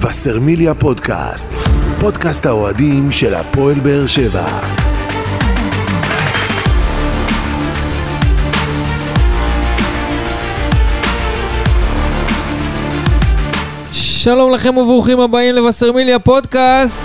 וסרמיליה 0.00 0.74
פודקאסט, 0.74 1.50
פודקאסט 2.00 2.46
האוהדים 2.46 3.12
של 3.12 3.34
הפועל 3.34 3.74
באר 3.80 4.06
שבע. 4.06 4.60
שלום 13.92 14.52
לכם 14.52 14.76
וברוכים 14.76 15.20
הבאים 15.20 15.54
לבשרמיליה 15.54 16.18
פודקאסט. 16.18 17.02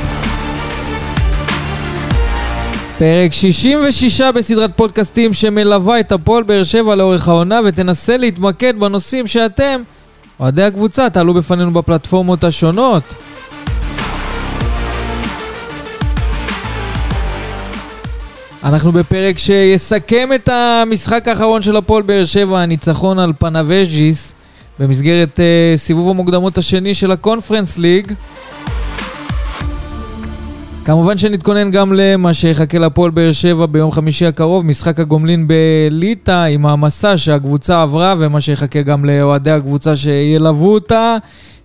פרק 3.00 3.32
66 3.32 4.22
בסדרת 4.22 4.72
פודקאסטים 4.76 5.34
שמלווה 5.34 6.00
את 6.00 6.12
הפועל 6.12 6.44
באר 6.44 6.64
שבע 6.64 6.96
לאורך 6.96 7.28
העונה 7.28 7.60
ותנסה 7.66 8.18
להתמקד 8.18 8.80
בנושאים 8.80 9.28
שאתם, 9.28 9.82
אוהדי 10.40 10.64
הקבוצה, 10.64 11.10
תעלו 11.10 11.34
בפנינו 11.34 11.74
בפלטפורמות 11.74 12.44
השונות. 12.44 13.04
אנחנו 18.64 18.92
בפרק 18.92 19.38
שיסכם 19.38 20.30
את 20.36 20.50
המשחק 20.50 21.28
האחרון 21.28 21.62
של 21.62 21.78
הפועל 21.78 22.04
באר 22.04 22.26
שבע, 22.26 22.60
הניצחון 22.60 23.20
על 23.20 23.34
פנאבז'יס. 23.40 24.34
במסגרת 24.80 25.40
אה, 25.40 25.78
סיבוב 25.78 26.10
המוקדמות 26.10 26.58
השני 26.58 26.94
של 26.94 27.12
הקונפרנס 27.12 27.78
ליג. 27.78 28.14
כמובן 30.86 31.18
שנתכונן 31.18 31.72
גם 31.72 31.94
למה 31.94 32.34
שיחכה 32.34 32.80
לפועל 32.80 33.12
באר 33.12 33.32
שבע 33.32 33.66
ביום 33.66 33.92
חמישי 33.92 34.26
הקרוב, 34.26 34.66
משחק 34.66 35.00
הגומלין 35.00 35.48
בליטא 35.48 36.46
עם 36.46 36.66
המסע 36.66 37.18
שהקבוצה 37.18 37.82
עברה 37.82 38.16
ומה 38.20 38.42
שיחכה 38.42 38.82
גם 38.82 39.06
לאוהדי 39.06 39.52
הקבוצה 39.52 39.96
שילוו 39.96 40.74
אותה. 40.74 41.18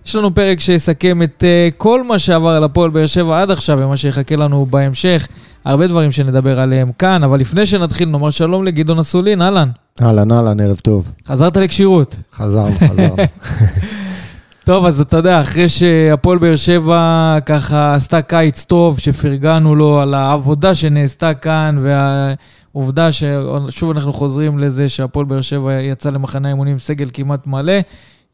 יש 0.05 0.15
לנו 0.15 0.35
פרק 0.35 0.59
שיסכם 0.59 1.23
את 1.23 1.43
uh, 1.43 1.75
כל 1.77 2.03
מה 2.03 2.19
שעבר 2.19 2.49
על 2.49 2.63
הפועל 2.63 2.89
באר 2.89 3.05
שבע 3.05 3.41
עד 3.41 3.51
עכשיו 3.51 3.79
ומה 3.81 3.97
שיחכה 3.97 4.35
לנו 4.35 4.65
בהמשך. 4.65 5.27
הרבה 5.65 5.87
דברים 5.87 6.11
שנדבר 6.11 6.59
עליהם 6.59 6.91
כאן, 6.97 7.23
אבל 7.23 7.39
לפני 7.39 7.65
שנתחיל 7.65 8.09
נאמר 8.09 8.29
שלום 8.29 8.65
לגדעון 8.65 8.99
אסולין, 8.99 9.41
אהלן. 9.41 9.69
אהלן, 10.01 10.31
אהלן, 10.31 10.59
ערב 10.59 10.79
טוב. 10.83 11.11
חזרת 11.27 11.57
לכשירות. 11.57 12.15
חזרנו, 12.33 12.75
חזרנו. 12.89 13.15
טוב, 14.69 14.85
אז 14.85 15.01
אתה 15.01 15.17
יודע, 15.17 15.41
אחרי 15.41 15.69
שהפועל 15.69 16.37
באר 16.37 16.55
שבע 16.55 17.37
ככה 17.45 17.95
עשתה 17.95 18.21
קיץ 18.21 18.63
טוב, 18.63 18.99
שפרגנו 18.99 19.75
לו 19.75 19.99
על 19.99 20.13
העבודה 20.13 20.75
שנעשתה 20.75 21.33
כאן, 21.33 21.79
והעובדה 21.81 23.09
ששוב 23.11 23.91
אנחנו 23.91 24.13
חוזרים 24.13 24.59
לזה 24.59 24.89
שהפועל 24.89 25.25
באר 25.25 25.41
שבע 25.41 25.73
יצא 25.73 26.09
למחנה 26.09 26.47
האימונים 26.47 26.73
עם 26.73 26.79
סגל 26.79 27.09
כמעט 27.13 27.47
מלא, 27.47 27.73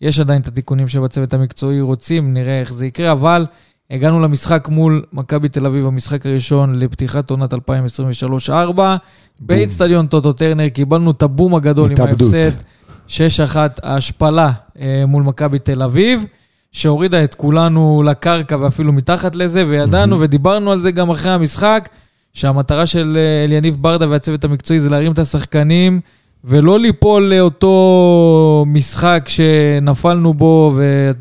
יש 0.01 0.19
עדיין 0.19 0.41
את 0.41 0.47
התיקונים 0.47 0.87
שבצוות 0.87 1.33
המקצועי 1.33 1.81
רוצים, 1.81 2.33
נראה 2.33 2.59
איך 2.59 2.73
זה 2.73 2.85
יקרה, 2.85 3.11
אבל 3.11 3.45
הגענו 3.91 4.19
למשחק 4.19 4.67
מול 4.69 5.03
מכבי 5.13 5.49
תל 5.49 5.65
אביב, 5.65 5.85
המשחק 5.85 6.25
הראשון 6.25 6.79
לפתיחת 6.79 7.29
עונת 7.29 7.53
2023-2024. 7.53 7.57
באיצטדיון 9.39 10.07
טוטו 10.07 10.33
טרנר 10.33 10.69
קיבלנו 10.69 11.11
את 11.11 11.23
הבום 11.23 11.55
הגדול 11.55 11.91
עם 11.91 12.07
ההפסד 12.07 12.57
6-1 13.07 13.11
ההשפלה 13.83 14.51
אה, 14.79 15.03
מול 15.07 15.23
מכבי 15.23 15.59
תל 15.59 15.81
אביב, 15.81 16.25
שהורידה 16.71 17.23
את 17.23 17.35
כולנו 17.35 18.03
לקרקע 18.05 18.57
ואפילו 18.57 18.93
מתחת 18.93 19.35
לזה, 19.35 19.63
וידענו 19.67 20.19
ודיברנו 20.19 20.71
על 20.71 20.79
זה 20.79 20.91
גם 20.91 21.09
אחרי 21.09 21.31
המשחק, 21.31 21.89
שהמטרה 22.33 22.85
של 22.85 23.17
אה, 23.17 23.43
אליניב 23.43 23.77
ברדה 23.81 24.09
והצוות 24.09 24.43
המקצועי 24.43 24.79
זה 24.79 24.89
להרים 24.89 25.11
את 25.11 25.19
השחקנים. 25.19 26.01
ולא 26.47 26.79
ליפול 26.79 27.23
לאותו 27.23 28.63
משחק 28.67 29.25
שנפלנו 29.27 30.33
בו, 30.33 30.75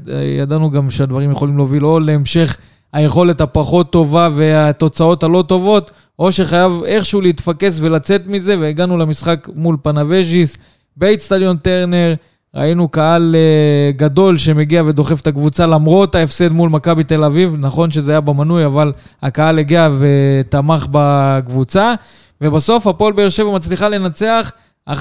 וידענו 0.04 0.70
גם 0.70 0.90
שהדברים 0.90 1.30
יכולים 1.30 1.56
להוביל 1.56 1.86
או 1.86 2.00
להמשך 2.00 2.56
היכולת 2.92 3.40
הפחות 3.40 3.92
טובה 3.92 4.28
והתוצאות 4.34 5.22
הלא 5.22 5.44
טובות, 5.48 5.90
או 6.18 6.32
שחייב 6.32 6.72
איכשהו 6.84 7.20
להתפקס 7.20 7.78
ולצאת 7.80 8.26
מזה, 8.26 8.56
והגענו 8.60 8.98
למשחק 8.98 9.48
מול 9.54 9.76
פנאבז'יס 9.82 10.56
באיצטדיון 10.96 11.56
טרנר. 11.56 12.14
ראינו 12.54 12.88
קהל 12.88 13.34
uh, 13.34 13.96
גדול 13.96 14.38
שמגיע 14.38 14.82
ודוחף 14.86 15.20
את 15.20 15.26
הקבוצה 15.26 15.66
למרות 15.66 16.14
ההפסד 16.14 16.52
מול 16.52 16.70
מכבי 16.70 17.04
תל 17.04 17.24
אביב. 17.24 17.54
נכון 17.58 17.90
שזה 17.90 18.12
היה 18.12 18.20
במנוי, 18.20 18.66
אבל 18.66 18.92
הקהל 19.22 19.58
הגיע 19.58 19.88
ותמך 19.98 20.86
בקבוצה. 20.90 21.94
ובסוף 22.40 22.86
הפועל 22.86 23.12
באר 23.12 23.28
שבע 23.28 23.50
מצליחה 23.50 23.88
לנצח 23.88 24.52
1-0 24.90 24.92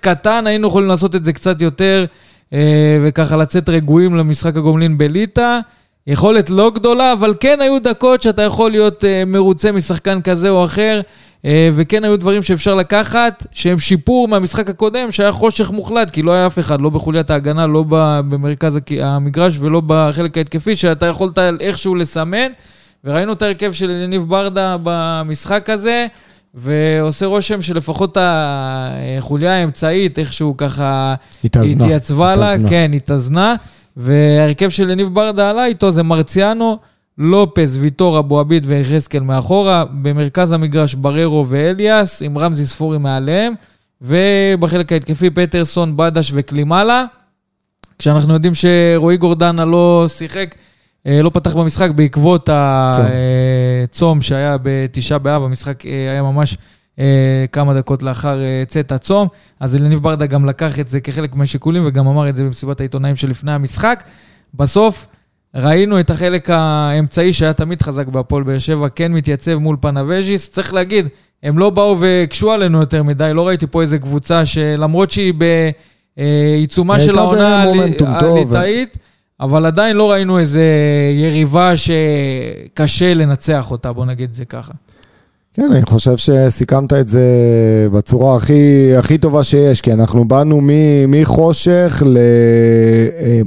קטן, 0.00 0.46
היינו 0.46 0.68
יכולים 0.68 0.88
לעשות 0.88 1.14
את 1.14 1.24
זה 1.24 1.32
קצת 1.32 1.62
יותר, 1.62 2.04
אה, 2.52 2.98
וככה 3.02 3.36
לצאת 3.36 3.68
רגועים 3.68 4.16
למשחק 4.16 4.56
הגומלין 4.56 4.98
בליטא. 4.98 5.60
יכולת 6.06 6.50
לא 6.50 6.70
גדולה, 6.70 7.12
אבל 7.12 7.34
כן 7.40 7.60
היו 7.60 7.78
דקות 7.82 8.22
שאתה 8.22 8.42
יכול 8.42 8.70
להיות 8.70 9.04
אה, 9.04 9.24
מרוצה 9.26 9.72
משחקן 9.72 10.22
כזה 10.22 10.50
או 10.50 10.64
אחר, 10.64 11.00
וכן 11.46 12.04
היו 12.04 12.16
דברים 12.16 12.42
שאפשר 12.42 12.74
לקחת, 12.74 13.46
שהם 13.52 13.78
שיפור 13.78 14.28
מהמשחק 14.28 14.70
הקודם, 14.70 15.10
שהיה 15.10 15.32
חושך 15.32 15.70
מוחלט, 15.70 16.10
כי 16.10 16.22
לא 16.22 16.32
היה 16.32 16.46
אף 16.46 16.58
אחד, 16.58 16.80
לא 16.80 16.90
בחוליית 16.90 17.30
ההגנה, 17.30 17.66
לא 17.66 17.84
במרכז 17.88 18.78
המגרש 19.00 19.58
ולא 19.58 19.82
בחלק 19.86 20.38
ההתקפי, 20.38 20.76
שאתה 20.76 21.06
יכולת 21.06 21.38
איכשהו 21.60 21.94
לסמן. 21.94 22.48
וראינו 23.04 23.32
את 23.32 23.42
ההרכב 23.42 23.72
של 23.72 23.90
יניב 23.90 24.22
ברדה 24.22 24.76
במשחק 24.82 25.70
הזה. 25.70 26.06
ועושה 26.54 27.26
רושם 27.26 27.62
שלפחות 27.62 28.16
החוליה 28.20 29.52
האמצעית, 29.52 30.18
איכשהו 30.18 30.56
ככה... 30.56 31.14
התאזנה. 31.44 31.84
התייצבה 31.84 32.36
לה, 32.36 32.54
כן, 32.68 32.90
התאזנה. 32.94 33.54
וההרכב 33.96 34.68
של 34.68 34.90
יניב 34.90 35.08
ברדה 35.14 35.50
עלה 35.50 35.66
איתו 35.66 35.90
זה 35.90 36.02
מרציאנו, 36.02 36.78
לופס, 37.18 37.76
ויטור, 37.80 38.18
אבו 38.18 38.40
עביד 38.40 38.64
ויחזקאל 38.68 39.22
מאחורה. 39.22 39.84
במרכז 40.02 40.52
המגרש 40.52 40.94
בררו 40.94 41.46
ואליאס, 41.48 42.22
עם 42.22 42.38
רמזי 42.38 42.66
ספורי 42.66 42.98
מעליהם. 42.98 43.54
ובחלק 44.02 44.92
ההתקפי 44.92 45.30
פטרסון, 45.30 45.96
בדש 45.96 46.30
וקלימאלה. 46.34 47.04
כשאנחנו 47.98 48.34
יודעים 48.34 48.52
שרועי 48.54 49.16
גורדנה 49.16 49.64
לא 49.64 50.06
שיחק, 50.08 50.54
אה, 51.06 51.22
לא 51.22 51.30
פתח 51.30 51.56
במשחק 51.56 51.90
בעקבות 51.90 52.48
הצום 52.52 54.20
שהיה 54.20 54.56
בתשעה 54.62 55.18
באב, 55.18 55.42
המשחק 55.42 55.86
אה, 55.86 56.10
היה 56.10 56.22
ממש 56.22 56.56
אה, 56.98 57.44
כמה 57.52 57.74
דקות 57.74 58.02
לאחר 58.02 58.38
צאת 58.66 58.92
הצום, 58.92 59.28
אז 59.60 59.76
אלניב 59.76 60.02
ברדה 60.02 60.26
גם 60.26 60.44
לקח 60.44 60.80
את 60.80 60.90
זה 60.90 61.00
כחלק 61.00 61.34
מהשיקולים 61.34 61.82
וגם 61.86 62.06
אמר 62.06 62.28
את 62.28 62.36
זה 62.36 62.44
במסיבת 62.44 62.80
העיתונאים 62.80 63.16
שלפני 63.16 63.52
המשחק. 63.52 64.04
בסוף 64.54 65.06
ראינו 65.54 66.00
את 66.00 66.10
החלק 66.10 66.50
האמצעי 66.50 67.32
שהיה 67.32 67.52
תמיד 67.52 67.82
חזק 67.82 68.06
בהפועל 68.06 68.42
באר 68.42 68.58
שבע, 68.58 68.88
כן 68.88 69.12
מתייצב 69.12 69.54
מול 69.54 69.76
פנאבז'יס. 69.80 70.50
צריך 70.50 70.74
להגיד, 70.74 71.08
הם 71.42 71.58
לא 71.58 71.70
באו 71.70 72.00
והקשו 72.00 72.52
עלינו 72.52 72.80
יותר 72.80 73.02
מדי, 73.02 73.30
לא 73.34 73.48
ראיתי 73.48 73.66
פה 73.66 73.82
איזה 73.82 73.98
קבוצה 73.98 74.46
שלמרות 74.46 75.10
שהיא 75.10 75.34
בעיצומה 76.16 77.00
של 77.00 77.18
העונה 77.18 77.62
הליטאית, 77.62 78.96
אבל 79.40 79.66
עדיין 79.66 79.96
לא 79.96 80.12
ראינו 80.12 80.38
איזה 80.38 80.64
יריבה 81.14 81.72
שקשה 81.76 83.14
לנצח 83.14 83.70
אותה, 83.70 83.92
בוא 83.92 84.04
נגיד 84.04 84.28
את 84.28 84.34
זה 84.34 84.44
ככה. 84.44 84.72
כן, 85.54 85.68
אני 85.72 85.82
חושב 85.82 86.16
שסיכמת 86.16 86.92
את 86.92 87.08
זה 87.08 87.26
בצורה 87.92 88.36
הכי, 88.36 88.92
הכי 88.96 89.18
טובה 89.18 89.44
שיש, 89.44 89.80
כי 89.80 89.92
אנחנו 89.92 90.24
באנו 90.24 90.60
מחושך 91.08 92.02
ל... 92.06 92.16
אה, 92.16 93.40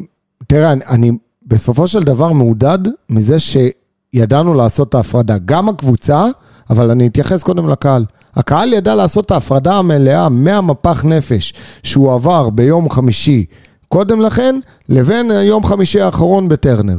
תראה, 0.48 0.72
אני, 0.72 0.82
אני 0.90 1.12
בסופו 1.48 1.88
של 1.88 2.04
דבר 2.04 2.34
מעודד 2.34 2.80
מזה 3.10 3.38
שידענו 3.40 4.54
לעשות 4.54 4.90
את 4.90 4.96
ההפרדה. 4.96 5.38
גם 5.46 5.70
הקבוצה, 5.70 6.26
אבל 6.70 6.92
אני 6.92 7.08
אתייחס 7.08 7.44
קודם 7.44 7.70
לקהל. 7.70 8.06
הקהל 8.36 8.74
ידע 8.74 8.96
לעשות 8.96 9.26
את 9.26 9.32
ההפרדה 9.32 9.78
המלאה 9.78 10.30
מהמפח 10.30 11.06
נפש 11.06 11.54
שהוא 11.84 12.14
עבר 12.14 12.50
ביום 12.50 12.90
חמישי 12.90 13.46
קודם 13.88 14.22
לכן, 14.22 14.60
לבין 14.90 15.32
יום 15.32 15.66
חמישי 15.66 16.02
האחרון 16.02 16.50
בטרנר. 16.50 16.98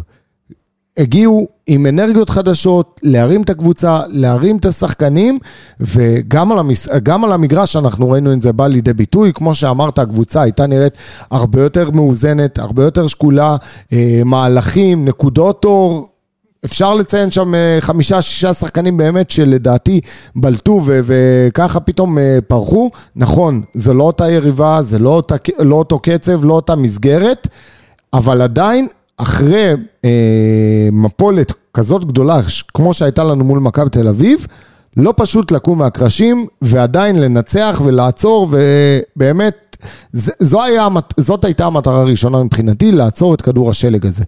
הגיעו 0.98 1.46
עם 1.66 1.86
אנרגיות 1.86 2.30
חדשות, 2.30 3.00
להרים 3.02 3.42
את 3.42 3.50
הקבוצה, 3.50 4.00
להרים 4.08 4.56
את 4.56 4.64
השחקנים, 4.64 5.38
וגם 5.80 6.52
על, 6.52 6.58
המס... 6.58 6.88
על 6.88 7.32
המגרש 7.32 7.76
אנחנו 7.76 8.10
ראינו 8.10 8.32
את 8.32 8.42
זה 8.42 8.52
בא 8.52 8.66
לידי 8.66 8.92
ביטוי. 8.92 9.32
כמו 9.34 9.54
שאמרת, 9.54 9.98
הקבוצה 9.98 10.42
הייתה 10.42 10.66
נראית 10.66 10.92
הרבה 11.30 11.62
יותר 11.62 11.90
מאוזנת, 11.90 12.58
הרבה 12.58 12.84
יותר 12.84 13.06
שקולה, 13.06 13.56
אה, 13.92 14.22
מהלכים, 14.24 15.04
נקודות 15.04 15.64
אור, 15.64 16.08
אפשר 16.64 16.94
לציין 16.94 17.30
שם 17.30 17.54
אה, 17.54 17.76
חמישה, 17.80 18.22
שישה 18.22 18.54
שחקנים 18.54 18.96
באמת 18.96 19.30
שלדעתי 19.30 20.00
בלטו 20.36 20.80
ו- 20.84 21.00
וככה 21.04 21.80
פתאום 21.80 22.18
אה, 22.18 22.38
פרחו. 22.48 22.90
נכון, 23.16 23.62
זה 23.74 23.94
לא 23.94 24.04
אותה 24.04 24.30
יריבה, 24.30 24.82
זה 24.82 24.98
לא, 24.98 25.10
אותה, 25.10 25.34
לא 25.58 25.74
אותו 25.74 25.98
קצב, 25.98 26.44
לא 26.44 26.54
אותה 26.54 26.76
מסגרת, 26.76 27.48
אבל 28.12 28.42
עדיין, 28.42 28.86
אחרי 29.16 29.72
אה, 30.04 30.88
מפולת 30.92 31.52
כזאת 31.74 32.04
גדולה, 32.04 32.40
כמו 32.74 32.94
שהייתה 32.94 33.24
לנו 33.24 33.44
מול 33.44 33.58
מכבי 33.58 33.90
תל 33.90 34.08
אביב, 34.08 34.46
לא 34.96 35.14
פשוט 35.16 35.52
לקום 35.52 35.78
מהקרשים 35.78 36.46
ועדיין 36.62 37.22
לנצח 37.22 37.80
ולעצור, 37.84 38.48
ובאמת, 38.50 39.76
זו 40.40 40.62
היה, 40.62 40.88
זאת 41.16 41.44
הייתה 41.44 41.66
המטרה 41.66 42.00
הראשונה 42.00 42.42
מבחינתי, 42.42 42.92
לעצור 42.92 43.34
את 43.34 43.42
כדור 43.42 43.70
השלג 43.70 44.06
הזה. 44.06 44.24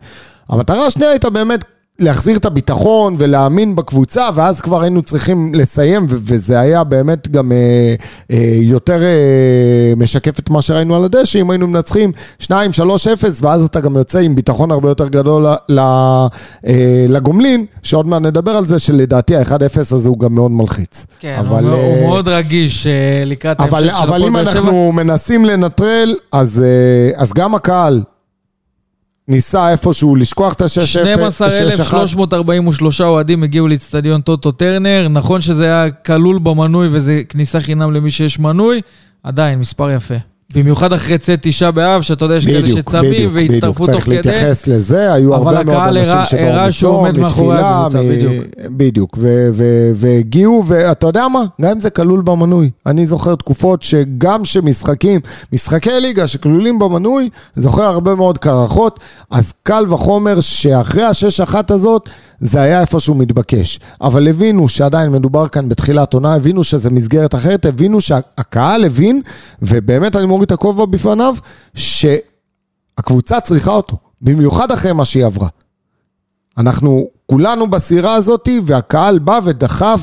המטרה 0.49 0.87
השנייה 0.87 1.11
הייתה 1.11 1.31
באמת 1.31 1.65
להחזיר 2.01 2.37
את 2.37 2.45
הביטחון 2.45 3.17
ולהאמין 3.19 3.77
בקבוצה, 3.77 4.29
ואז 4.35 4.61
כבר 4.61 4.81
היינו 4.83 5.03
צריכים 5.03 5.55
לסיים, 5.55 6.07
ו- 6.11 6.17
וזה 6.23 6.61
היה 6.61 6.85
באמת 6.85 7.29
גם 7.29 7.53
אה, 7.53 7.95
אה, 8.31 8.59
יותר 8.61 9.03
אה, 9.03 9.09
משקף 9.97 10.39
את 10.39 10.51
מה 10.51 10.63
שראינו 10.63 10.97
על 10.97 11.05
הדשא, 11.05 11.39
אם 11.41 11.51
היינו 11.51 11.67
מנצחים 11.67 12.13
2-3-0, 12.43 12.51
ואז 13.41 13.65
אתה 13.65 13.81
גם 13.81 13.97
יוצא 13.97 14.19
עם 14.19 14.35
ביטחון 14.35 14.71
הרבה 14.71 14.89
יותר 14.89 15.09
גדול 15.09 15.47
ל- 15.69 15.79
אה, 15.79 16.29
לגומלין, 17.09 17.65
שעוד 17.83 18.07
מעט 18.07 18.23
נדבר 18.23 18.51
על 18.51 18.67
זה, 18.67 18.79
שלדעתי 18.79 19.37
ה-1-0 19.37 19.55
הזה 19.95 20.09
הוא 20.09 20.19
גם 20.19 20.35
מאוד 20.35 20.51
מלחיץ. 20.51 21.07
כן, 21.21 21.37
אבל, 21.39 21.65
הוא, 21.65 21.73
אה, 21.75 22.01
הוא 22.01 22.09
מאוד 22.09 22.29
רגיש 22.29 22.87
אה, 22.87 22.93
לקראת 23.27 23.61
ההמשך 23.61 23.75
אבל, 23.77 23.89
של 23.89 23.95
אבל 23.95 24.05
הפועל 24.05 24.25
אם 24.25 24.33
באר 24.33 24.45
שבע. 24.45 24.53
אנחנו 24.53 24.93
מנסים 24.93 25.45
לנטרל, 25.45 26.15
אז, 26.33 26.63
אה, 26.63 27.23
אז 27.23 27.33
גם 27.33 27.55
הקהל 27.55 28.03
ניסה 29.29 29.71
איפשהו 29.71 30.17
לשכוח 30.17 30.53
את 30.53 30.61
ה-6-0, 30.61 30.87
12,343 30.87 33.01
אוהדים 33.01 33.43
הגיעו 33.43 33.69
לאצטדיון 33.69 34.21
טוטו 34.21 34.53
טרנר. 34.53 35.07
נכון 35.11 35.41
שזה 35.41 35.65
היה 35.65 35.91
כלול 35.91 36.39
במנוי 36.39 36.89
וזה 36.93 37.23
כניסה 37.29 37.61
חינם 37.61 37.93
למי 37.93 38.11
שיש 38.11 38.39
מנוי, 38.39 38.81
עדיין 39.23 39.59
מספר 39.59 39.91
יפה. 39.91 40.15
במיוחד 40.55 40.93
אחרי 40.93 41.19
צאת 41.19 41.39
תשעה 41.43 41.71
באב, 41.71 42.03
שאתה 42.03 42.25
יודע, 42.25 42.37
יש 42.37 42.47
כאלה 42.47 42.63
בדיוק, 42.63 42.79
שצמים 42.79 43.11
בדיוק, 43.11 43.33
בדיוק, 43.33 43.53
והצטרפו 43.53 43.87
תוך 43.87 43.95
צריך 43.95 44.05
כדי. 44.05 44.17
להתייחס 44.17 44.67
לזה, 44.67 45.13
היו 45.13 45.35
הרבה 45.35 45.65
מאוד 45.65 45.97
אנשים 45.97 46.19
שבאו 46.25 46.67
מצום, 46.69 47.07
מתפילה, 47.25 47.89
בדיוק. 47.93 48.45
בדיוק, 48.77 49.19
והגיעו, 49.95 50.65
ואתה 50.67 51.07
יודע 51.07 51.29
מה? 51.29 51.45
גם 51.61 51.71
אם 51.71 51.81
זה 51.81 51.91
כלול 51.91 52.23
במנוי. 52.23 52.71
אני 52.87 53.07
זוכר 53.07 53.35
תקופות 53.35 53.83
שגם 53.83 54.45
שמשחקים, 54.45 55.21
משחקי 55.53 55.91
ליגה 56.01 56.27
שכלולים 56.27 56.79
במנוי, 56.79 57.29
זוכר 57.57 57.83
הרבה 57.83 58.15
מאוד 58.15 58.39
קרחות, 58.39 59.01
אז 59.31 59.53
קל 59.63 59.85
וחומר 59.89 60.41
שאחרי 60.41 61.03
השש 61.03 61.41
אחת 61.41 61.71
הזאת, 61.71 62.09
זה 62.41 62.61
היה 62.61 62.81
איפשהו 62.81 63.15
מתבקש. 63.15 63.81
אבל 64.01 64.29
הבינו 64.29 64.69
שעדיין 64.69 65.13
מדובר 65.13 65.49
כאן 65.49 65.69
בתחילת 65.69 66.15
עונה, 66.15 66.35
הבינו 66.35 66.65
שזה 66.65 66.91
מסגרת 66.91 67.35
אחרת, 67.35 67.67
הבינו 67.67 68.01
שהקהל 68.01 68.85
הבין, 68.85 69.23
ובאמת 69.63 70.17
אני 70.17 70.27
מוריד 70.27 70.43
את 70.43 70.53
הכובע 70.53 70.87
בפניו, 70.87 71.35
שהקבוצה 71.75 73.41
צריכה 73.41 73.71
אותו, 73.71 73.97
במיוחד 74.23 74.73
אחרי 74.73 74.93
מה 74.93 75.05
שהיא 75.05 75.25
עברה. 75.25 75.49
אנחנו 76.59 77.09
כולנו 77.27 77.71
בסירה 77.71 78.15
הזאת, 78.15 78.49
והקהל 78.67 79.19
בא 79.19 79.41
ודחף 79.45 80.01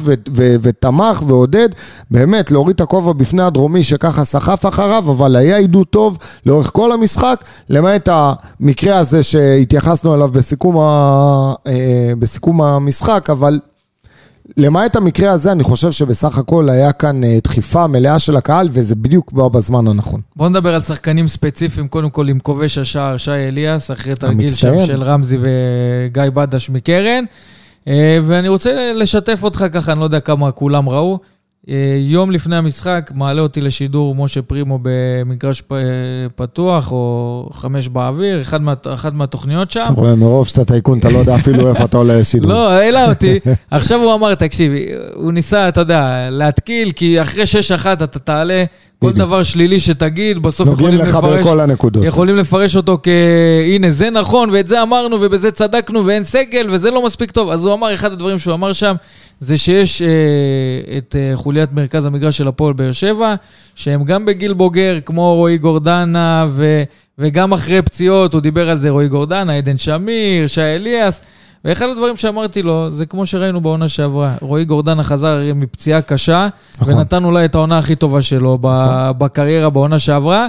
ותמך 0.62 1.24
ועודד, 1.28 1.70
באמת, 2.12 2.52
להוריד 2.52 2.76
את 2.76 2.82
הכובע 2.82 3.14
בפני 3.14 3.44
הדרומי 3.44 3.84
שככה 3.84 4.24
סחף 4.24 4.66
אחריו, 4.66 5.04
אבל 5.12 5.36
היה 5.36 5.58
עידוד 5.58 5.88
טוב 5.88 6.18
לאורך 6.46 6.70
כל 6.74 6.92
המשחק, 6.92 7.44
למעט 7.70 8.10
המקרה 8.12 8.98
הזה 8.98 9.24
שהתייחסנו 9.24 10.16
אליו 10.16 10.28
בסיכום, 10.28 10.78
ה- 10.80 11.54
אה, 11.68 11.74
בסיכום 12.20 12.62
המשחק, 12.62 13.30
אבל 13.30 13.60
למעט 14.58 14.96
המקרה 14.96 15.32
הזה, 15.32 15.52
אני 15.52 15.64
חושב 15.64 15.92
שבסך 15.92 16.38
הכל 16.38 16.70
היה 16.70 16.92
כאן 16.92 17.24
אה, 17.24 17.38
דחיפה 17.44 17.88
מלאה 17.88 18.20
של 18.20 18.36
הקהל, 18.36 18.68
וזה 18.72 18.96
בדיוק 18.96 19.32
בא 19.32 19.48
בזמן 19.48 19.88
הנכון. 19.88 20.22
בואו 20.36 20.50
נדבר 20.50 20.76
על 20.76 20.82
שחקנים 20.82 21.28
ספציפיים, 21.28 21.88
קודם 21.88 22.10
כל 22.10 22.30
עם 22.30 22.40
כובש 22.40 22.78
השער 22.78 23.18
שי 23.18 23.32
אליאס, 23.32 23.92
אחרי 23.92 24.16
תרגיל 24.16 24.52
שם. 24.54 24.86
של 24.86 25.04
רמזי 25.04 25.38
וגיא 25.42 26.24
בדש 26.34 26.70
מקרן. 26.70 27.24
אה, 27.88 28.20
ואני 28.26 28.48
רוצה 28.48 28.94
לשתף 28.94 29.44
אותך 29.44 29.66
ככה, 29.72 29.92
אני 29.92 30.00
לא 30.00 30.06
יודע 30.06 30.20
כמה 30.20 30.52
כולם 30.52 30.90
ראו. 30.90 31.20
אה, 31.70 31.76
יום 32.00 32.32
לפני 32.32 32.56
המשחק 32.56 33.12
מעלה 33.16 33.42
אותי 33.42 33.62
לשידור 33.62 34.16
משה 34.16 34.42
פרימו 34.42 34.80
במגרש 34.82 35.62
פ- 35.62 35.74
פתוח, 36.36 36.92
או 36.92 37.50
חמש 37.54 37.90
באוויר, 37.90 38.42
אחד 38.42 38.62
מה, 38.62 38.74
אחת 38.94 39.14
מהתוכניות 39.14 39.72
שם. 39.72 39.84
אתה 39.86 40.02
רואה, 40.02 40.16
מרוב 40.16 40.48
שאתה 40.48 40.66
טייקון, 40.66 41.00
אתה 41.00 41.10
לא 41.10 41.18
יודע 41.18 41.36
אפילו 41.36 41.70
איפה 41.70 41.84
אתה 41.86 41.98
עולה 41.98 42.20
לשידור. 42.20 42.50
לא, 42.50 42.70
העלה 42.70 43.10
אותי. 43.10 43.40
עכשיו 43.72 44.00
הוא 44.04 44.14
אמר, 44.14 44.36
תקשיב, 44.36 44.72
הוא 45.14 45.32
ניסה, 45.32 45.70
אתה 45.70 45.82
יודע, 45.82 46.28
להתקיל, 46.30 46.92
כי 46.92 47.22
אחרי 47.22 47.44
6-1 47.84 47.86
אתה 47.94 48.20
תעלה, 48.20 48.64
כל. 49.00 49.12
דבר 49.12 49.44
שלילי 49.44 49.80
שתגיד, 49.80 50.44
בסוף 50.44 50.68
נוגעים 50.68 50.90
יכולים 50.90 51.08
לך 51.08 51.16
לפרש... 51.16 51.40
בכל 51.40 51.60
הנקודות. 51.60 52.04
יכולים 52.06 52.36
לפרש 52.36 52.76
אותו 52.76 52.98
כ... 53.04 53.08
הנה, 53.66 53.92
זה 53.92 54.10
נכון, 54.10 54.50
ואת 54.54 54.68
זה 54.68 54.82
אמרנו, 54.82 55.18
ובזה 55.22 55.52
צדקנו, 55.52 56.06
ואין 56.06 56.24
סגל, 56.24 56.68
וזה 56.72 56.92
לא 56.92 57.06
מספיק 57.06 57.32
טוב. 57.32 57.50
אז 57.50 57.66
הוא 57.66 57.74
אמר, 57.74 57.94
אחד 57.94 58.12
הדברים 58.12 58.40
שהוא 58.40 58.54
אמר 58.54 58.74
שם, 58.74 58.96
זה 59.40 59.58
שיש 59.58 60.02
אה, 60.02 60.08
את 60.98 61.16
אה, 61.20 61.32
חוליית 61.36 61.74
מרכז 61.74 62.06
המגרש 62.06 62.38
של 62.38 62.48
הפועל 62.48 62.74
באר 62.74 62.92
שבע, 62.92 63.36
שהם 63.76 64.04
גם 64.04 64.26
בגיל 64.26 64.54
בוגר, 64.54 65.00
כמו 65.06 65.36
רועי 65.36 65.58
גורדנה, 65.58 66.46
ו... 66.50 66.84
וגם 67.20 67.54
אחרי 67.54 67.82
פציעות, 67.82 68.34
הוא 68.34 68.42
דיבר 68.42 68.70
על 68.70 68.80
זה, 68.80 68.90
רועי 68.90 69.08
גורדנה, 69.08 69.54
עדן 69.54 69.78
שמיר, 69.78 70.48
שי 70.48 70.62
אליאס. 70.62 71.22
ואחד 71.66 71.86
הדברים 71.90 72.18
שאמרתי 72.18 72.62
לו, 72.62 72.92
זה 72.92 73.06
כמו 73.06 73.26
שראינו 73.26 73.62
בעונה 73.62 73.90
שעברה. 73.90 74.36
רועי 74.42 74.66
גורדנה 74.66 75.04
חזר 75.04 75.42
מפציעה 75.56 76.02
קשה, 76.02 76.48
נכון. 76.82 76.94
ונתן 76.94 77.24
אולי 77.24 77.46
את 77.46 77.56
העונה 77.56 77.78
הכי 77.78 77.96
טובה 77.96 78.22
שלו 78.22 78.58
ב- 78.62 79.12
בקריירה 79.18 79.70
בעונה 79.70 80.00
שעברה, 80.00 80.48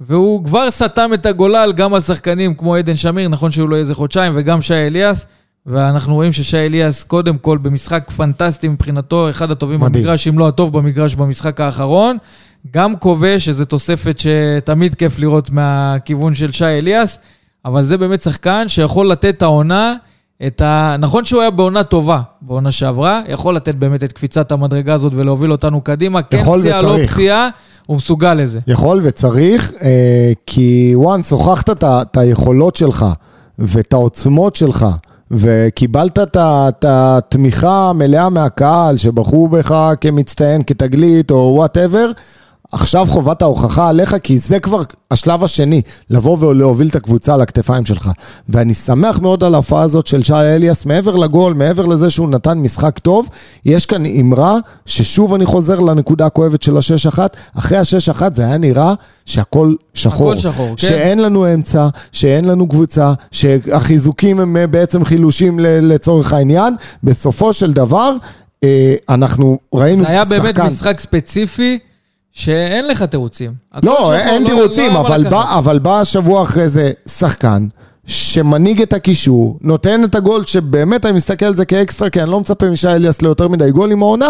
והוא 0.00 0.44
כבר 0.44 0.70
סתם 0.70 1.10
את 1.14 1.26
הגולל 1.26 1.72
גם 1.76 1.94
על 1.94 2.00
שחקנים 2.00 2.54
כמו 2.54 2.74
עדן 2.74 2.96
שמיר, 2.96 3.28
נכון 3.28 3.50
שהוא 3.50 3.68
לא 3.68 3.76
איזה 3.76 3.94
חודשיים, 3.94 4.32
וגם 4.36 4.60
שי 4.60 4.74
אליאס. 4.74 5.26
ואנחנו 5.66 6.14
רואים 6.14 6.32
ששי 6.32 6.56
אליאס, 6.58 7.02
קודם 7.02 7.38
כל, 7.38 7.58
במשחק 7.58 8.10
פנטסטי 8.10 8.68
מבחינתו, 8.68 9.30
אחד 9.30 9.50
הטובים 9.50 9.80
מדהים. 9.80 10.04
במגרש, 10.04 10.28
אם 10.28 10.38
לא 10.38 10.48
הטוב 10.48 10.72
במגרש 10.78 11.14
במשחק 11.14 11.60
האחרון. 11.60 12.16
גם 12.74 12.96
כובש, 12.96 13.44
שזו 13.44 13.64
תוספת 13.64 14.18
שתמיד 14.18 14.94
כיף 14.94 15.18
לראות 15.18 15.50
מהכיוון 15.50 16.34
של 16.34 16.52
שי 16.52 16.64
אליאס, 16.64 17.18
אבל 17.64 17.84
זה 17.84 17.98
באמת 17.98 18.22
שחקן 18.22 18.64
שיכול 18.68 19.10
לתת 19.10 19.34
את 19.36 19.42
העונה, 19.42 19.94
את 20.46 20.60
ה... 20.60 20.96
נכון 20.98 21.24
שהוא 21.24 21.40
היה 21.40 21.50
בעונה 21.50 21.84
טובה, 21.84 22.20
בעונה 22.42 22.70
שעברה, 22.70 23.20
יכול 23.28 23.56
לתת 23.56 23.74
באמת 23.74 24.04
את 24.04 24.12
קפיצת 24.12 24.52
המדרגה 24.52 24.94
הזאת 24.94 25.12
ולהוביל 25.16 25.52
אותנו 25.52 25.80
קדימה. 25.80 26.22
כן 26.22 26.38
פציעה, 26.60 26.82
לא. 26.82 26.96
פציעה, 27.12 27.48
הוא 27.86 27.96
מסוגל 27.96 28.34
לזה. 28.34 28.60
יכול 28.66 29.00
וצריך, 29.02 29.72
אה, 29.82 30.32
כי 30.46 30.94
את 31.70 31.82
ה- 31.82 32.02
את 32.02 32.16
היכולות 32.16 32.76
שלך 32.76 33.06
ואת 33.58 33.92
העוצמות 33.92 34.56
שלך, 34.56 34.86
וקיבלת 35.30 36.18
את 36.38 36.84
התמיכה 36.88 37.90
המלאה 37.90 38.30
מהקהל, 38.30 38.96
שבחרו 38.96 39.48
בך 39.48 39.92
כמצטיין, 40.00 40.62
כתגלית 40.62 41.30
או 41.30 41.52
וואטאבר, 41.56 42.10
עכשיו 42.72 43.06
חובת 43.06 43.42
ההוכחה 43.42 43.88
עליך, 43.88 44.16
כי 44.22 44.38
זה 44.38 44.60
כבר 44.60 44.82
השלב 45.10 45.44
השני, 45.44 45.82
לבוא 46.10 46.46
ולהוביל 46.46 46.88
את 46.88 46.96
הקבוצה 46.96 47.34
על 47.34 47.40
הכתפיים 47.40 47.84
שלך. 47.84 48.10
ואני 48.48 48.74
שמח 48.74 49.18
מאוד 49.18 49.44
על 49.44 49.54
ההופעה 49.54 49.82
הזאת 49.82 50.06
של 50.06 50.22
שי 50.22 50.32
אליאס, 50.34 50.86
מעבר 50.86 51.16
לגול, 51.16 51.54
מעבר 51.54 51.86
לזה 51.86 52.10
שהוא 52.10 52.28
נתן 52.28 52.58
משחק 52.58 52.98
טוב, 52.98 53.28
יש 53.64 53.86
כאן 53.86 54.06
אמרה, 54.06 54.56
ששוב 54.86 55.34
אני 55.34 55.46
חוזר 55.46 55.80
לנקודה 55.80 56.26
הכואבת 56.26 56.62
של 56.62 56.76
השש 56.76 57.06
אחת, 57.06 57.36
אחרי 57.58 57.78
השש 57.78 58.08
אחת 58.08 58.34
זה 58.34 58.42
היה 58.46 58.58
נראה 58.58 58.94
שהכל 59.26 59.74
שחור. 59.94 60.32
הכל 60.32 60.40
שחור, 60.40 60.68
כן. 60.68 60.76
שאין 60.76 61.18
לנו 61.18 61.54
אמצע, 61.54 61.88
שאין 62.12 62.44
לנו 62.44 62.68
קבוצה, 62.68 63.12
שהחיזוקים 63.30 64.40
הם 64.40 64.56
אה, 64.56 64.66
בעצם 64.66 65.04
חילושים 65.04 65.58
לצורך 65.62 66.32
העניין. 66.32 66.74
בסופו 67.02 67.52
של 67.52 67.72
דבר, 67.72 68.12
אה, 68.64 68.94
אנחנו 69.08 69.58
ראינו 69.74 70.02
זה 70.02 70.08
היה 70.08 70.24
באמת 70.24 70.56
שחקן- 70.56 70.66
משחק 70.66 71.00
ספציפי 71.00 71.78
שאין 72.40 72.88
לך 72.88 73.02
תירוצים. 73.02 73.50
לא, 73.82 74.14
אין 74.14 74.42
לא- 74.42 74.48
תירוצים, 74.48 74.94
לא 74.94 75.00
אבל. 75.00 75.28
בא- 75.30 75.58
אבל 75.58 75.78
בא 75.78 76.00
השבוע 76.00 76.42
אחרי 76.42 76.68
זה 76.68 76.92
שחקן 77.08 77.66
שמנהיג 78.06 78.82
את 78.82 78.92
הקישור, 78.92 79.58
נותן 79.60 80.04
את 80.04 80.14
הגול 80.14 80.44
שבאמת 80.44 81.06
אני 81.06 81.12
מסתכל 81.16 81.46
על 81.46 81.56
זה 81.56 81.64
כאקסטרה, 81.64 82.10
כי 82.10 82.22
אני 82.22 82.30
לא 82.30 82.40
מצפה 82.40 82.70
משי 82.70 82.88
אליאס 82.88 83.22
ליותר 83.22 83.48
מדי 83.48 83.70
גולים 83.70 84.02
העונה, 84.02 84.26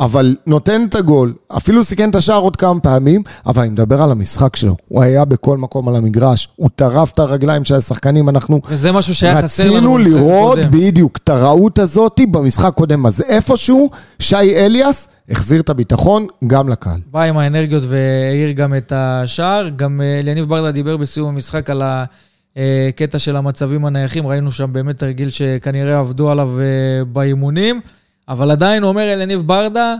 אבל 0.00 0.36
נותן 0.46 0.86
את 0.88 0.94
הגול, 0.94 1.34
אפילו 1.56 1.84
סיכן 1.84 2.10
את 2.10 2.14
השער 2.16 2.40
עוד 2.40 2.56
כמה 2.56 2.80
פעמים, 2.80 3.22
אבל 3.46 3.62
אני 3.62 3.70
מדבר 3.70 4.02
על 4.02 4.10
המשחק 4.12 4.56
שלו, 4.56 4.76
הוא 4.88 5.02
היה 5.02 5.24
בכל 5.24 5.56
מקום 5.56 5.88
על 5.88 5.96
המגרש, 5.96 6.48
הוא 6.56 6.68
טרף 6.76 7.12
את 7.12 7.18
הרגליים 7.18 7.64
של 7.64 7.74
השחקנים, 7.74 8.28
אנחנו 8.28 8.60
וזה 8.68 8.92
משהו 8.92 9.14
שהיה 9.14 9.42
חסר 9.42 9.64
לנו. 9.64 9.72
רצינו 9.74 9.94
במשחק 9.94 10.12
לראות 10.12 10.58
הקודם. 10.58 10.70
בדיוק 10.70 11.16
את 11.24 11.28
הרעות 11.28 11.78
הזאת 11.78 12.20
במשחק 12.30 12.72
קודם, 12.74 13.06
אז 13.06 13.20
איפשהו 13.28 13.90
שי 14.18 14.36
אליאס 14.56 15.08
החזיר 15.30 15.60
את 15.60 15.68
הביטחון 15.68 16.26
גם 16.46 16.68
לקהל. 16.68 17.00
בא 17.10 17.22
עם 17.22 17.38
האנרגיות 17.38 17.82
והעיר 17.86 18.52
גם 18.52 18.74
את 18.74 18.92
השער. 18.96 19.68
גם 19.76 20.00
אה, 20.00 20.18
אליניב 20.18 20.48
ברדה 20.48 20.72
דיבר 20.72 20.96
בסיום 20.96 21.28
המשחק 21.28 21.70
על 21.70 21.82
הקטע 22.56 23.18
של 23.18 23.36
המצבים 23.36 23.84
הנייחים. 23.84 24.26
ראינו 24.26 24.52
שם 24.52 24.72
באמת 24.72 24.98
תרגיל 24.98 25.30
שכנראה 25.30 25.98
עבדו 25.98 26.30
עליו 26.30 26.60
אה, 26.60 27.04
באימונים. 27.04 27.80
אבל 28.28 28.50
עדיין 28.50 28.82
אומר 28.82 29.12
אליניב 29.12 29.40
ברדה, 29.40 29.94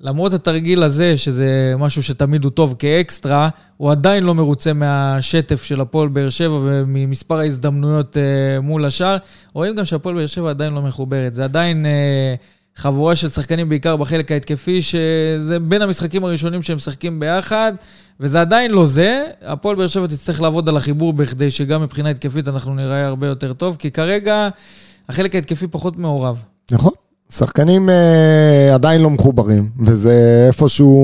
למרות 0.00 0.32
התרגיל 0.32 0.82
הזה, 0.82 1.16
שזה 1.16 1.74
משהו 1.78 2.02
שתמיד 2.02 2.44
הוא 2.44 2.50
טוב 2.50 2.74
כאקסטרה, 2.78 3.48
הוא 3.76 3.90
עדיין 3.90 4.24
לא 4.24 4.34
מרוצה 4.34 4.72
מהשטף 4.72 5.62
של 5.62 5.80
הפועל 5.80 6.08
באר 6.08 6.30
שבע 6.30 6.60
וממספר 6.64 7.38
ההזדמנויות 7.38 8.16
אה, 8.16 8.60
מול 8.60 8.84
השאר. 8.84 9.16
רואים 9.52 9.76
גם 9.76 9.84
שהפועל 9.84 10.14
באר 10.14 10.26
שבע 10.26 10.50
עדיין 10.50 10.72
לא 10.72 10.82
מחוברת. 10.82 11.34
זה 11.34 11.44
עדיין... 11.44 11.86
אה, 11.86 12.34
חבורה 12.78 13.16
של 13.16 13.30
שחקנים, 13.30 13.68
בעיקר 13.68 13.96
בחלק 13.96 14.32
ההתקפי, 14.32 14.82
שזה 14.82 15.58
בין 15.58 15.82
המשחקים 15.82 16.24
הראשונים 16.24 16.62
שהם 16.62 16.76
משחקים 16.76 17.20
ביחד, 17.20 17.72
וזה 18.20 18.40
עדיין 18.40 18.70
לא 18.70 18.86
זה. 18.86 19.24
הפועל 19.42 19.76
באר 19.76 19.86
שבע 19.86 20.06
תצטרך 20.06 20.40
לעבוד 20.40 20.68
על 20.68 20.76
החיבור 20.76 21.12
בכדי 21.12 21.50
שגם 21.50 21.82
מבחינה 21.82 22.10
התקפית 22.10 22.48
אנחנו 22.48 22.74
נראה 22.74 23.06
הרבה 23.06 23.26
יותר 23.26 23.52
טוב, 23.52 23.76
כי 23.78 23.90
כרגע 23.90 24.48
החלק 25.08 25.34
ההתקפי 25.34 25.66
פחות 25.66 25.98
מעורב. 25.98 26.42
נכון. 26.70 26.92
שחקנים 27.32 27.90
אה, 27.90 28.74
עדיין 28.74 29.00
לא 29.00 29.10
מחוברים, 29.10 29.68
וזה 29.86 30.44
איפשהו 30.46 30.98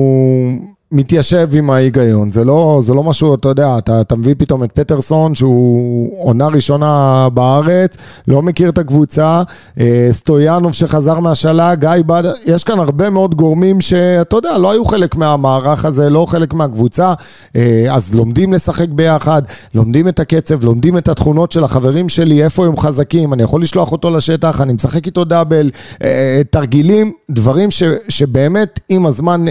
מתיישב 0.95 1.49
עם 1.53 1.69
ההיגיון. 1.69 2.29
זה 2.29 2.45
לא, 2.45 2.79
זה 2.83 2.93
לא 2.93 3.03
משהו, 3.03 3.35
אתה 3.35 3.49
יודע, 3.49 3.77
אתה, 3.77 4.01
אתה 4.01 4.15
מביא 4.15 4.35
פתאום 4.37 4.63
את 4.63 4.71
פטרסון, 4.71 5.35
שהוא 5.35 6.11
עונה 6.23 6.47
ראשונה 6.47 7.27
בארץ, 7.33 7.97
לא 8.27 8.41
מכיר 8.41 8.69
את 8.69 8.77
הקבוצה, 8.77 9.43
אה, 9.79 10.09
סטויאנוב 10.11 10.73
שחזר 10.73 11.19
מהשאלה, 11.19 11.75
גיא 11.75 11.89
בד... 12.05 12.23
יש 12.45 12.63
כאן 12.63 12.79
הרבה 12.79 13.09
מאוד 13.09 13.35
גורמים 13.35 13.81
שאתה 13.81 14.35
יודע, 14.35 14.57
לא 14.57 14.71
היו 14.71 14.85
חלק 14.85 15.15
מהמערך 15.15 15.85
הזה, 15.85 16.09
לא 16.09 16.25
חלק 16.25 16.53
מהקבוצה, 16.53 17.13
אה, 17.55 17.85
אז 17.89 18.15
לומדים 18.15 18.53
לשחק 18.53 18.89
ביחד, 18.89 19.41
לומדים 19.73 20.07
את 20.07 20.19
הקצב, 20.19 20.63
לומדים 20.65 20.97
את 20.97 21.07
התכונות 21.07 21.51
של 21.51 21.63
החברים 21.63 22.09
שלי, 22.09 22.43
איפה 22.43 22.65
הם 22.65 22.77
חזקים, 22.77 23.33
אני 23.33 23.43
יכול 23.43 23.61
לשלוח 23.61 23.91
אותו 23.91 24.11
לשטח, 24.11 24.61
אני 24.61 24.73
משחק 24.73 25.05
איתו 25.05 25.23
דאבל, 25.23 25.69
אה, 26.03 26.41
תרגילים, 26.49 27.11
דברים 27.31 27.71
ש, 27.71 27.83
שבאמת 28.09 28.79
עם 28.89 29.05
הזמן 29.05 29.45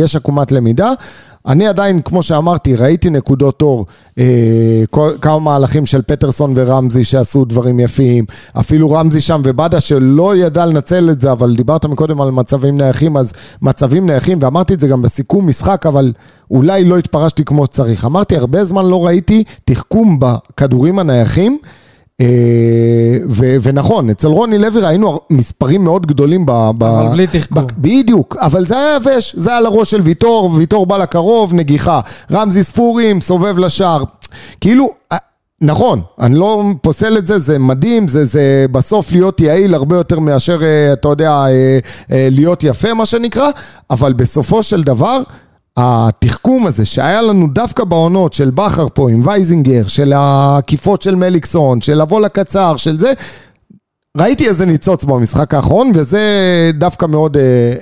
יש 0.00 0.16
עקומת 0.16 0.52
למידה. 0.62 0.92
אני 1.46 1.66
עדיין, 1.66 2.02
כמו 2.02 2.22
שאמרתי, 2.22 2.76
ראיתי 2.76 3.10
נקודות 3.10 3.62
אור, 3.62 3.86
אה, 4.18 4.24
כל, 4.90 5.10
כמה 5.20 5.38
מהלכים 5.38 5.86
של 5.86 6.02
פטרסון 6.02 6.52
ורמזי 6.56 7.04
שעשו 7.04 7.44
דברים 7.44 7.80
יפים, 7.80 8.24
אפילו 8.60 8.90
רמזי 8.90 9.20
שם 9.20 9.40
ובאדה 9.44 9.80
שלא 9.80 10.36
ידע 10.36 10.66
לנצל 10.66 11.10
את 11.10 11.20
זה, 11.20 11.32
אבל 11.32 11.56
דיברת 11.56 11.86
מקודם 11.86 12.20
על 12.20 12.30
מצבים 12.30 12.76
נייחים, 12.76 13.16
אז 13.16 13.32
מצבים 13.62 14.06
נייחים, 14.06 14.38
ואמרתי 14.40 14.74
את 14.74 14.80
זה 14.80 14.88
גם 14.88 15.02
בסיכום 15.02 15.48
משחק, 15.48 15.86
אבל 15.86 16.12
אולי 16.50 16.84
לא 16.84 16.98
התפרשתי 16.98 17.44
כמו 17.44 17.66
שצריך. 17.66 18.04
אמרתי, 18.04 18.36
הרבה 18.36 18.64
זמן 18.64 18.86
לא 18.86 19.06
ראיתי 19.06 19.44
תחכום 19.64 20.18
בכדורים 20.20 20.98
הנייחים. 20.98 21.58
אה, 22.20 22.26
ו- 23.28 23.56
ונכון, 23.62 24.10
אצל 24.10 24.28
רוני 24.28 24.58
לוי 24.58 24.80
ראינו 24.80 25.20
מספרים 25.30 25.84
מאוד 25.84 26.06
גדולים 26.06 26.46
ב... 26.46 26.50
ב- 26.78 26.84
אבל 26.84 27.08
בלי 27.12 27.26
תחכום. 27.26 27.64
בדיוק, 27.78 28.36
אבל 28.40 28.66
זה 28.66 28.76
היה 28.78 28.96
יבש, 28.96 29.34
זה 29.36 29.50
היה 29.50 29.60
לראש 29.60 29.90
של 29.90 30.00
ויטור, 30.00 30.50
ויטור 30.54 30.86
בא 30.86 30.96
לקרוב, 30.96 31.54
נגיחה. 31.54 32.00
רמזי 32.32 32.64
ספורים, 32.64 33.20
סובב 33.20 33.58
לשער. 33.58 34.04
כאילו... 34.60 34.88
אה, 35.12 35.16
נכון, 35.64 36.00
אני 36.20 36.34
לא 36.34 36.62
פוסל 36.82 37.18
את 37.18 37.26
זה, 37.26 37.38
זה 37.38 37.58
מדהים, 37.58 38.08
זה, 38.08 38.24
זה 38.24 38.66
בסוף 38.72 39.12
להיות 39.12 39.40
יעיל 39.40 39.74
הרבה 39.74 39.96
יותר 39.96 40.18
מאשר, 40.18 40.62
אה, 40.62 40.92
אתה 40.92 41.08
יודע, 41.08 41.44
להיות 42.10 42.64
יפה, 42.64 42.94
מה 42.94 43.06
שנקרא, 43.06 43.48
אבל 43.90 44.12
בסופו 44.12 44.62
של 44.62 44.82
דבר, 44.82 45.22
התחכום 45.76 46.66
הזה 46.66 46.84
שהיה 46.84 47.22
לנו 47.22 47.48
דווקא 47.52 47.84
בעונות 47.84 48.32
של 48.32 48.50
בכר 48.50 48.86
פה 48.94 49.10
עם 49.10 49.26
וייזינגר, 49.26 49.86
של 49.86 50.12
העקיפות 50.12 51.02
של 51.02 51.14
מליקסון, 51.14 51.80
של 51.80 52.02
לבוא 52.02 52.20
לקצר, 52.20 52.76
של 52.76 52.98
זה, 52.98 53.12
ראיתי 54.18 54.48
איזה 54.48 54.66
ניצוץ 54.66 55.04
במשחק 55.04 55.54
האחרון, 55.54 55.92
וזה 55.94 56.20
דווקא 56.74 57.06
מאוד 57.06 57.36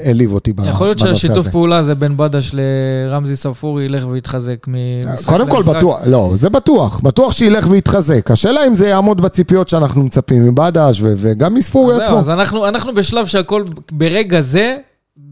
העליב 0.04 0.32
אותי 0.32 0.52
בנושא 0.52 0.68
הזה. 0.68 0.74
יכול 0.76 0.86
להיות 0.86 0.98
שהשיתוף 0.98 1.48
פעולה 1.48 1.78
הזה 1.78 1.94
בין 1.94 2.16
בדש 2.16 2.54
לרמזי 2.54 3.36
ספורי 3.36 3.84
ילך 3.84 4.06
ויתחזק 4.10 4.66
ממשחק 4.68 5.28
קודם 5.28 5.50
כל 5.50 5.62
בטוח, 5.62 5.98
לא, 6.06 6.30
זה 6.34 6.50
בטוח, 6.50 7.00
בטוח 7.00 7.32
שילך 7.32 7.66
ויתחזק. 7.70 8.30
השאלה 8.30 8.66
אם 8.66 8.74
זה 8.74 8.88
יעמוד 8.88 9.20
בציפיות 9.20 9.68
שאנחנו 9.68 10.02
מצפים 10.02 10.48
מבדש 10.48 11.02
וגם 11.02 11.54
מספורי 11.54 12.02
עצמו. 12.02 12.18
אז 12.18 12.30
אנחנו 12.30 12.94
בשלב 12.94 13.26
שהכל 13.26 13.64
ברגע 13.92 14.40
זה 14.40 14.76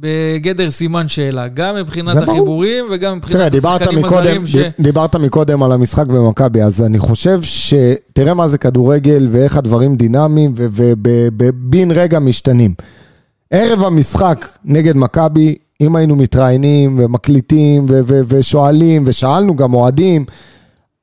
בגדר 0.01 0.71
סימן 0.71 1.09
שאלה, 1.09 1.49
גם 1.49 1.77
מבחינת 1.77 2.17
החיבורים 2.17 2.85
וגם 2.91 3.17
מבחינת 3.17 3.55
השחקנים 3.55 4.05
הזרים 4.05 4.47
ש... 4.47 4.57
דיברת 4.81 5.17
מקודם 5.17 5.63
על 5.63 5.73
המשחק 5.73 6.07
במכבי, 6.07 6.63
אז 6.63 6.83
אני 6.83 6.99
חושב 6.99 7.43
ש... 7.43 7.75
תראה 8.13 8.35
מה 8.35 8.49
זה 8.49 8.59
כדורגל 8.59 9.29
ואיך 9.31 9.57
הדברים 9.57 9.97
דינמיים 9.97 10.53
ובן 10.57 11.91
רגע 11.91 12.19
משתנים. 12.19 12.75
ערב 13.51 13.85
המשחק 13.85 14.49
נגד 14.65 14.97
מכבי, 14.97 15.55
אם 15.81 15.97
היינו 15.97 16.17
מתראיינים 16.17 17.01
ומקליטים 17.03 17.87
ושואלים, 18.29 19.05
ושאלנו 19.07 19.57
גם 19.57 19.75
אוהדים, 19.75 20.25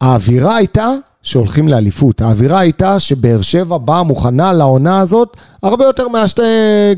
האווירה 0.01 0.55
הייתה 0.55 0.95
שהולכים 1.25 1.67
לאליפות. 1.67 2.21
האווירה 2.21 2.59
הייתה 2.59 2.99
שבאר 2.99 3.41
שבע 3.41 3.77
באה 3.77 4.03
מוכנה 4.03 4.53
לעונה 4.53 4.99
הזאת 4.99 5.37
הרבה 5.63 5.85
יותר 5.85 6.07
מהשתי 6.07 6.41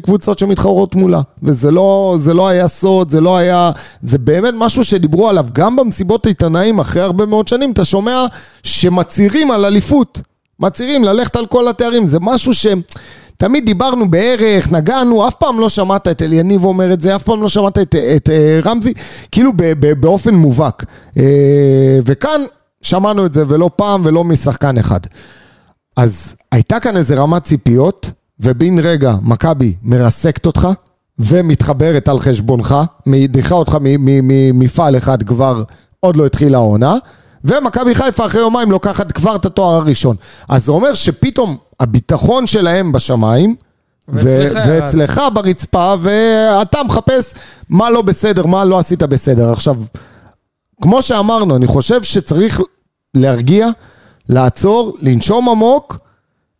קבוצות 0.01 0.39
שמתחרות 0.39 0.95
מולה. 0.95 1.21
וזה 1.43 1.71
לא, 1.71 2.17
לא 2.33 2.47
היה 2.47 2.67
סוד, 2.67 3.09
זה 3.09 3.21
לא 3.21 3.37
היה... 3.37 3.71
זה 4.01 4.17
באמת 4.17 4.53
משהו 4.57 4.83
שדיברו 4.83 5.29
עליו 5.29 5.45
גם 5.53 5.75
במסיבות 5.75 6.25
עיתונאים 6.25 6.79
אחרי 6.79 7.01
הרבה 7.01 7.25
מאוד 7.25 7.47
שנים, 7.47 7.71
אתה 7.71 7.85
שומע 7.85 8.25
שמצהירים 8.63 9.51
על 9.51 9.65
אליפות. 9.65 10.21
מצהירים 10.59 11.03
ללכת 11.03 11.35
על 11.35 11.45
כל 11.45 11.67
התארים, 11.67 12.07
זה 12.07 12.17
משהו 12.21 12.53
ש... 12.53 12.67
תמיד 13.37 13.65
דיברנו 13.65 14.11
בערך, 14.11 14.71
נגענו, 14.71 15.27
אף 15.27 15.35
פעם 15.35 15.59
לא 15.59 15.69
שמעת 15.69 16.07
את 16.07 16.21
אליניב 16.21 16.65
אומר 16.65 16.93
את 16.93 17.01
זה, 17.01 17.15
אף 17.15 17.23
פעם 17.23 17.41
לא 17.41 17.49
שמעת 17.49 17.77
את, 17.77 17.95
את, 17.95 17.95
את 18.15 18.29
אה, 18.29 18.59
רמזי, 18.65 18.93
כאילו 19.31 19.51
ב, 19.55 19.73
ב, 19.79 19.93
באופן 19.93 20.35
מובהק. 20.35 20.83
אה, 21.17 21.23
וכאן 22.05 22.41
שמענו 22.81 23.25
את 23.25 23.33
זה 23.33 23.43
ולא 23.47 23.69
פעם 23.75 24.01
ולא 24.05 24.23
משחקן 24.23 24.77
אחד. 24.77 24.99
אז 25.95 26.35
הייתה 26.51 26.79
כאן 26.79 26.97
איזה 26.97 27.15
רמת 27.15 27.43
ציפיות, 27.43 28.11
ובן 28.39 28.79
רגע 28.79 29.15
מכבי 29.21 29.75
מרסקת 29.83 30.45
אותך 30.45 30.67
ומתחברת 31.19 32.07
על 32.07 32.19
חשבונך, 32.19 32.75
מדיחה 33.05 33.55
אותך 33.55 33.77
ממפעל 33.81 34.97
אחד 34.97 35.23
כבר 35.23 35.63
עוד 35.99 36.17
לא 36.17 36.25
התחילה 36.25 36.57
העונה, 36.57 36.95
ומכבי 37.43 37.95
חיפה 37.95 38.25
אחרי 38.25 38.41
יומיים 38.41 38.71
לוקחת 38.71 39.11
כבר 39.11 39.35
את 39.35 39.45
התואר 39.45 39.75
הראשון. 39.75 40.15
אז 40.49 40.65
זה 40.65 40.71
אומר 40.71 40.93
שפתאום 40.93 41.57
הביטחון 41.79 42.47
שלהם 42.47 42.91
בשמיים, 42.91 43.55
ואצלך, 44.07 44.65
ואצלך 44.67 45.21
ברצפה, 45.33 45.95
ואתה 46.01 46.83
מחפש 46.83 47.33
מה 47.69 47.89
לא 47.89 48.01
בסדר, 48.01 48.45
מה 48.45 48.65
לא 48.65 48.79
עשית 48.79 49.03
בסדר. 49.03 49.51
עכשיו, 49.51 49.75
כמו 50.81 51.01
שאמרנו, 51.01 51.55
אני 51.55 51.67
חושב 51.67 52.03
שצריך 52.03 52.61
להרגיע, 53.13 53.67
לעצור, 54.29 54.97
לנשום 55.01 55.49
עמוק. 55.49 55.97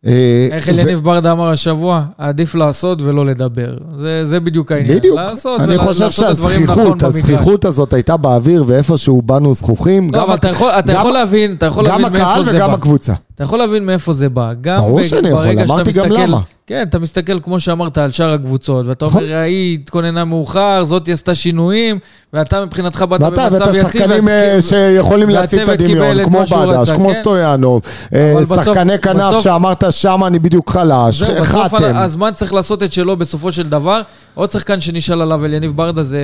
אה, 0.06 0.48
איך 0.52 0.68
אליניב 0.68 0.98
ברדה 0.98 1.32
אמר 1.32 1.50
השבוע, 1.50 2.04
עדיף 2.18 2.54
לעשות 2.54 3.02
ולא 3.02 3.26
לדבר. 3.26 3.74
זה, 3.96 4.24
זה 4.24 4.40
בדיוק 4.40 4.72
העניין. 4.72 4.98
בדיוק. 4.98 5.16
לעשות 5.16 5.60
אני 5.60 5.78
חושב 5.78 6.10
שהזכיחות, 6.10 6.96
נכון 6.96 7.08
הזכיחות 7.08 7.64
הזאת 7.64 7.92
הייתה 7.92 8.16
באוויר 8.16 8.64
ואיפשהו 8.66 9.22
באנו 9.22 9.54
זכוכים. 9.54 10.08
לא, 10.12 10.22
אבל 10.24 10.34
אתה 10.34 10.48
יכול, 10.48 10.70
אתה 10.70 10.92
יכול 10.92 11.12
להבין, 11.12 11.54
אתה 11.54 11.66
יכול 11.66 11.84
להבין 11.84 12.12
מאיפה 12.12 12.18
זה 12.18 12.24
בא. 12.24 12.34
גם 12.34 12.44
הקהל 12.44 12.56
וגם 12.56 12.74
הקבוצה. 12.74 13.14
אתה 13.38 13.44
יכול 13.44 13.58
להבין 13.58 13.86
מאיפה 13.86 14.12
זה 14.12 14.28
בא. 14.28 14.52
ברור 14.62 15.02
שאני 15.02 15.28
יכול, 15.28 15.60
אמרתי 15.60 15.92
גם 15.92 16.12
למה. 16.12 16.40
כן, 16.68 16.86
אתה 16.88 16.98
מסתכל, 16.98 17.40
כמו 17.40 17.60
שאמרת, 17.60 17.98
על 17.98 18.10
שאר 18.10 18.32
הקבוצות, 18.32 18.86
ואתה 18.86 19.04
אומר, 19.04 19.16
נכון. 19.16 19.32
היא 19.32 19.74
התכוננה 19.74 20.24
מאוחר, 20.24 20.84
זאתי 20.84 21.12
עשתה 21.12 21.34
שינויים, 21.34 21.98
ואתה 22.32 22.64
מבחינתך 22.64 23.02
באת 23.02 23.20
במצב 23.20 23.40
יציב. 23.40 23.52
ואתה 23.52 23.70
השחקנים 23.70 24.28
אה, 24.28 24.58
שיכולים 24.62 25.28
להציב 25.28 25.60
את 25.60 25.68
הדמיון, 25.68 26.24
כמו 26.24 26.40
בדש, 26.40 26.90
כמו 26.90 27.08
כן? 27.08 27.20
סטויאנוב, 27.20 27.82
אה, 28.14 28.34
שחקני 28.64 28.98
כנף 28.98 29.40
שאמרת, 29.40 29.84
שם 29.90 30.24
אני 30.26 30.38
בדיוק 30.38 30.70
חלש, 30.70 31.22
חתם. 31.22 31.96
הזמן 31.96 32.30
צריך 32.34 32.52
לעשות 32.52 32.82
את 32.82 32.92
שלו 32.92 33.16
בסופו 33.16 33.52
של 33.52 33.68
דבר. 33.68 34.02
עוד 34.34 34.50
שחקן 34.50 34.80
שנשאל 34.80 35.22
עליו 35.22 35.44
אל 35.44 35.54
יניב 35.54 35.76
ברדה 35.76 36.02
זה 36.02 36.20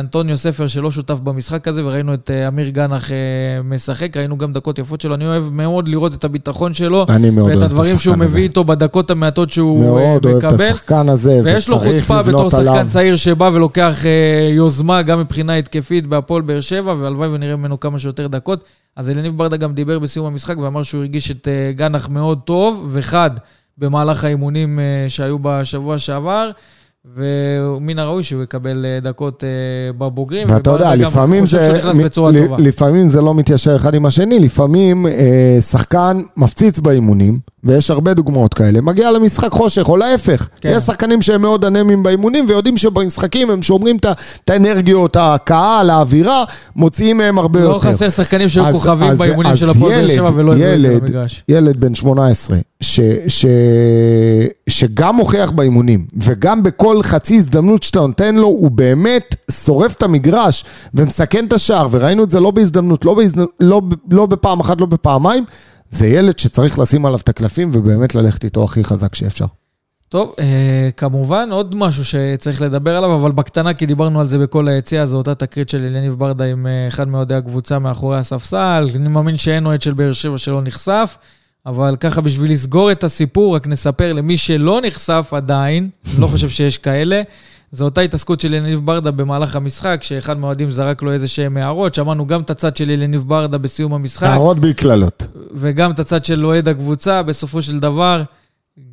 אנטוניו 0.00 0.38
ספר 0.38 0.66
שלא 0.66 0.90
שותף 0.90 1.14
במשחק 1.14 1.68
הזה, 1.68 1.86
וראינו 1.86 2.14
את 2.14 2.30
אה, 2.30 2.48
אמיר 2.48 2.68
גנח 2.68 3.10
משחק, 3.64 4.16
ראינו 4.16 4.38
גם 4.38 4.52
דקות 4.52 4.78
יפות 4.78 5.00
שלו. 5.00 5.14
אני 5.14 5.26
אוהב 5.26 5.48
מאוד 5.50 5.88
לראות 5.88 6.14
את 6.14 6.24
הביטחון 6.24 6.55
שלו, 6.72 7.06
ואת 7.46 7.62
הדברים 7.62 7.98
שהוא 7.98 8.16
מביא 8.16 8.42
איתו 8.42 8.64
בדקות 8.64 9.10
המעטות 9.10 9.50
שהוא 9.50 9.84
מאוד 9.84 10.26
אוהב 10.26 10.44
את 10.44 10.52
השחקן 10.52 11.08
הזה, 11.08 11.40
ויש 11.44 11.68
לו 11.68 11.78
חוצפה 11.78 12.22
בתור 12.22 12.50
שחקן 12.50 12.88
צעיר 12.88 13.16
שבא 13.16 13.50
ולוקח 13.52 14.06
אה, 14.06 14.48
יוזמה 14.52 15.02
גם 15.02 15.20
מבחינה 15.20 15.56
התקפית 15.56 16.06
בהפועל 16.06 16.42
באר 16.42 16.60
שבע, 16.60 16.94
והלוואי 17.00 17.28
ונראה 17.28 17.56
ממנו 17.56 17.80
כמה 17.80 17.98
שיותר 17.98 18.26
דקות. 18.26 18.64
אז 18.96 19.10
אליניב 19.10 19.38
ברדה 19.38 19.56
גם 19.56 19.74
דיבר 19.74 19.98
בסיום 19.98 20.26
המשחק 20.26 20.58
ואמר 20.58 20.82
שהוא 20.82 21.00
הרגיש 21.00 21.30
את 21.30 21.48
אה, 21.48 21.72
גנח 21.72 22.08
מאוד 22.08 22.38
טוב 22.44 22.88
וחד 22.92 23.30
במהלך 23.78 24.24
האימונים 24.24 24.80
אה, 24.80 25.04
שהיו 25.08 25.38
בשבוע 25.42 25.98
שעבר. 25.98 26.50
ומן 27.14 27.98
הראוי 27.98 28.22
שהוא 28.22 28.42
יקבל 28.42 28.86
אה, 28.86 29.00
דקות 29.00 29.44
אה, 29.44 29.92
בבוגרים. 29.92 30.46
ואתה 30.50 30.70
יודע, 30.70 30.94
לפעמים 30.94 31.46
זה, 31.46 31.80
לפעמים 32.58 33.08
זה 33.08 33.22
לא 33.22 33.34
מתיישר 33.34 33.76
אחד 33.76 33.94
עם 33.94 34.06
השני, 34.06 34.38
לפעמים 34.38 35.06
אה, 35.06 35.58
שחקן 35.60 36.22
מפציץ 36.36 36.78
באימונים, 36.78 37.38
ויש 37.66 37.90
הרבה 37.90 38.14
דוגמאות 38.14 38.54
כאלה, 38.54 38.80
מגיע 38.80 39.10
למשחק 39.10 39.50
חושך, 39.52 39.88
או 39.88 39.96
להפך. 39.96 40.48
כן. 40.60 40.72
יש 40.76 40.82
שחקנים 40.82 41.22
שהם 41.22 41.42
מאוד 41.42 41.64
אנמים 41.64 42.02
באימונים, 42.02 42.44
ויודעים 42.48 42.76
שבמשחקים 42.76 43.50
הם 43.50 43.62
שומרים 43.62 43.96
את 44.44 44.50
האנרגיות, 44.50 45.16
הקהל, 45.20 45.90
האווירה, 45.90 46.44
מוציאים 46.76 47.16
מהם 47.18 47.38
הרבה 47.38 47.60
לא 47.60 47.64
יותר. 47.68 47.78
חסר 47.78 48.08
שחקנים 48.10 48.48
שהיו 48.48 48.72
כוכבים 48.72 49.10
אז- 49.10 49.18
באימונים 49.18 49.52
אז 49.52 49.58
של 49.58 49.70
הפועל 49.70 50.06
באר 50.06 50.14
שבע 50.14 50.30
ולא 50.34 50.52
הביאו 50.52 50.74
את 50.96 51.08
זה 51.08 51.18
ילד- 51.48 51.80
בן 51.80 51.94
18, 51.94 52.58
ש, 52.80 53.00
ש, 53.28 53.46
שגם 54.68 55.16
מוכיח 55.16 55.50
באימונים, 55.50 56.06
וגם 56.16 56.62
בכל 56.62 57.02
חצי 57.02 57.36
הזדמנות 57.36 57.82
שאתה 57.82 58.00
נותן 58.00 58.34
לו, 58.34 58.46
הוא 58.46 58.70
באמת 58.70 59.34
שורף 59.50 59.94
את 59.94 60.02
המגרש 60.02 60.64
ומסכן 60.94 61.44
את 61.44 61.52
השער, 61.52 61.88
וראינו 61.90 62.24
את 62.24 62.30
זה 62.30 62.40
לא 62.40 62.50
בהזדמנות, 62.50 63.04
לא, 63.04 63.14
בהזדמנות, 63.14 63.50
לא, 63.60 63.82
לא 64.10 64.26
בפעם 64.26 64.60
אחת, 64.60 64.80
לא 64.80 64.86
בפעמיים, 64.86 65.44
זה 65.90 66.06
ילד 66.06 66.38
שצריך 66.38 66.78
לשים 66.78 67.06
עליו 67.06 67.18
את 67.18 67.28
הקלפים 67.28 67.70
ובאמת 67.74 68.14
ללכת 68.14 68.44
איתו 68.44 68.64
הכי 68.64 68.84
חזק 68.84 69.14
שאפשר. 69.14 69.46
טוב, 70.08 70.34
אה, 70.38 70.88
כמובן, 70.96 71.48
עוד 71.52 71.74
משהו 71.74 72.04
שצריך 72.04 72.62
לדבר 72.62 72.96
עליו, 72.96 73.14
אבל 73.14 73.32
בקטנה, 73.32 73.74
כי 73.74 73.86
דיברנו 73.86 74.20
על 74.20 74.26
זה 74.26 74.38
בכל 74.38 74.68
היציאה, 74.68 75.06
זו 75.06 75.16
אותה 75.16 75.34
תקרית 75.34 75.68
של 75.68 75.84
אליניב 75.84 76.14
ברדה 76.14 76.44
עם 76.44 76.66
אה, 76.66 76.88
אחד 76.88 77.08
מאוהדי 77.08 77.34
הקבוצה 77.34 77.78
מאחורי 77.78 78.18
הספסל. 78.18 78.88
אני 78.94 79.08
מאמין 79.08 79.36
שאין 79.36 79.66
אוהד 79.66 79.82
של 79.82 79.94
באר 79.94 80.12
שבע 80.12 80.38
שלא 80.38 80.62
נחשף, 80.62 81.16
אבל 81.66 81.96
ככה 82.00 82.20
בשביל 82.20 82.52
לסגור 82.52 82.92
את 82.92 83.04
הסיפור, 83.04 83.56
רק 83.56 83.66
נספר 83.66 84.12
למי 84.12 84.36
שלא 84.36 84.80
נחשף 84.86 85.28
עדיין, 85.32 85.90
לא 86.18 86.26
חושב 86.26 86.48
שיש 86.48 86.78
כאלה, 86.78 87.22
זו 87.70 87.84
אותה 87.84 88.00
התעסקות 88.00 88.40
של 88.40 88.54
אליניב 88.54 88.80
ברדה 88.86 89.10
במהלך 89.10 89.56
המשחק, 89.56 90.00
שאחד 90.02 90.38
מהאוהדים 90.38 90.70
זרק 90.70 91.02
לו 91.02 91.12
איזה 91.12 91.28
שהם 91.28 91.56
הערות, 91.56 91.94
שמענו 91.94 92.26
גם 92.26 92.40
את 92.40 92.50
הצד 92.50 92.76
של 92.76 92.90
אליניב 92.90 93.22
ברדה 93.26 93.58
בסיום 93.58 93.94
המשחק. 93.94 94.26
הערות 94.26 94.58
בי 94.58 94.74
קללות. 94.74 95.26
וגם 95.54 95.90
את 95.90 95.98
הצד 95.98 96.24
של 96.24 96.46
אוהד 96.46 96.68
הקבוצה, 96.68 97.22
בסופו 97.22 97.62
של 97.62 97.78
דבר, 97.78 98.22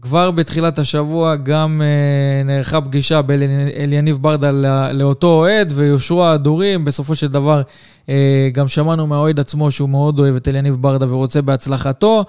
כבר 0.02 0.32
בתחילת 0.32 0.80
השבוע 0.80 1.36
גם 1.36 1.82
אה, 1.82 2.44
נערכה 2.44 2.82
פגישה 2.82 3.22
בין 3.22 3.42
אליניב 3.76 4.18
ברדה 4.22 4.52
לא- 4.52 4.92
לאותו 4.92 5.28
אוהד, 5.28 5.72
ויושרו 5.76 6.24
ההדורים. 6.24 6.86
בסופו 6.86 7.16
של 7.16 7.28
דבר, 7.28 7.62
אה, 8.10 8.50
גם 8.54 8.68
שמענו 8.68 9.08
מהאוהד 9.08 9.40
עצמו 9.40 9.72
שהוא 9.72 9.90
מאוד 9.90 10.20
אוהב 10.20 10.36
את 10.36 10.48
אליניב 10.48 10.76
ברדה 10.76 11.14
ורוצה 11.14 11.42
בהצלחתו. 11.42 12.26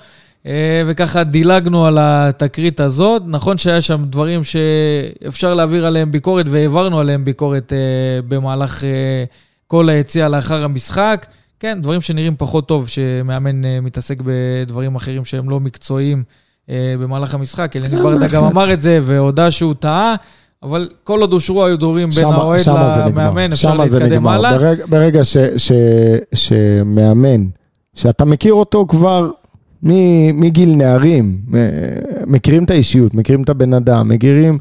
אה, 0.47 0.83
וככה 0.87 1.25
דילגנו 1.25 1.87
על 1.87 1.99
התקרית 2.01 2.81
הזאת. 2.81 3.23
נכון 3.27 3.59
שהיה 3.59 3.81
שם 3.81 4.05
דברים 4.09 4.41
שאפשר 4.45 5.55
להעביר 5.55 5.87
עליהם 5.87 6.11
ביקורת, 6.11 6.47
והעברנו 6.49 7.01
עליהם 7.01 7.25
ביקורת 7.25 7.73
אה, 7.73 7.79
במהלך 8.29 8.85
אה, 8.85 9.25
כל 9.67 9.89
היציאה 9.89 10.29
לאחר 10.29 10.65
המשחק. 10.65 11.27
כן, 11.61 11.79
דברים 11.83 12.01
שנראים 12.01 12.35
פחות 12.39 12.69
טוב, 12.69 12.89
שמאמן 12.89 13.83
מתעסק 13.83 14.19
בדברים 14.25 14.95
אחרים 14.95 15.25
שהם 15.25 15.51
לא 15.51 15.61
מקצועיים 15.61 16.23
במהלך 16.69 17.35
המשחק. 17.35 17.73
כן, 17.73 17.89
ברדה 18.03 18.29
גם. 18.29 18.45
אמר 18.53 18.73
את 18.73 18.81
זה 18.81 19.01
והודה 19.05 19.51
שהוא 19.51 19.75
טעה, 19.75 20.15
אבל 20.63 20.89
כל 21.05 21.21
עוד 21.21 21.33
אושרו 21.33 21.67
ההדורים 21.67 22.09
בין 22.09 22.25
האוהד. 22.25 22.61
למאמן, 23.07 23.53
אפשר 23.53 23.75
להתקדם 23.75 24.13
נגמר. 24.13 24.31
הלאה. 24.31 24.59
ברגע, 24.59 24.87
ברגע 24.87 25.25
ש, 25.25 25.37
ש, 25.57 25.73
שמאמן, 26.35 27.47
שאתה 27.95 28.25
מכיר 28.25 28.53
אותו 28.53 28.87
כבר 28.89 29.31
מגיל 30.35 30.75
נערים, 30.75 31.39
מכירים 32.27 32.65
את 32.65 32.71
האישיות, 32.71 33.15
מכירים 33.15 33.43
את 33.43 33.49
הבן 33.49 33.75
אדם, 33.75 34.09
מכירים 34.09 34.59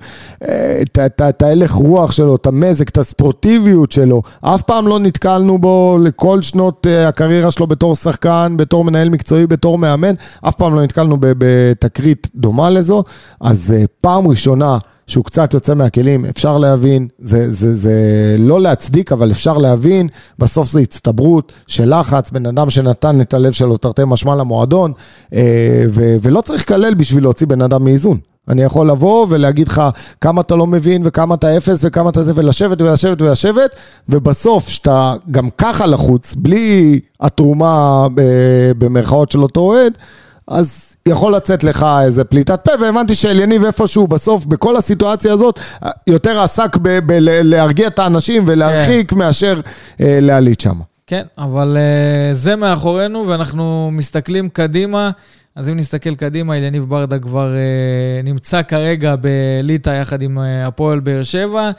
אה, 0.48 0.82
את, 1.06 1.42
ההלך 1.42 1.72
רוח 1.72 2.12
שלו, 2.12 2.36
את 2.36 2.48
המזג, 2.48 2.88
את 2.88 2.98
הספורטיביות 2.98 3.92
שלו. 3.92 4.22
אף 4.42 4.62
פעם 4.62 4.88
לא 4.88 5.00
נתקלנו 5.00 5.58
בו 5.58 5.98
לכל 6.02 6.42
שנות 6.42 6.88
אה, 6.88 7.08
הקריירה 7.08 7.52
שלו 7.52 7.68
בתור 7.68 7.96
שחקן, 7.96 8.54
בתור 8.58 8.84
מנהל 8.84 9.10
מקצועי, 9.10 9.48
בתור 9.48 9.78
מאמן, 9.78 10.14
אף 10.42 10.56
פעם 10.56 10.76
לא 10.76 10.84
נתקלנו 10.84 11.18
בתקרית 11.20 12.30
דומה 12.36 12.70
לזו. 12.70 13.04
אז 13.42 13.74
אה, 13.78 13.84
פעם 14.02 14.28
ראשונה 14.28 14.78
שהוא 15.08 15.26
קצת 15.26 15.54
יוצא 15.54 15.74
מהכלים, 15.74 16.26
אפשר 16.26 16.58
להבין, 16.58 17.08
זה, 17.20 17.52
זה, 17.52 17.76
זה 17.76 17.96
לא 18.40 18.62
להצדיק, 18.62 19.12
אבל 19.12 19.32
אפשר 19.32 19.58
להבין, 19.58 20.08
בסוף 20.40 20.72
זה 20.72 20.80
הצטברות 20.80 21.52
של 21.68 22.00
לחץ, 22.00 22.32
בן 22.32 22.46
אדם 22.46 22.70
שנתן 22.70 23.22
את 23.22 23.34
הלב 23.34 23.52
שלו 23.52 23.78
תרתי 23.78 24.02
משמע 24.08 24.36
למועדון, 24.36 24.94
אה, 25.34 25.86
ו, 25.90 26.16
ולא 26.22 26.42
צריך 26.42 26.62
לקלל 26.62 26.94
בשביל 26.94 27.24
להוציא 27.24 27.48
בן 27.48 27.62
אדם 27.62 27.84
מאיזון. 27.84 28.18
אני 28.48 28.62
יכול 28.62 28.90
לבוא 28.90 29.28
ולהגיד 29.30 29.68
לך 29.68 29.82
כמה 30.22 30.42
אתה 30.42 30.56
לא 30.56 30.68
מבין 30.68 31.02
וכמה 31.06 31.36
אתה 31.36 31.58
אפס 31.58 31.82
וכמה 31.84 32.10
אתה 32.10 32.24
זה, 32.24 32.32
ולשבת 32.36 32.82
ולשבת 32.82 33.22
ולשבת, 33.22 33.76
ובסוף, 34.10 34.70
שאתה 34.70 35.14
גם 35.32 35.50
ככה 35.58 35.86
לחוץ, 35.86 36.36
בלי 36.36 37.00
התרומה 37.22 38.08
ב- 38.16 38.72
במרכאות 38.78 39.32
של 39.32 39.44
אותו 39.44 39.60
אוהד, 39.60 39.94
אז 40.48 40.93
יכול 41.08 41.36
לצאת 41.36 41.64
לך 41.64 41.86
איזה 42.02 42.24
פליטת 42.24 42.60
פה, 42.64 42.72
והבנתי 42.82 43.16
שאליניב 43.16 43.64
איפשהו 43.64 44.08
בסוף, 44.08 44.46
בכל 44.46 44.78
הסיטואציה 44.78 45.34
הזאת, 45.34 45.60
יותר 46.08 46.42
עסק 46.42 46.78
בלהרגיע 47.06 47.88
את 47.88 48.00
האנשים 48.00 48.44
ולהרחיק 48.48 49.10
כן. 49.10 49.18
מאשר 49.18 49.60
אה, 50.02 50.18
להעליט 50.22 50.60
שם. 50.60 50.80
כן, 51.08 51.24
אבל 51.38 51.78
uh, 51.78 52.34
זה 52.34 52.56
מאחורינו, 52.56 53.28
ואנחנו 53.28 53.90
מסתכלים 53.94 54.50
קדימה. 54.50 55.12
אז 55.56 55.70
אם 55.70 55.78
נסתכל 55.78 56.16
קדימה, 56.16 56.58
אליניב 56.58 56.84
ברדה 56.84 57.20
כבר 57.20 57.54
uh, 57.54 58.26
נמצא 58.26 58.62
כרגע 58.62 59.16
בליטא 59.16 59.90
יחד 60.02 60.22
עם 60.22 60.38
uh, 60.38 60.68
הפועל 60.68 61.00
באר 61.00 61.24
שבע, 61.24 61.72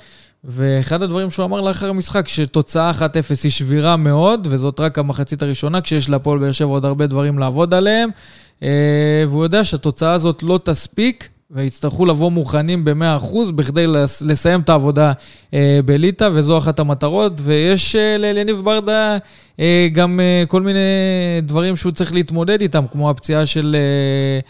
ואחד 0.44 1.02
הדברים 1.02 1.30
שהוא 1.30 1.44
אמר 1.46 1.60
לאחר 1.60 1.88
המשחק, 1.90 2.28
שתוצאה 2.28 2.90
1-0 2.90 3.02
היא 3.44 3.50
שבירה 3.52 3.96
מאוד, 3.96 4.46
וזאת 4.50 4.80
רק 4.80 4.98
המחצית 4.98 5.42
הראשונה, 5.42 5.80
כשיש 5.80 6.10
להפועל 6.10 6.38
באר 6.38 6.52
שבע 6.52 6.68
עוד 6.68 6.84
הרבה 6.84 7.06
דברים 7.06 7.38
לעבוד 7.38 7.74
עליהם, 7.74 8.10
uh, 8.60 8.62
והוא 9.28 9.44
יודע 9.44 9.64
שהתוצאה 9.64 10.12
הזאת 10.12 10.42
לא 10.42 10.60
תספיק. 10.64 11.28
ויצטרכו 11.50 12.06
לבוא 12.06 12.30
מוכנים 12.30 12.84
ב-100% 12.84 13.52
בכדי 13.54 13.86
לס- 13.86 14.22
לסיים 14.22 14.60
את 14.60 14.68
העבודה 14.68 15.12
אה, 15.54 15.80
בליטא, 15.84 16.28
וזו 16.32 16.58
אחת 16.58 16.78
המטרות. 16.78 17.32
ויש 17.42 17.96
אה, 17.96 18.16
לאליניב 18.18 18.60
ברדה 18.64 19.16
אה, 19.60 19.88
גם 19.92 20.20
אה, 20.20 20.44
כל 20.48 20.62
מיני 20.62 20.78
דברים 21.42 21.76
שהוא 21.76 21.92
צריך 21.92 22.12
להתמודד 22.14 22.60
איתם, 22.60 22.84
כמו 22.92 23.10
הפציעה 23.10 23.46
של 23.46 23.76
אה, 23.78 24.40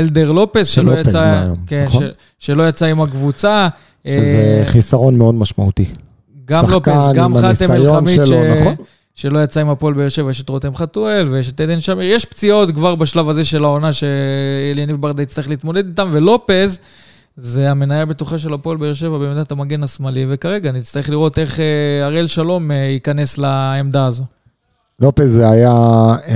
אלדר 0.00 0.32
לופס, 0.32 0.66
של 0.66 0.82
שלא 0.82 0.92
לופס 0.96 1.08
יצא, 1.08 1.44
כן, 1.66 1.84
נכון? 1.86 2.02
ש, 2.04 2.06
שלא 2.46 2.68
יצא 2.68 2.86
עם 2.86 3.00
הקבוצה. 3.00 3.68
שזה 4.08 4.58
אה, 4.60 4.66
חיסרון 4.66 5.18
מאוד 5.18 5.34
משמעותי. 5.34 5.86
גם 6.44 6.70
לופס, 6.70 6.92
גם 7.14 7.36
חאתם 7.36 7.46
הניסיון 7.46 7.70
אל-חמיד, 7.70 8.24
ש... 8.24 8.28
שלו, 8.28 8.54
נכון? 8.60 8.74
שלא 9.14 9.42
יצא 9.42 9.60
עם 9.60 9.68
הפועל 9.68 9.94
באר 9.94 10.08
שבע, 10.08 10.30
יש 10.30 10.40
את 10.40 10.48
רותם 10.48 10.74
חתואל 10.74 11.28
ויש 11.28 11.48
את 11.48 11.60
עדן 11.60 11.80
שמיר. 11.80 12.02
יש 12.02 12.24
פציעות 12.24 12.70
כבר 12.70 12.94
בשלב 12.94 13.28
הזה 13.28 13.44
של 13.44 13.64
העונה 13.64 13.92
שאליניב 13.92 14.96
ברדה 14.96 15.22
יצטרך 15.22 15.48
להתמודד 15.48 15.86
איתם, 15.86 16.08
ולופז 16.12 16.80
זה 17.36 17.70
המניה 17.70 18.02
הבטוחה 18.02 18.38
של 18.38 18.54
הפועל 18.54 18.76
באר 18.76 18.92
שבע 18.92 19.18
בעמדת 19.18 19.52
המגן 19.52 19.82
השמאלי, 19.82 20.26
וכרגע 20.28 20.72
נצטרך 20.72 21.08
לראות 21.08 21.38
איך 21.38 21.60
אה, 21.60 22.06
אראל 22.06 22.26
שלום 22.26 22.70
אה, 22.70 22.76
ייכנס 22.76 23.38
לעמדה 23.38 24.06
הזו. 24.06 24.24
לופז 25.00 25.32
זה 25.32 25.50
היה 25.50 25.72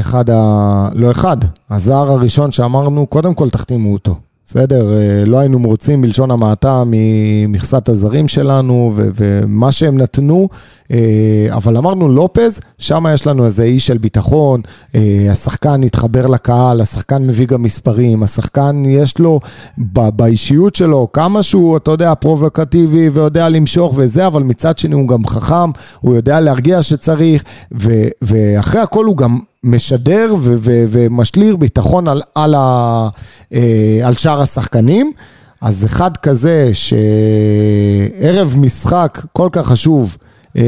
אחד 0.00 0.30
ה... 0.30 0.88
לא 0.94 1.10
אחד, 1.10 1.36
הזר 1.70 1.94
הראשון 1.94 2.52
שאמרנו, 2.52 3.06
קודם 3.06 3.34
כל 3.34 3.50
תחתימו 3.50 3.92
אותו. 3.92 4.16
בסדר, 4.50 4.92
אה, 4.92 5.24
לא 5.26 5.38
היינו 5.38 5.58
מרוצים 5.58 6.02
בלשון 6.02 6.30
המעטה 6.30 6.82
ממכסת 6.86 7.88
הזרים 7.88 8.28
שלנו 8.28 8.92
ו- 8.94 9.08
ומה 9.14 9.72
שהם 9.72 9.98
נתנו, 9.98 10.48
אה, 10.90 11.46
אבל 11.50 11.76
אמרנו 11.76 12.08
לופז, 12.08 12.60
שם 12.78 13.04
יש 13.14 13.26
לנו 13.26 13.44
איזה 13.44 13.62
אי 13.62 13.78
של 13.78 13.98
ביטחון, 13.98 14.60
אה, 14.94 15.26
השחקן 15.30 15.82
התחבר 15.82 16.26
לקהל, 16.26 16.80
השחקן 16.80 17.26
מביא 17.26 17.46
גם 17.46 17.62
מספרים, 17.62 18.22
השחקן 18.22 18.82
יש 18.86 19.18
לו 19.18 19.40
ב- 19.78 20.08
באישיות 20.08 20.74
שלו 20.74 21.08
כמה 21.12 21.42
שהוא, 21.42 21.76
אתה 21.76 21.90
יודע, 21.90 22.14
פרובוקטיבי 22.14 23.08
ויודע 23.08 23.48
למשוך 23.48 23.94
וזה, 23.96 24.26
אבל 24.26 24.42
מצד 24.42 24.78
שני 24.78 24.94
הוא 24.94 25.08
גם 25.08 25.26
חכם, 25.26 25.70
הוא 26.00 26.14
יודע 26.14 26.40
להרגיע 26.40 26.82
שצריך, 26.82 27.44
ו- 27.80 28.08
ואחרי 28.22 28.80
הכל 28.80 29.04
הוא 29.04 29.16
גם 29.16 29.38
משדר 29.68 30.34
ו- 30.40 30.54
ו- 30.58 30.84
ומשליר 30.88 31.56
ביטחון 31.56 32.08
על, 32.08 32.22
על, 32.34 32.54
ה- 32.54 33.08
אה, 33.54 34.00
על 34.04 34.14
שאר 34.14 34.40
השחקנים. 34.42 35.12
אז 35.60 35.84
אחד 35.84 36.16
כזה 36.16 36.70
שערב 36.72 38.54
משחק 38.58 39.22
כל 39.32 39.48
כך 39.52 39.66
חשוב 39.66 40.16
אה, 40.56 40.62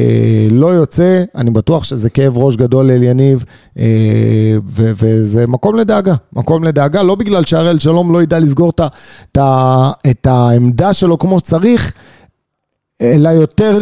לא 0.50 0.66
יוצא, 0.66 1.22
אני 1.36 1.50
בטוח 1.50 1.84
שזה 1.84 2.10
כאב 2.10 2.38
ראש 2.38 2.56
גדול 2.56 2.86
לאליניב, 2.86 3.44
אה, 3.78 3.84
ו- 4.68 4.90
וזה 4.98 5.46
מקום 5.46 5.74
לדאגה, 5.76 6.14
מקום 6.32 6.64
לדאגה, 6.64 7.02
לא 7.02 7.14
בגלל 7.14 7.44
שהראל 7.44 7.78
שלום 7.78 8.12
לא 8.12 8.22
ידע 8.22 8.38
לסגור 8.38 8.70
את 8.70 9.36
ה- 9.36 9.90
את 10.10 10.26
העמדה 10.26 10.92
שלו 10.92 11.18
כמו 11.18 11.38
שצריך, 11.40 11.92
אלא 13.02 13.28
יותר 13.28 13.78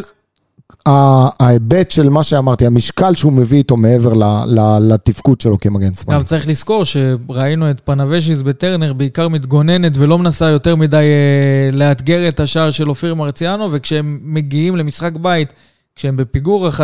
ההיבט 0.87 1.91
של 1.91 2.09
מה 2.09 2.23
שאמרתי, 2.23 2.67
המשקל 2.67 3.15
שהוא 3.15 3.33
מביא 3.33 3.59
איתו 3.59 3.77
מעבר 3.77 4.15
ל- 4.15 4.45
ל- 4.59 4.93
לתפקוד 4.93 5.41
שלו 5.41 5.59
כמגן 5.61 5.95
שמאלי. 5.95 6.19
גם 6.19 6.25
צריך 6.25 6.49
לזכור 6.49 6.85
שראינו 6.85 7.71
את 7.71 7.81
פנבשיס 7.85 8.43
בטרנר 8.43 8.93
בעיקר 8.93 9.29
מתגוננת 9.29 9.93
ולא 9.97 10.19
מנסה 10.19 10.49
יותר 10.49 10.77
מדי 10.77 10.97
אה, 10.97 11.77
לאתגר 11.77 12.29
את 12.29 12.41
השער 12.41 12.71
של 12.71 12.89
אופיר 12.89 13.15
מרציאנו, 13.15 13.69
וכשהם 13.73 14.19
מגיעים 14.23 14.77
למשחק 14.77 15.13
בית, 15.17 15.53
כשהם 15.97 16.17
בפיגור 16.17 16.69
1-0, 16.69 16.81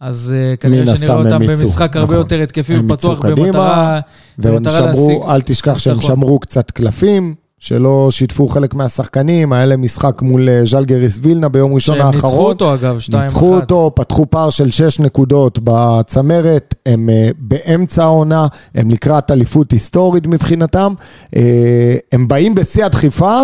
אז 0.00 0.34
אה, 0.36 0.56
כנראה 0.56 0.96
שנראה 0.96 1.14
אותם 1.14 1.46
במשחק 1.46 1.96
הרבה 1.96 2.06
נכון. 2.14 2.16
יותר 2.16 2.42
התקפי 2.42 2.78
ופתוח 2.78 3.20
במטרה 3.24 4.00
והם 4.38 4.64
להשיג 4.64 4.80
שמרו, 4.94 5.30
אל 5.30 5.40
תשכח 5.40 5.78
שהם. 5.78 6.02
שמרו 6.02 6.38
קצת 6.38 6.70
קלפים, 6.70 7.34
שלא 7.58 8.08
שיתפו 8.10 8.48
חלק 8.48 8.74
מהשחקנים, 8.74 9.52
היה 9.52 9.66
להם 9.66 9.82
משחק 9.82 10.22
מול 10.22 10.48
אה, 10.48 10.60
ז'לגריס 10.64 11.18
וילנה 11.22 11.48
ביום 11.48 11.74
ראשון 11.74 11.96
שהם 11.96 12.06
ניצחו 12.06 12.26
האחרון. 12.26 12.50
אותו 12.50 12.74
אגב, 12.74 12.98
2-1. 13.10 13.16
ניצחו 13.16 13.54
אותו, 13.54 13.90
פתחו 13.94 14.26
פער 14.30 14.50
של 14.50 14.70
6 14.70 15.00
נקודות 15.00 15.58
בצמרת, 15.64 16.74
הם 16.86 17.10
אה, 17.10 17.30
באמצע 17.38 18.02
העונה, 18.02 18.46
הם 18.74 18.90
לקראת 18.90 19.30
אליפות 19.30 19.70
היסטורית 19.70 20.26
מבחינתם. 20.26 20.94
אה, 21.36 21.96
הם 22.12 22.28
באים 22.28 22.54
בשיא 22.54 22.84
הדחיפה, 22.84 23.40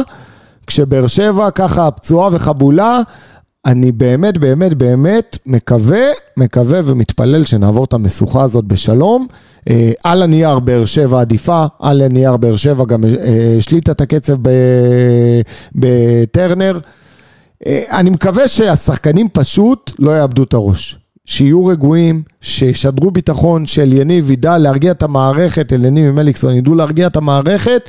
כשבאר 0.66 1.06
שבע 1.06 1.50
ככה 1.50 1.90
פצועה 1.90 2.28
וחבולה. 2.32 3.00
אני 3.66 3.92
באמת, 3.92 4.38
באמת, 4.38 4.74
באמת 4.74 5.38
מקווה, 5.46 6.04
מקווה 6.36 6.80
ומתפלל 6.84 7.44
שנעבור 7.44 7.84
את 7.84 7.92
המשוכה 7.92 8.42
הזאת 8.42 8.64
בשלום. 8.64 9.26
אה, 9.70 9.92
על 10.04 10.22
הנייר 10.22 10.58
באר 10.58 10.84
שבע 10.84 11.20
עדיפה, 11.20 11.66
על 11.80 12.02
הנייר 12.02 12.36
באר 12.36 12.56
שבע 12.56 12.84
גם 12.84 13.04
אה, 13.04 13.54
השליטה 13.58 13.92
את 13.92 14.00
הקצב 14.00 14.36
בטרנר. 15.74 16.78
אה, 17.66 17.82
אני 17.90 18.10
מקווה 18.10 18.48
שהשחקנים 18.48 19.28
פשוט 19.32 19.92
לא 19.98 20.18
יאבדו 20.18 20.42
את 20.42 20.54
הראש. 20.54 20.98
שיהיו 21.26 21.66
רגועים, 21.66 22.22
שישדרו 22.40 23.10
ביטחון, 23.10 23.66
שאליניב 23.66 24.30
ידע 24.30 24.58
להרגיע 24.58 24.92
את 24.92 25.02
המערכת, 25.02 25.72
אליניב 25.72 26.10
ומליקסון 26.10 26.54
ידעו 26.54 26.74
להרגיע 26.74 27.06
את 27.06 27.16
המערכת, 27.16 27.88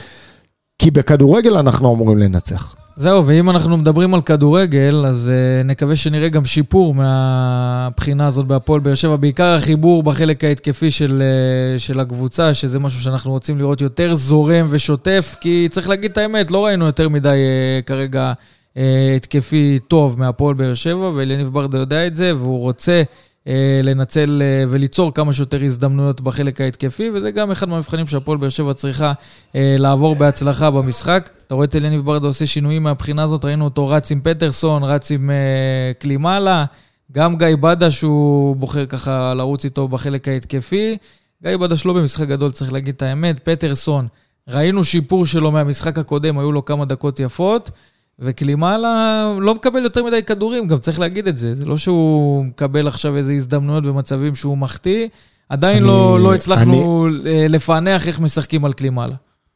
כי 0.79 0.91
בכדורגל 0.91 1.57
אנחנו 1.57 1.93
אמורים 1.93 2.17
לנצח. 2.17 2.75
זהו, 2.97 3.27
ואם 3.27 3.49
אנחנו 3.49 3.77
מדברים 3.77 4.13
על 4.13 4.21
כדורגל, 4.21 5.05
אז 5.07 5.31
uh, 5.31 5.67
נקווה 5.67 5.95
שנראה 5.95 6.29
גם 6.29 6.45
שיפור 6.45 6.93
מהבחינה 6.93 8.27
הזאת 8.27 8.45
בהפועל 8.45 8.79
באר 8.79 8.95
שבע, 8.95 9.15
בעיקר 9.15 9.53
החיבור 9.53 10.03
בחלק 10.03 10.43
ההתקפי 10.43 10.91
של, 10.91 11.21
uh, 11.21 11.79
של 11.79 11.99
הקבוצה, 11.99 12.53
שזה 12.53 12.79
משהו 12.79 13.01
שאנחנו 13.01 13.31
רוצים 13.31 13.57
לראות 13.57 13.81
יותר 13.81 14.15
זורם 14.15 14.67
ושוטף, 14.69 15.35
כי 15.41 15.67
צריך 15.71 15.89
להגיד 15.89 16.11
את 16.11 16.17
האמת, 16.17 16.51
לא 16.51 16.65
ראינו 16.65 16.85
יותר 16.85 17.09
מדי 17.09 17.29
uh, 17.29 17.85
כרגע 17.85 18.33
uh, 18.73 18.77
התקפי 19.15 19.79
טוב 19.87 20.19
מהפועל 20.19 20.53
באר 20.55 20.73
שבע, 20.73 21.11
ואליניב 21.15 21.47
ברדה 21.47 21.77
יודע 21.77 22.07
את 22.07 22.15
זה, 22.15 22.35
והוא 22.35 22.59
רוצה 22.59 23.03
לנצל 23.83 24.41
uh, 24.41 24.69
וליצור 24.69 25.13
כמה 25.13 25.33
שיותר 25.33 25.63
הזדמנויות 25.63 26.21
בחלק 26.21 26.61
ההתקפי, 26.61 27.09
וזה 27.13 27.31
גם 27.31 27.51
אחד 27.51 27.69
מהמבחנים 27.69 28.07
שהפועל 28.07 28.37
באר 28.37 28.49
שבע 28.49 28.73
צריכה 28.73 29.13
uh, 29.51 29.55
לעבור 29.55 30.15
בהצלחה 30.15 30.71
במשחק. 30.71 31.29
אתה 31.47 31.55
רואה 31.55 31.65
את 31.65 31.75
אליניב 31.75 32.05
ברדה 32.05 32.27
עושה 32.27 32.45
שינויים 32.45 32.83
מהבחינה 32.83 33.23
הזאת, 33.23 33.45
ראינו 33.45 33.65
אותו 33.65 33.87
רץ 33.87 34.11
עם 34.11 34.21
פטרסון, 34.23 34.83
רץ 34.83 35.11
עם 35.11 35.29
קלימאלה, 35.99 36.65
גם 37.11 37.37
גיא 37.37 37.55
בדש 37.59 38.01
הוא 38.01 38.55
בוחר 38.55 38.85
ככה 38.85 39.33
לרוץ 39.33 39.63
איתו 39.65 39.87
בחלק 39.87 40.27
ההתקפי. 40.27 40.97
גיא 41.43 41.57
בדש 41.57 41.85
לא 41.85 41.93
במשחק 41.93 42.27
גדול, 42.27 42.51
צריך 42.51 42.73
להגיד 42.73 42.95
את 42.95 43.01
האמת. 43.01 43.39
פטרסון, 43.43 44.07
ראינו 44.49 44.83
שיפור 44.83 45.25
שלו 45.25 45.51
מהמשחק 45.51 45.97
הקודם, 45.97 46.39
היו 46.39 46.51
לו 46.51 46.65
כמה 46.65 46.85
דקות 46.85 47.19
יפות. 47.19 47.71
וקלימאלה 48.19 48.87
לא 49.41 49.55
מקבל 49.55 49.83
יותר 49.83 50.03
מדי 50.03 50.23
כדורים, 50.23 50.67
גם 50.67 50.77
צריך 50.77 50.99
להגיד 50.99 51.27
את 51.27 51.37
זה. 51.37 51.55
זה 51.55 51.65
לא 51.65 51.77
שהוא 51.77 52.45
מקבל 52.45 52.87
עכשיו 52.87 53.17
איזה 53.17 53.31
הזדמנויות 53.33 53.83
במצבים 53.83 54.35
שהוא 54.35 54.57
מחטיא. 54.57 55.07
עדיין 55.49 55.77
אני- 55.77 55.87
לא, 55.87 56.19
לא 56.19 56.33
הצלחנו 56.35 57.07
אה, 57.25 57.45
לפענח 57.49 58.07
איך 58.07 58.19
משחקים 58.19 58.65
על 58.65 58.73
קלימאלה. 58.73 59.13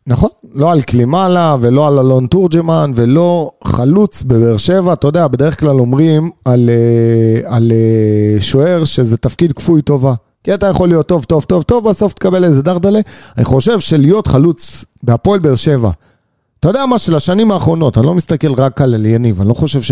נכון, 0.08 0.30
לא 0.54 0.72
על 0.72 0.82
קלימאלה 0.82 1.56
ולא 1.62 1.88
על 1.88 2.00
אלון 2.00 2.28
תורג'מן 2.28 2.92
ולא 2.96 3.52
חלוץ 3.64 4.24
בבאר 4.24 4.58
שבע. 4.58 4.94
אתה 4.94 5.08
יודע, 5.08 5.28
בדרך 5.28 5.60
כלל 5.60 5.80
אומרים 5.80 6.32
על, 6.46 6.70
אה, 6.70 7.56
על 7.56 7.72
אה, 7.72 8.42
שוער 8.42 8.86
שזה 8.86 9.18
תפקיד 9.18 9.52
כפוי 9.54 9.82
טובה. 9.82 10.14
כי 10.44 10.54
אתה 10.54 10.68
יכול 10.68 10.88
להיות 10.90 11.08
טוב, 11.08 11.24
טוב, 11.24 11.44
טוב, 11.44 11.64
טוב, 11.64 11.90
בסוף 11.90 12.14
תקבל 12.14 12.44
איזה 12.44 12.62
דרדלה. 12.62 13.00
אני 13.38 13.46
חושב 13.46 13.80
שלהיות 13.80 14.28
חלוץ 14.28 14.86
בהפועל 15.04 15.40
באר 15.40 15.56
שבע, 15.56 15.92
אתה 16.60 16.68
יודע 16.68 16.86
מה, 16.86 17.00
של 17.00 17.16
השנים 17.16 17.52
האחרונות, 17.52 17.98
אני 17.98 18.06
לא 18.06 18.14
מסתכל 18.14 18.54
רק 18.54 18.82
על 18.82 18.96
אליניב, 18.96 19.42
אני 19.42 19.50
לא 19.50 19.54
חושב 19.54 19.82
ש... 19.82 19.92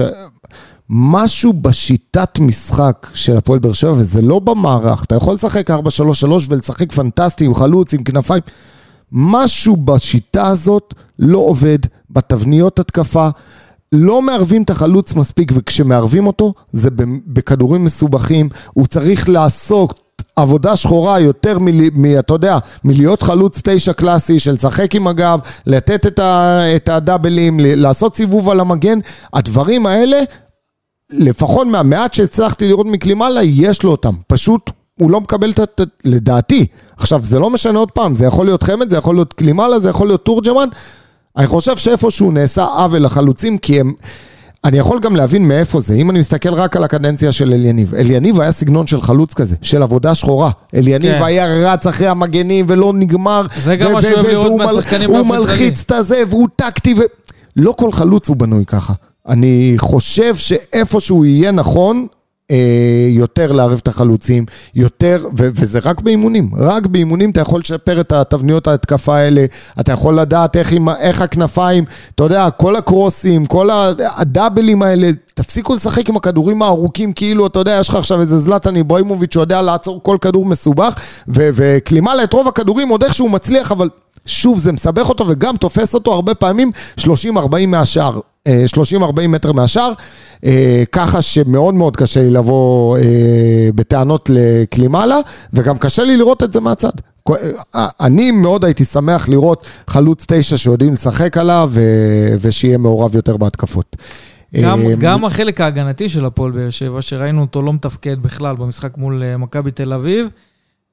משהו 0.89 1.53
בשיטת 1.53 2.39
משחק 2.39 3.07
של 3.13 3.37
הפועל 3.37 3.59
באר 3.59 3.73
שבע, 3.73 3.91
וזה 3.91 4.21
לא 4.21 4.39
במערך, 4.39 5.03
אתה 5.03 5.15
יכול 5.15 5.33
לשחק 5.33 5.71
4-3-3 5.71 5.73
ולשחק 6.49 6.91
פנטסטי 6.91 7.45
עם 7.45 7.55
חלוץ, 7.55 7.93
עם 7.93 8.03
כנפיים. 8.03 8.41
משהו 9.11 9.75
בשיטה 9.75 10.47
הזאת 10.47 10.93
לא 11.19 11.37
עובד, 11.37 11.79
בתבניות 12.09 12.79
התקפה. 12.79 13.29
לא 13.91 14.21
מערבים 14.21 14.63
את 14.63 14.69
החלוץ 14.69 15.15
מספיק, 15.15 15.51
וכשמערבים 15.55 16.27
אותו, 16.27 16.53
זה 16.71 16.89
בכדורים 17.27 17.83
מסובכים. 17.83 18.49
הוא 18.73 18.87
צריך 18.87 19.29
לעסוק 19.29 19.93
עבודה 20.37 20.75
שחורה 20.75 21.19
יותר 21.19 21.59
מ... 21.59 21.65
מ 22.01 22.19
אתה 22.19 22.33
יודע, 22.33 22.57
מלהיות 22.83 23.21
חלוץ 23.21 23.61
תשע 23.63 23.93
קלאסי 23.93 24.39
של 24.39 24.53
לשחק 24.53 24.95
עם 24.95 25.07
הגב, 25.07 25.39
לתת 25.65 26.05
את, 26.05 26.19
ה, 26.19 26.59
את 26.75 26.89
הדאבלים, 26.89 27.59
לעשות 27.59 28.15
סיבוב 28.15 28.49
על 28.49 28.59
המגן. 28.59 28.99
הדברים 29.33 29.85
האלה, 29.85 30.17
לפחות 31.11 31.67
מהמעט 31.67 32.13
שהצלחתי 32.13 32.67
לראות 32.67 32.85
מקלימאלה, 32.85 33.43
יש 33.43 33.83
לו 33.83 33.91
אותם. 33.91 34.13
פשוט 34.27 34.69
הוא 34.99 35.11
לא 35.11 35.21
מקבל 35.21 35.51
את 35.51 35.79
ה... 35.79 35.83
לדעתי. 36.05 36.65
עכשיו, 36.97 37.23
זה 37.23 37.39
לא 37.39 37.49
משנה 37.49 37.79
עוד 37.79 37.91
פעם, 37.91 38.15
זה 38.15 38.25
יכול 38.25 38.45
להיות 38.45 38.63
חמד, 38.63 38.89
זה 38.89 38.97
יכול 38.97 39.15
להיות 39.15 39.33
קלימאלה, 39.33 39.79
זה 39.79 39.89
יכול 39.89 40.07
להיות 40.07 40.25
תורג'מן. 40.25 40.67
אני 41.37 41.47
חושב 41.47 41.77
שאיפשהו 41.77 42.31
נעשה 42.31 42.63
עוול 42.63 43.03
לחלוצים, 43.03 43.57
כי 43.57 43.79
הם... 43.79 43.93
אני 44.67 44.77
יכול 44.77 44.99
גם 44.99 45.15
להבין 45.15 45.47
מאיפה 45.47 45.79
זה, 45.79 45.93
אם 45.93 46.09
אני 46.09 46.19
מסתכל 46.19 46.53
רק 46.53 46.75
על 46.75 46.83
הקדנציה 46.83 47.31
של 47.31 47.53
אליניב. 47.53 47.95
אליניב 47.95 48.39
היה 48.39 48.51
סגנון 48.51 48.87
של 48.87 49.01
חלוץ 49.01 49.33
כזה, 49.33 49.55
של 49.61 49.83
עבודה 49.83 50.15
שחורה. 50.15 50.51
אליניב 50.75 51.11
כן. 51.11 51.23
היה 51.23 51.45
רץ 51.45 51.87
אחרי 51.87 52.07
המגנים 52.07 52.65
ולא 52.69 52.93
נגמר. 52.95 53.45
זה 53.57 53.75
גם 53.75 53.93
מה 53.93 54.01
שאוהב 54.01 54.25
לראות 54.25 54.51
מהשחקנים 54.57 55.09
הוא 55.09 55.25
מלחיץ 55.25 55.83
את 55.85 55.91
הזה 55.91 56.23
והוא 56.29 56.47
טקטי 56.55 56.93
ו... 56.93 56.97
לא 57.55 57.71
כל 57.77 57.91
חלוץ 57.91 58.27
הוא 58.27 58.37
בנוי 58.37 58.65
ככה. 58.65 58.93
אני 59.27 59.73
חושב 59.77 60.35
שאיפשהו 60.35 61.25
יהיה 61.25 61.51
נכון, 61.51 62.07
אה, 62.51 63.07
יותר 63.09 63.51
לערב 63.51 63.79
את 63.83 63.87
החלוצים, 63.87 64.45
יותר, 64.75 65.25
ו- 65.37 65.49
וזה 65.53 65.79
רק 65.83 66.01
באימונים, 66.01 66.51
רק 66.57 66.85
באימונים 66.85 67.29
אתה 67.29 67.41
יכול 67.41 67.59
לשפר 67.59 68.01
את 68.01 68.11
התבניות 68.11 68.67
ההתקפה 68.67 69.17
האלה, 69.17 69.45
אתה 69.79 69.91
יכול 69.91 70.19
לדעת 70.19 70.55
איך, 70.57 70.71
עם, 70.71 70.89
איך 70.89 71.21
הכנפיים, 71.21 71.85
אתה 72.15 72.23
יודע, 72.23 72.49
כל 72.49 72.75
הקרוסים, 72.75 73.45
כל 73.45 73.69
הדאבלים 73.99 74.81
האלה, 74.81 75.09
תפסיקו 75.33 75.75
לשחק 75.75 76.09
עם 76.09 76.15
הכדורים 76.15 76.61
הארוכים, 76.61 77.13
כאילו, 77.13 77.47
אתה 77.47 77.59
יודע, 77.59 77.77
יש 77.79 77.89
לך 77.89 77.95
עכשיו 77.95 78.21
איזה 78.21 78.39
זלטן 78.39 78.75
איברהימוביץ' 78.75 79.33
שיודע 79.33 79.61
לעצור 79.61 80.03
כל 80.03 80.17
כדור 80.21 80.45
מסובך, 80.45 80.93
ו- 81.27 81.49
וקלימאלה 81.53 82.23
את 82.23 82.33
רוב 82.33 82.47
הכדורים, 82.47 82.89
עוד 82.89 83.03
איכשהו 83.03 83.29
מצליח, 83.29 83.71
אבל... 83.71 83.89
שוב, 84.25 84.59
זה 84.59 84.71
מסבך 84.71 85.09
אותו 85.09 85.27
וגם 85.27 85.57
תופס 85.57 85.93
אותו 85.93 86.13
הרבה 86.13 86.33
פעמים 86.33 86.71
30-40 86.99 87.05
מהשאר. 87.67 88.19
אה, 88.47 88.65
30-40 89.23 89.27
מטר 89.27 89.51
מהשאר, 89.51 89.93
אה, 90.45 90.83
ככה 90.91 91.21
שמאוד 91.21 91.73
מאוד 91.73 91.97
קשה 91.97 92.21
לי 92.21 92.31
לבוא 92.31 92.97
אה, 92.97 93.69
בטענות 93.75 94.29
לקלימאלה, 94.33 95.19
וגם 95.53 95.77
קשה 95.77 96.03
לי 96.03 96.17
לראות 96.17 96.43
את 96.43 96.53
זה 96.53 96.59
מהצד. 96.59 96.91
אה, 97.75 97.87
אני 97.99 98.31
מאוד 98.31 98.65
הייתי 98.65 98.85
שמח 98.85 99.29
לראות 99.29 99.67
חלוץ 99.87 100.25
תשע 100.27 100.57
שיודעים 100.57 100.93
לשחק 100.93 101.37
עליו, 101.37 101.71
ושיהיה 102.41 102.77
מעורב 102.77 103.15
יותר 103.15 103.37
בהתקפות. 103.37 103.95
גם, 104.55 104.81
אה, 104.81 104.95
גם 104.99 105.25
החלק 105.25 105.61
ההגנתי 105.61 106.09
של 106.09 106.25
הפועל 106.25 106.51
באר 106.51 106.69
שבע, 106.69 107.01
שראינו 107.01 107.41
אותו 107.41 107.61
לא 107.61 107.73
מתפקד 107.73 108.21
בכלל 108.21 108.55
במשחק 108.55 108.97
מול 108.97 109.23
אה, 109.23 109.37
מכבי 109.37 109.71
תל 109.71 109.93
אביב, 109.93 110.27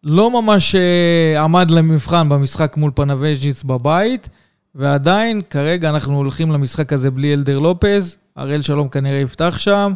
לא 0.04 0.42
ממש 0.42 0.74
אה, 0.74 1.42
עמד 1.42 1.70
למבחן 1.70 2.28
במשחק 2.28 2.76
מול 2.76 2.90
פנבז'יס 2.94 3.62
בבית, 3.62 4.28
ועדיין, 4.74 5.40
כרגע 5.50 5.90
אנחנו 5.90 6.16
הולכים 6.16 6.52
למשחק 6.52 6.92
הזה 6.92 7.10
בלי 7.10 7.34
אלדר 7.34 7.58
לופז, 7.58 8.16
הראל 8.36 8.62
שלום 8.62 8.88
כנראה 8.88 9.18
יפתח 9.18 9.54
שם, 9.58 9.92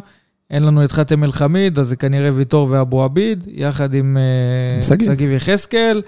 אין 0.51 0.63
לנו 0.63 0.83
את 0.83 0.91
חאתם 0.91 1.23
אל-חמיד, 1.23 1.79
אז 1.79 1.87
זה 1.87 1.95
כנראה 1.95 2.29
ויטור 2.35 2.67
ואבו 2.71 3.03
עביד, 3.03 3.47
יחד 3.51 3.93
עם 3.93 4.17
אה, 4.17 4.83
שגיב. 5.05 5.31
יחזקאל. 5.31 6.01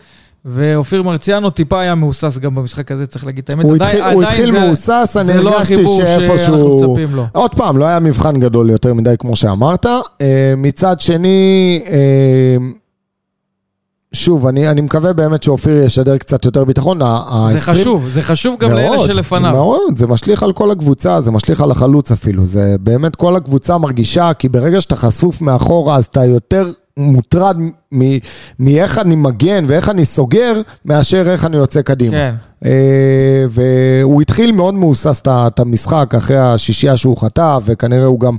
ואופיר 0.45 1.03
מרציאנו 1.03 1.49
טיפה 1.49 1.79
היה 1.81 1.95
מהוסס 1.95 2.37
גם 2.37 2.55
במשחק 2.55 2.91
הזה, 2.91 3.07
צריך 3.07 3.25
להגיד 3.25 3.43
את 3.43 3.49
האמת. 3.49 3.65
הוא 3.65 3.75
עדיין- 3.75 3.97
התחיל, 3.97 4.13
הוא 4.13 4.23
עדיין 4.23 4.39
התחיל 4.41 4.51
זה- 4.51 4.65
מהוסס, 4.65 5.17
אני 5.19 5.43
לא 5.43 5.55
הרגשתי 5.55 5.75
שאנחנו 5.75 5.97
שאיפשהו... 5.97 6.95
לו. 7.15 7.25
עוד 7.31 7.55
פעם, 7.55 7.77
לא 7.77 7.85
היה 7.85 7.99
מבחן 7.99 8.39
גדול 8.39 8.69
יותר 8.69 8.93
מדי 8.93 9.15
כמו 9.19 9.35
שאמרת. 9.35 9.85
אה, 10.21 10.53
מצד 10.57 10.99
שני, 10.99 11.81
אה, 11.87 12.55
שוב, 14.13 14.47
אני, 14.47 14.69
אני 14.69 14.81
מקווה 14.81 15.13
באמת 15.13 15.43
שאופיר 15.43 15.83
ישדר 15.83 16.17
קצת 16.17 16.45
יותר 16.45 16.63
ביטחון. 16.63 16.97
זה 16.99 17.05
ה- 17.05 17.57
חשוב, 17.59 18.09
זה 18.09 18.21
חשוב 18.21 18.59
גם 18.59 18.71
לאלה 18.71 18.89
מאוד, 18.95 19.07
שלפניו. 19.07 19.51
מאוד, 19.51 19.97
זה 19.97 20.07
משליך 20.07 20.43
על 20.43 20.53
כל 20.53 20.71
הקבוצה, 20.71 21.21
זה 21.21 21.31
משליך 21.31 21.61
על 21.61 21.71
החלוץ 21.71 22.11
אפילו. 22.11 22.47
זה 22.47 22.75
באמת 22.79 23.15
כל 23.15 23.35
הקבוצה 23.35 23.77
מרגישה, 23.77 24.31
כי 24.33 24.49
ברגע 24.49 24.81
שאתה 24.81 24.95
חשוף 24.95 25.41
מאחורה, 25.41 25.95
אז 25.95 26.05
אתה 26.05 26.25
יותר 26.25 26.71
מוטרד 26.97 27.57
מ- 27.93 28.17
מאיך 28.59 28.97
אני 28.97 29.15
מגן 29.15 29.63
ואיך 29.67 29.89
אני 29.89 30.05
סוגר, 30.05 30.53
מאשר 30.85 31.31
איך 31.31 31.45
אני 31.45 31.57
יוצא 31.57 31.81
קדימה. 31.81 32.11
כן. 32.11 32.35
אה, 32.65 33.45
והוא 33.49 34.21
התחיל 34.21 34.51
מאוד 34.51 34.73
מהוסס 34.73 35.21
את 35.27 35.59
המשחק 35.59 36.15
אחרי 36.17 36.37
השישייה 36.37 36.97
שהוא 36.97 37.17
חטף, 37.17 37.61
וכנראה 37.65 38.05
הוא 38.05 38.19
גם 38.19 38.35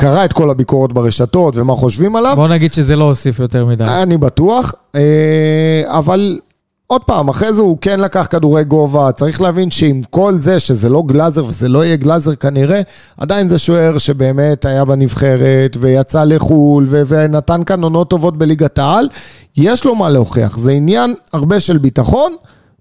קרא 0.00 0.24
את 0.24 0.32
כל 0.32 0.50
הביקורות 0.50 0.92
ברשתות 0.92 1.56
ומה 1.56 1.74
חושבים 1.74 2.16
עליו. 2.16 2.36
בוא 2.36 2.48
נגיד 2.48 2.72
שזה 2.72 2.96
לא 2.96 3.04
הוסיף 3.04 3.38
יותר 3.38 3.66
מדי. 3.66 3.84
אני 3.84 4.16
בטוח, 4.16 4.74
אה, 4.94 5.82
אבל 5.86 6.38
עוד 6.86 7.04
פעם, 7.04 7.28
אחרי 7.28 7.52
זה 7.52 7.62
הוא 7.62 7.78
כן 7.80 8.00
לקח 8.00 8.26
כדורי 8.30 8.64
גובה, 8.64 9.12
צריך 9.12 9.40
להבין 9.40 9.70
שעם 9.70 10.00
כל 10.10 10.34
זה, 10.38 10.60
שזה 10.60 10.88
לא 10.88 11.02
גלאזר 11.06 11.44
וזה 11.44 11.68
לא 11.68 11.84
יהיה 11.84 11.96
גלאזר 11.96 12.34
כנראה, 12.34 12.80
עדיין 13.18 13.48
זה 13.48 13.58
שוער 13.58 13.98
שבאמת 13.98 14.64
היה 14.64 14.84
בנבחרת 14.84 15.76
ויצא 15.80 16.24
לחו"ל 16.24 16.86
ו- 16.88 17.02
ונתן 17.06 17.64
כאן 17.64 17.82
עונות 17.82 18.10
טובות 18.10 18.38
בליגת 18.38 18.78
העל, 18.78 19.08
יש 19.56 19.84
לו 19.84 19.94
מה 19.94 20.08
להוכיח, 20.08 20.58
זה 20.58 20.70
עניין 20.70 21.14
הרבה 21.32 21.60
של 21.60 21.78
ביטחון. 21.78 22.32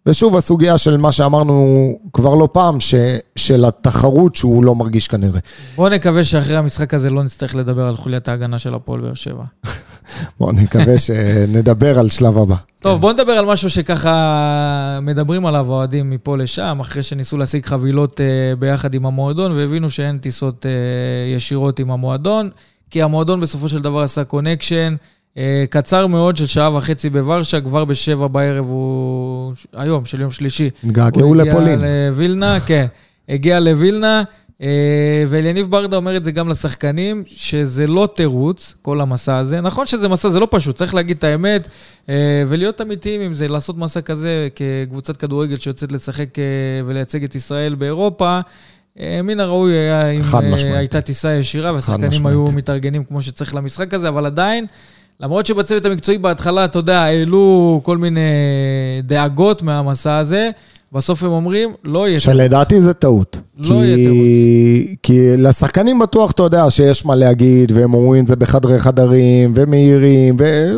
ושוב, 0.09 0.35
הסוגיה 0.35 0.77
של 0.77 0.97
מה 0.97 1.11
שאמרנו 1.11 1.99
כבר 2.13 2.35
לא 2.35 2.49
פעם, 2.51 2.79
ש, 2.79 2.95
של 3.35 3.65
התחרות 3.65 4.35
שהוא 4.35 4.63
לא 4.63 4.75
מרגיש 4.75 5.07
כנראה. 5.07 5.39
בוא 5.75 5.89
נקווה 5.89 6.23
שאחרי 6.23 6.57
המשחק 6.57 6.93
הזה 6.93 7.09
לא 7.09 7.23
נצטרך 7.23 7.55
לדבר 7.55 7.87
על 7.87 7.95
חוליית 7.95 8.27
ההגנה 8.27 8.59
של 8.59 8.73
הפועל 8.73 9.01
באר 9.01 9.13
שבע. 9.13 9.43
בוא 10.39 10.53
נקווה 10.53 10.97
שנדבר 10.97 11.99
על 11.99 12.09
שלב 12.09 12.37
הבא. 12.37 12.55
טוב, 12.81 13.01
בוא 13.01 13.13
נדבר 13.13 13.31
על 13.31 13.45
משהו 13.45 13.69
שככה 13.69 14.99
מדברים 15.01 15.45
עליו 15.45 15.65
אוהדים 15.69 16.09
מפה 16.09 16.37
לשם, 16.37 16.77
אחרי 16.81 17.03
שניסו 17.03 17.37
להשיג 17.37 17.65
חבילות 17.65 18.19
uh, 18.19 18.59
ביחד 18.59 18.93
עם 18.93 19.05
המועדון, 19.05 19.51
והבינו 19.51 19.89
שאין 19.89 20.17
טיסות 20.17 20.65
uh, 20.65 21.35
ישירות 21.35 21.79
עם 21.79 21.91
המועדון, 21.91 22.49
כי 22.89 23.01
המועדון 23.01 23.41
בסופו 23.41 23.69
של 23.69 23.79
דבר 23.79 23.99
עשה 23.99 24.23
קונקשן. 24.23 24.95
אה, 25.37 25.65
קצר 25.69 26.07
מאוד 26.07 26.37
של 26.37 26.45
שעה 26.45 26.75
וחצי 26.75 27.09
בוורשה, 27.09 27.61
כבר 27.61 27.85
בשבע 27.85 28.27
בערב 28.27 28.65
הוא... 28.65 29.53
היום, 29.73 30.05
של 30.05 30.21
יום 30.21 30.31
שלישי. 30.31 30.69
געגעו 30.85 31.33
לפולין. 31.33 31.79
הוא 31.79 31.85
הגיע 31.85 32.09
לווילנה, 32.09 32.59
כן. 32.67 32.85
הגיע 33.29 33.59
לווילנה, 33.59 34.23
אה, 34.61 35.25
ואליניב 35.29 35.71
ברדה 35.71 35.97
אומר 35.97 36.17
את 36.17 36.23
זה 36.23 36.31
גם 36.31 36.49
לשחקנים, 36.49 37.23
שזה 37.25 37.87
לא 37.87 38.09
תירוץ, 38.15 38.75
כל 38.81 39.01
המסע 39.01 39.37
הזה. 39.37 39.61
נכון 39.61 39.85
שזה 39.85 40.07
מסע, 40.07 40.29
זה 40.29 40.39
לא 40.39 40.47
פשוט, 40.51 40.75
צריך 40.75 40.95
להגיד 40.95 41.17
את 41.17 41.23
האמת, 41.23 41.67
אה, 42.09 42.43
ולהיות 42.47 42.81
אמיתיים 42.81 43.21
עם 43.21 43.33
זה, 43.33 43.47
לעשות 43.47 43.77
מסע 43.77 44.01
כזה 44.01 44.47
כקבוצת 44.55 45.17
כדורגל 45.17 45.57
שיוצאת 45.57 45.91
לשחק 45.91 46.29
ולייצג 46.85 47.23
את 47.23 47.35
ישראל 47.35 47.75
באירופה. 47.75 48.39
מן 49.23 49.39
הראוי 49.39 49.73
היה 49.73 50.09
אם 50.09 50.21
הייתה 50.73 51.01
טיסה 51.01 51.33
ישירה 51.33 51.73
והשחקנים 51.73 52.25
היו 52.25 52.45
מתארגנים 52.45 53.03
כמו 53.03 53.21
שצריך 53.21 53.55
למשחק 53.55 53.93
הזה, 53.93 54.07
אבל 54.07 54.25
עדיין, 54.25 54.65
למרות 55.21 55.45
שבצוות 55.45 55.85
המקצועי 55.85 56.17
בהתחלה, 56.17 56.65
אתה 56.65 56.79
יודע, 56.79 56.99
העלו 56.99 57.79
כל 57.83 57.97
מיני 57.97 58.21
דאגות 59.03 59.61
מהמסע 59.61 60.17
הזה, 60.17 60.49
בסוף 60.93 61.23
הם 61.23 61.31
אומרים, 61.31 61.73
לא 61.83 62.07
יהיה 62.07 62.19
תירוץ. 62.19 62.37
שלדעתי 62.37 62.81
זה 62.81 62.93
טעות. 62.93 63.39
לא. 63.57 63.75
יהיה 63.75 63.95
תירוץ. 63.95 64.97
כי 65.03 65.37
לשחקנים 65.37 65.99
בטוח, 65.99 66.31
אתה 66.31 66.43
יודע, 66.43 66.69
שיש 66.69 67.05
מה 67.05 67.15
להגיד, 67.15 67.71
והם 67.71 67.93
אומרים 67.93 68.23
את 68.23 68.27
זה 68.27 68.35
בחדרי 68.35 68.79
חדרים, 68.79 69.53
ומהירים, 69.55 70.35
ו... 70.39 70.73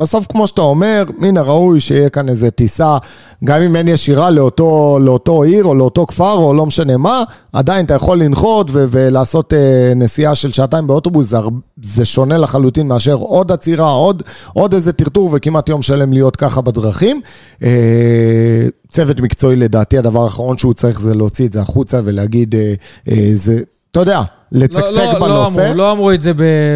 בסוף, 0.00 0.26
כמו 0.26 0.46
שאתה 0.46 0.62
אומר, 0.62 1.04
מן 1.18 1.36
הראוי 1.36 1.80
שיהיה 1.80 2.08
כאן 2.08 2.28
איזה 2.28 2.50
טיסה, 2.50 2.98
גם 3.44 3.62
אם 3.62 3.76
אין 3.76 3.88
ישירה 3.88 4.30
לאותו, 4.30 4.98
לאותו 5.00 5.42
עיר 5.42 5.64
או 5.64 5.74
לאותו 5.74 6.06
כפר 6.06 6.32
או 6.32 6.54
לא 6.54 6.66
משנה 6.66 6.96
מה, 6.96 7.22
עדיין 7.52 7.86
אתה 7.86 7.94
יכול 7.94 8.18
לנחות 8.18 8.70
ו- 8.72 8.84
ולעשות 8.90 9.52
אה, 9.52 9.92
נסיעה 9.96 10.34
של 10.34 10.52
שעתיים 10.52 10.86
באוטובוס, 10.86 11.26
זה, 11.26 11.38
זה 11.82 12.04
שונה 12.04 12.38
לחלוטין 12.38 12.88
מאשר 12.88 13.14
עוד 13.14 13.52
עצירה, 13.52 13.90
עוד, 13.90 14.22
עוד 14.52 14.74
איזה 14.74 14.92
טרטור 14.92 15.30
וכמעט 15.32 15.68
יום 15.68 15.82
שלם 15.82 16.12
להיות 16.12 16.36
ככה 16.36 16.60
בדרכים. 16.60 17.20
אה, 17.62 18.68
צוות 18.88 19.20
מקצועי 19.20 19.56
לדעתי, 19.56 19.98
הדבר 19.98 20.24
האחרון 20.24 20.58
שהוא 20.58 20.74
צריך 20.74 21.00
זה 21.00 21.14
להוציא 21.14 21.46
את 21.46 21.52
זה 21.52 21.60
החוצה 21.60 22.00
ולהגיד, 22.04 22.54
אה, 22.54 22.74
אה, 23.10 23.30
זה, 23.34 23.60
אתה 23.90 24.00
יודע, 24.00 24.22
לצקצק 24.54 24.96
לא, 24.96 25.12
לא, 25.12 25.18
בנושא. 25.18 25.60
לא 25.60 25.66
אמרו, 25.66 25.76
לא 25.76 25.92
אמרו 25.92 26.12
את 26.12 26.22
זה 26.22 26.32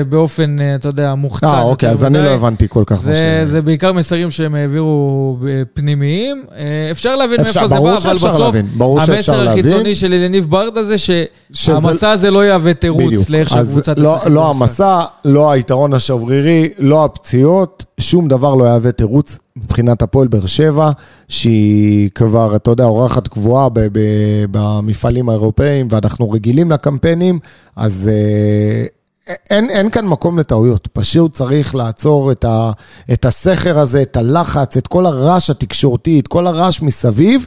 באופן, 0.09 0.61
אה, 0.61 0.75
אתה 0.75 0.89
יודע, 0.89 1.15
מוחצן. 1.15 1.47
אה, 1.47 1.63
אוקיי, 1.63 1.91
אז 1.91 2.05
אני 2.05 2.19
לא 2.19 2.31
הבנתי 2.31 2.67
כל 2.69 2.83
כך 2.87 3.03
זה, 3.03 3.11
מה 3.11 3.47
ש... 3.47 3.51
זה 3.51 3.63
בעיקר 3.63 3.93
מסרים 3.93 4.31
שהם 4.31 4.55
העבירו 4.55 5.37
פנימיים. 5.75 6.45
אה, 6.57 6.89
אפשר 6.91 7.17
להבין 7.17 7.43
מאיפה 7.43 7.69
זה 7.69 7.81
בא, 7.81 7.97
אבל 7.97 8.15
בסוף, 8.15 8.55
המסר 8.81 9.49
החיצוני 9.49 9.95
של 9.95 10.13
אלניב 10.13 10.47
ברדה 10.51 10.85
זה 10.85 10.95
שהמסע 11.53 12.11
הזה 12.11 12.31
לא 12.31 12.47
יהווה 12.47 12.75
תירוץ 12.75 13.31
לאיך 13.31 13.49
שהקבוצה 13.49 13.93
לא, 13.97 14.15
תשחק. 14.17 14.31
לא 14.31 14.51
המסע, 14.51 15.05
לא 15.25 15.51
היתרון 15.51 15.95
השברירי, 15.95 16.69
לא 16.79 17.05
הפציעות, 17.05 17.85
שום 18.01 18.29
דבר 18.29 18.55
לא 18.55 18.65
יהווה 18.65 18.93
תירוץ 18.93 19.39
מבחינת 19.65 20.03
הפועל 20.03 20.29
באר 20.29 20.47
שבע, 20.47 20.91
שהיא 21.29 22.11
כבר, 22.15 22.57
אתה 22.57 22.71
יודע, 22.71 22.85
אורחת 22.85 23.29
קבועה 23.29 23.69
במפעלים 24.51 25.29
האירופאיים, 25.29 25.89
ואנחנו 25.91 26.31
רגילים 26.31 26.71
לקמפיינים, 26.71 27.39
אז 27.79 28.11
אה, 28.13 28.87
אין, 29.51 29.71
אין 29.71 29.91
כאן 29.91 30.07
מקום 30.07 30.39
לטעויות. 30.39 30.89
פשוט 30.93 31.33
צריך 31.33 31.75
לעצור 31.75 32.33
את, 32.33 32.45
ה, 32.45 32.71
את 33.13 33.25
הסכר 33.25 33.79
הזה, 33.79 34.03
את 34.03 34.17
הלחץ, 34.17 34.77
את 34.77 34.87
כל 34.87 35.07
הרעש 35.07 35.51
התקשורתי, 35.51 36.21
את 36.21 36.29
כל 36.29 36.47
הרעש 36.47 36.83
מסביב, 36.83 37.47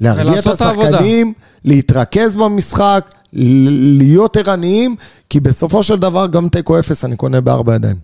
להרגיע 0.00 0.38
את 0.38 0.46
השחקנים, 0.46 1.32
להתרכז 1.64 2.36
במשחק, 2.36 3.10
להיות 3.32 4.36
ערניים, 4.36 4.96
כי 5.30 5.40
בסופו 5.40 5.82
של 5.82 5.96
דבר 5.96 6.26
גם 6.26 6.48
תיקו 6.48 6.78
אפס 6.78 7.04
אני 7.04 7.16
קונה 7.16 7.40
בארבע 7.40 7.74
ידיים. 7.74 7.96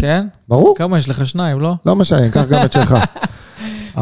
כן? 0.00 0.26
ברור. 0.48 0.74
כמה 0.76 0.98
יש 0.98 1.08
לך? 1.08 1.26
שניים, 1.26 1.60
לא? 1.60 1.74
לא 1.86 1.96
משנה, 1.96 2.30
קח 2.30 2.48
גם 2.48 2.64
את 2.64 2.72
שלך. 2.72 2.96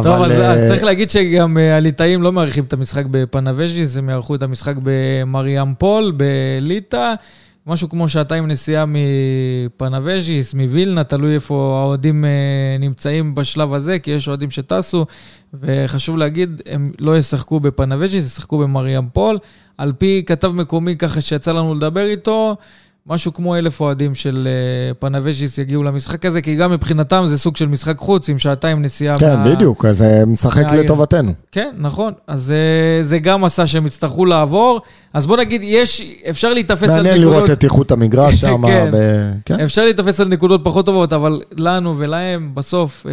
טוב, 0.03 0.23
אז, 0.23 0.33
אז 0.33 0.63
אה, 0.63 0.69
צריך 0.69 0.85
להגיד 0.85 1.11
שגם 1.11 1.59
אה, 1.59 1.77
הליטאים 1.77 2.23
לא 2.23 2.33
מארחים 2.33 2.65
את 2.65 2.73
המשחק 2.73 3.05
בפנאבז'יס, 3.11 3.97
הם 3.97 4.09
יערכו 4.09 4.35
את 4.35 4.43
המשחק 4.43 4.75
במריאמפול, 4.83 6.13
בליטא, 6.17 7.15
משהו 7.67 7.89
כמו 7.89 8.09
שעתיים 8.09 8.49
נסיעה 8.49 8.85
מפנאבז'יס, 8.87 10.55
מווילנה, 10.55 11.05
תלוי 11.05 11.35
איפה 11.35 11.79
האוהדים 11.83 12.25
אה, 12.25 12.31
נמצאים 12.81 13.35
בשלב 13.35 13.75
הזה, 13.75 13.99
כי 13.99 14.11
יש 14.11 14.29
אוהדים 14.29 14.51
שטסו, 14.51 15.07
וחשוב 15.55 16.17
להגיד, 16.17 16.63
הם 16.67 16.93
לא 16.99 17.19
ישחקו 17.19 17.61
בפנאבז'יס, 17.61 18.27
ישחקו 18.27 18.59
במריאמפול. 18.59 19.39
על 19.79 19.93
פי 19.93 20.23
כתב 20.27 20.49
מקומי 20.49 20.97
ככה 20.97 21.21
שיצא 21.21 21.53
לנו 21.53 21.75
לדבר 21.75 22.05
איתו, 22.05 22.57
משהו 23.07 23.33
כמו 23.33 23.57
אלף 23.57 23.81
אוהדים 23.81 24.15
של 24.15 24.49
uh, 24.49 24.95
פנאבז'יס 24.95 25.59
יגיעו 25.59 25.83
למשחק 25.83 26.27
הזה, 26.27 26.43
כי 26.43 26.57
גם 26.57 26.71
מבחינתם 26.71 27.25
זה 27.27 27.39
סוג 27.39 27.57
של 27.57 27.69
משחק 27.69 27.99
חוץ 27.99 28.29
עם 28.29 28.39
שעתיים 28.39 28.83
נסיעה. 28.83 29.19
כן, 29.19 29.37
מה... 29.37 29.55
בדיוק, 29.55 29.85
אז 29.85 29.99
זה 29.99 30.23
משחק 30.27 30.65
מהעיר. 30.65 30.83
לטובתנו. 30.83 31.33
כן, 31.53 31.71
נכון. 31.79 32.13
אז 32.27 32.53
uh, 32.53 33.07
זה 33.07 33.19
גם 33.19 33.41
מסע 33.41 33.67
שהם 33.67 33.87
יצטרכו 33.87 34.25
לעבור. 34.25 34.81
אז 35.13 35.27
בוא 35.27 35.37
נגיד, 35.37 35.61
יש, 35.65 36.03
אפשר 36.31 36.53
להיתפס 36.53 36.83
על 36.83 36.89
נקודות... 36.89 37.05
מעניין 37.05 37.21
לראות 37.21 37.51
את 37.51 37.65
איכות 37.65 37.91
המגרש 37.91 38.41
שם. 38.41 38.63
כן. 38.69 38.91
ב... 38.93 38.97
כן, 39.45 39.61
אפשר 39.61 39.85
להיתפס 39.85 40.21
על 40.21 40.29
נקודות 40.29 40.61
פחות 40.65 40.87
טובות, 40.87 41.13
אבל 41.13 41.41
לנו 41.59 41.99
ולהם 41.99 42.51
בסוף 42.55 43.07
uh, 43.07 43.09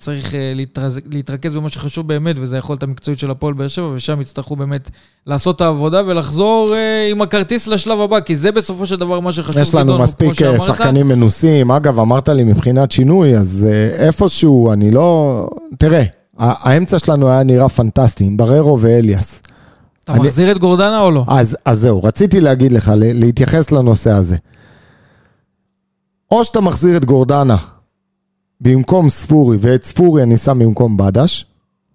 צריך 0.00 0.32
uh, 0.32 0.34
להתרז... 0.54 1.00
להתרכז 1.12 1.54
במה 1.54 1.68
שחשוב 1.68 2.08
באמת, 2.08 2.36
וזה 2.38 2.56
היכולת 2.56 2.82
המקצועית 2.82 3.18
של 3.18 3.30
הפועל 3.30 3.54
באר 3.54 3.68
שבע, 3.68 3.86
ושם 3.94 4.20
יצטרכו 4.20 4.56
באמת 4.56 4.90
לעשות 5.26 5.56
את 5.56 5.60
העבודה 5.60 6.02
ולחזור 6.06 6.68
uh, 6.68 7.10
עם 7.10 7.22
הכרטיס 7.22 7.66
לשלב 7.66 8.00
הבא, 8.00 8.20
כי 8.20 8.36
זה 8.36 8.52
בסופו 8.52 8.86
של 8.88 8.96
דבר 8.96 9.20
מה 9.20 9.32
שחשוב. 9.32 9.62
יש 9.62 9.74
לנו 9.74 9.98
מספיק 9.98 10.42
אה, 10.42 10.60
שחקנים 10.60 11.08
מנוסים. 11.08 11.70
אגב, 11.70 11.98
אמרת 11.98 12.28
לי 12.28 12.44
מבחינת 12.44 12.90
שינוי, 12.90 13.36
אז 13.36 13.66
אה, 13.70 14.06
איפשהו, 14.06 14.72
אני 14.72 14.90
לא... 14.90 15.48
תראה, 15.78 16.02
האמצע 16.38 16.98
שלנו 16.98 17.30
היה 17.30 17.42
נראה 17.42 17.68
פנטסטי, 17.68 18.24
עם 18.24 18.36
בררו 18.36 18.80
ואליאס. 18.80 19.42
אתה 20.04 20.12
אני... 20.12 20.20
מחזיר 20.20 20.52
את 20.52 20.58
גורדנה 20.58 21.00
או 21.00 21.10
לא? 21.10 21.24
אז, 21.28 21.56
אז 21.64 21.80
זהו, 21.80 22.02
רציתי 22.02 22.40
להגיד 22.40 22.72
לך, 22.72 22.92
להתייחס 22.96 23.72
לנושא 23.72 24.10
הזה. 24.10 24.36
או 26.30 26.44
שאתה 26.44 26.60
מחזיר 26.60 26.96
את 26.96 27.04
גורדנה 27.04 27.56
במקום 28.60 29.08
ספורי, 29.08 29.56
ואת 29.60 29.84
ספורי 29.84 30.22
אני 30.22 30.36
שם 30.36 30.58
במקום 30.58 30.96
בדש, 30.96 31.46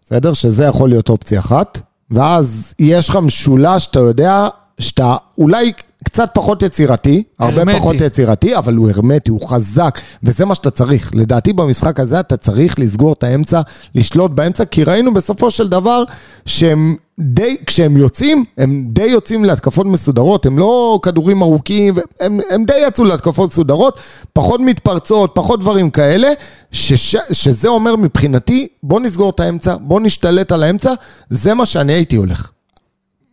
בסדר? 0.02 0.34
שזה 0.34 0.66
יכול 0.66 0.90
להיות 0.90 1.10
אופציה 1.10 1.40
אחת, 1.40 1.82
ואז 2.12 2.74
יש 2.80 3.10
לך 3.10 3.16
משולש, 3.16 3.88
אתה 3.88 4.00
יודע, 4.00 4.48
שאתה 4.80 5.16
אולי 5.38 5.74
קצת 6.14 6.30
פחות 6.34 6.64
יצירתי, 6.64 7.24
הרבה 7.40 7.58
הרמטי. 7.58 7.78
פחות 7.78 7.96
יצירתי, 7.96 8.58
אבל 8.58 8.76
הוא 8.76 8.90
הרמטי, 8.90 9.32
הוא 9.32 9.50
חזק, 9.50 10.00
וזה 10.24 10.46
מה 10.46 10.56
שאתה 10.56 10.72
צריך. 10.72 11.12
לדעתי 11.16 11.54
במשחק 11.54 12.00
הזה 12.00 12.20
אתה 12.20 12.38
צריך 12.38 12.80
לסגור 12.80 13.14
את 13.14 13.24
האמצע, 13.24 13.62
לשלוט 13.96 14.32
באמצע, 14.32 14.66
כי 14.66 14.84
ראינו 14.84 15.14
בסופו 15.14 15.52
של 15.52 15.68
דבר 15.68 16.04
שהם 16.46 16.96
די, 17.20 17.58
כשהם 17.66 17.98
יוצאים, 17.98 18.46
הם 18.58 18.86
די 18.88 19.06
יוצאים 19.06 19.46
להתקפות 19.46 19.86
מסודרות, 19.86 20.46
הם 20.46 20.60
לא 20.60 21.00
כדורים 21.02 21.42
ארוכים, 21.42 21.96
הם, 22.20 22.40
הם 22.50 22.66
די 22.66 22.78
יצאו 22.88 23.04
להתקפות 23.04 23.50
מסודרות, 23.50 24.00
פחות 24.34 24.60
מתפרצות, 24.60 25.32
פחות 25.34 25.60
דברים 25.60 25.90
כאלה, 25.90 26.28
שש, 26.72 27.16
שזה 27.32 27.68
אומר 27.68 27.96
מבחינתי, 27.96 28.68
בוא 28.84 29.00
נסגור 29.00 29.30
את 29.30 29.40
האמצע, 29.40 29.76
בוא 29.82 30.00
נשתלט 30.02 30.52
על 30.52 30.64
האמצע, 30.64 30.94
זה 31.30 31.54
מה 31.54 31.66
שאני 31.66 31.94
הייתי 31.94 32.16
הולך. 32.16 32.53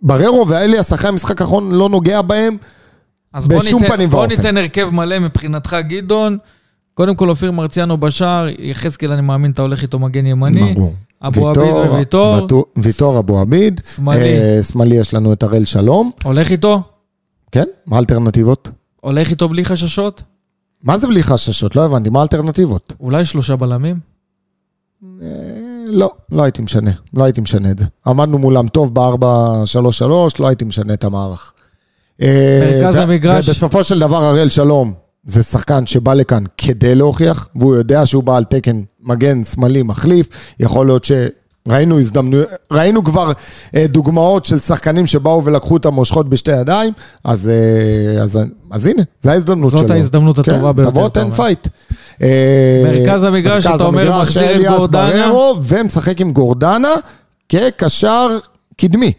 בררו 0.02 0.48
ואליאס 0.48 0.92
אחרי 0.92 1.08
המשחק 1.08 1.40
האחרון 1.40 1.72
לא 1.72 1.88
נוגע 1.88 2.22
בהם 2.22 2.56
בשום 3.46 3.82
ניתן, 3.82 3.94
פנים 3.94 4.08
ואופן. 4.10 4.28
בוא 4.28 4.36
ניתן 4.36 4.56
הרכב 4.56 4.90
מלא 4.92 5.18
מבחינתך, 5.18 5.76
גדעון. 5.88 6.38
קודם 6.94 7.14
כל, 7.14 7.28
אופיר 7.28 7.52
מרציאנו 7.52 7.98
בשער, 7.98 8.46
יחזקאל, 8.58 9.12
אני 9.12 9.22
מאמין, 9.22 9.50
אתה 9.50 9.62
הולך 9.62 9.82
איתו 9.82 9.98
מגן 9.98 10.26
ימני. 10.26 10.74
ברור. 10.74 10.94
אבו 11.22 11.48
עביד 11.48 11.72
וויטור. 11.72 12.48
ויטור, 12.76 13.18
אבו 13.18 13.38
עביד. 13.38 13.80
שמאלי. 13.94 14.38
אה, 14.38 14.62
שמאלי 14.62 14.96
יש 14.96 15.14
לנו 15.14 15.32
את 15.32 15.42
הראל 15.42 15.64
שלום. 15.64 16.10
הולך 16.24 16.50
איתו? 16.50 16.82
כן, 17.52 17.64
מה 17.86 17.96
האלטרנטיבות? 17.96 18.70
הולך 19.00 19.30
איתו 19.30 19.48
בלי 19.48 19.64
חששות? 19.64 20.22
מה 20.82 20.98
זה 20.98 21.06
בלי 21.06 21.22
חששות? 21.22 21.76
לא 21.76 21.84
הבנתי, 21.84 22.10
מה 22.10 22.18
האלטרנטיבות? 22.18 22.92
אולי 23.00 23.24
שלושה 23.24 23.56
בלמים? 23.56 23.96
לא, 25.92 26.10
לא 26.32 26.42
הייתי 26.42 26.62
משנה, 26.62 26.90
לא 27.14 27.24
הייתי 27.24 27.40
משנה 27.40 27.70
את 27.70 27.78
זה. 27.78 27.84
עמדנו 28.06 28.38
מולם 28.38 28.68
טוב 28.68 28.94
ב-4-3-3, 28.94 30.04
לא 30.38 30.46
הייתי 30.48 30.64
משנה 30.64 30.94
את 30.94 31.04
המערך. 31.04 31.52
אה, 32.22 32.80
מרכז 32.82 32.96
ו- 32.96 33.00
המגרש. 33.02 33.48
ובסופו 33.48 33.84
של 33.84 33.98
דבר, 33.98 34.24
הראל 34.24 34.48
שלום, 34.48 34.92
זה 35.26 35.42
שחקן 35.42 35.86
שבא 35.86 36.14
לכאן 36.14 36.44
כדי 36.58 36.94
להוכיח, 36.94 37.48
והוא 37.56 37.74
יודע 37.74 38.06
שהוא 38.06 38.22
בא 38.22 38.36
על 38.36 38.44
תקן 38.44 38.82
מגן 39.02 39.44
שמאלי 39.44 39.82
מחליף, 39.82 40.28
יכול 40.60 40.86
להיות 40.86 41.04
ש... 41.04 41.12
ראינו 41.68 41.98
הזדמנויות, 41.98 42.48
ראינו 42.72 43.04
כבר 43.04 43.32
אה, 43.74 43.86
דוגמאות 43.88 44.44
של 44.44 44.58
שחקנים 44.58 45.06
שבאו 45.06 45.44
ולקחו 45.44 45.76
את 45.76 45.86
המושכות 45.86 46.28
בשתי 46.28 46.52
ידיים, 46.52 46.92
אז, 47.24 47.48
אה, 47.48 48.22
אז, 48.22 48.38
אז 48.70 48.86
הנה, 48.86 49.02
זו 49.22 49.30
ההזדמנות 49.30 49.70
זאת 49.70 49.80
שלו. 49.80 49.94
ההזדמנות 49.94 50.38
הטובה 50.38 50.72
ביותר, 50.72 50.90
תבוא, 50.90 51.08
תן. 51.08 51.30
fight. 51.30 51.68
אה, 52.22 52.82
מרכז 52.84 53.24
המגרש, 53.24 53.66
אתה 53.66 53.84
אומר, 53.84 54.20
מחזיר 54.22 54.56
את 54.56 54.76
גורדנה. 54.76 55.32
ומשחק 55.62 56.20
עם 56.20 56.30
גורדנה 56.30 56.94
כקשר 57.48 58.38
קדמי. 58.76 59.12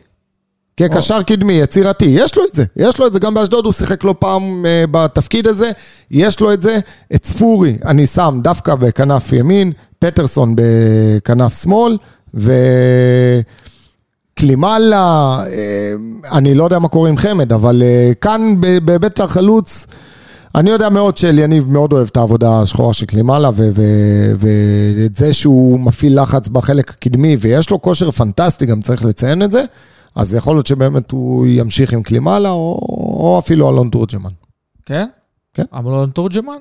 כקשר 0.78 1.22
קדמי, 1.22 1.54
יצירתי. 1.54 2.06
יש 2.06 2.38
לו 2.38 2.44
את 2.50 2.56
זה, 2.56 2.64
יש 2.76 3.00
לו 3.00 3.08
את 3.08 3.14
זה. 3.14 3.20
גם 3.20 3.34
באשדוד 3.34 3.66
הוא 3.66 3.74
שיחק 3.74 4.04
לא 4.04 4.16
פעם 4.20 4.66
אה, 4.66 4.84
בתפקיד 4.92 5.48
הזה, 5.48 5.72
יש 6.12 6.40
לו 6.40 6.54
את 6.54 6.62
זה. 6.64 6.80
את 7.16 7.26
ספורי 7.26 7.78
אני 7.86 8.08
שם 8.08 8.40
דווקא 8.44 8.76
בכנף 8.76 9.34
ימין, 9.34 9.72
פטרסון 10.00 10.56
בכנף 10.56 11.62
שמאל, 11.62 11.98
ו... 12.34 12.54
קלימלה, 14.36 15.38
אה, 15.48 15.94
אני 16.32 16.56
לא 16.56 16.64
יודע 16.64 16.80
מה 16.80 16.88
קורה 16.88 17.10
עם 17.10 17.18
חמד, 17.18 17.54
אבל 17.54 17.84
כאן 18.22 18.56
ב- 18.60 18.78
בהיבט 18.86 19.20
החלוץ, 19.20 19.88
אני 20.56 20.70
יודע 20.70 20.90
מאוד 20.90 21.18
שאליניב 21.18 21.72
מאוד 21.72 21.94
אוהב 21.94 22.08
את 22.12 22.18
העבודה 22.18 22.62
השחורה 22.62 22.94
של 22.94 23.06
ו- 23.56 24.32
ואת 24.40 25.16
זה 25.16 25.34
שהוא 25.34 25.80
מפעיל 25.80 26.22
לחץ 26.22 26.48
בחלק 26.48 26.90
הקדמי, 26.90 27.38
ויש 27.40 27.70
לו 27.70 27.82
כושר 27.82 28.12
פנטסטי, 28.12 28.66
גם 28.66 28.82
צריך 28.82 29.06
לציין 29.06 29.44
את 29.44 29.52
זה, 29.52 29.64
אז 30.16 30.34
יכול 30.36 30.56
להיות 30.56 30.68
שבאמת 30.68 31.12
הוא 31.12 31.48
ימשיך 31.48 31.94
עם 31.94 32.04
קלימלה, 32.04 32.50
או, 32.50 32.80
או 33.20 33.40
אפילו 33.40 33.70
אלון 33.70 33.90
תורג'מן. 33.90 34.30
כן? 34.86 35.08
כן. 35.54 35.64
אמנון 35.78 36.10
תורג'מן? 36.10 36.58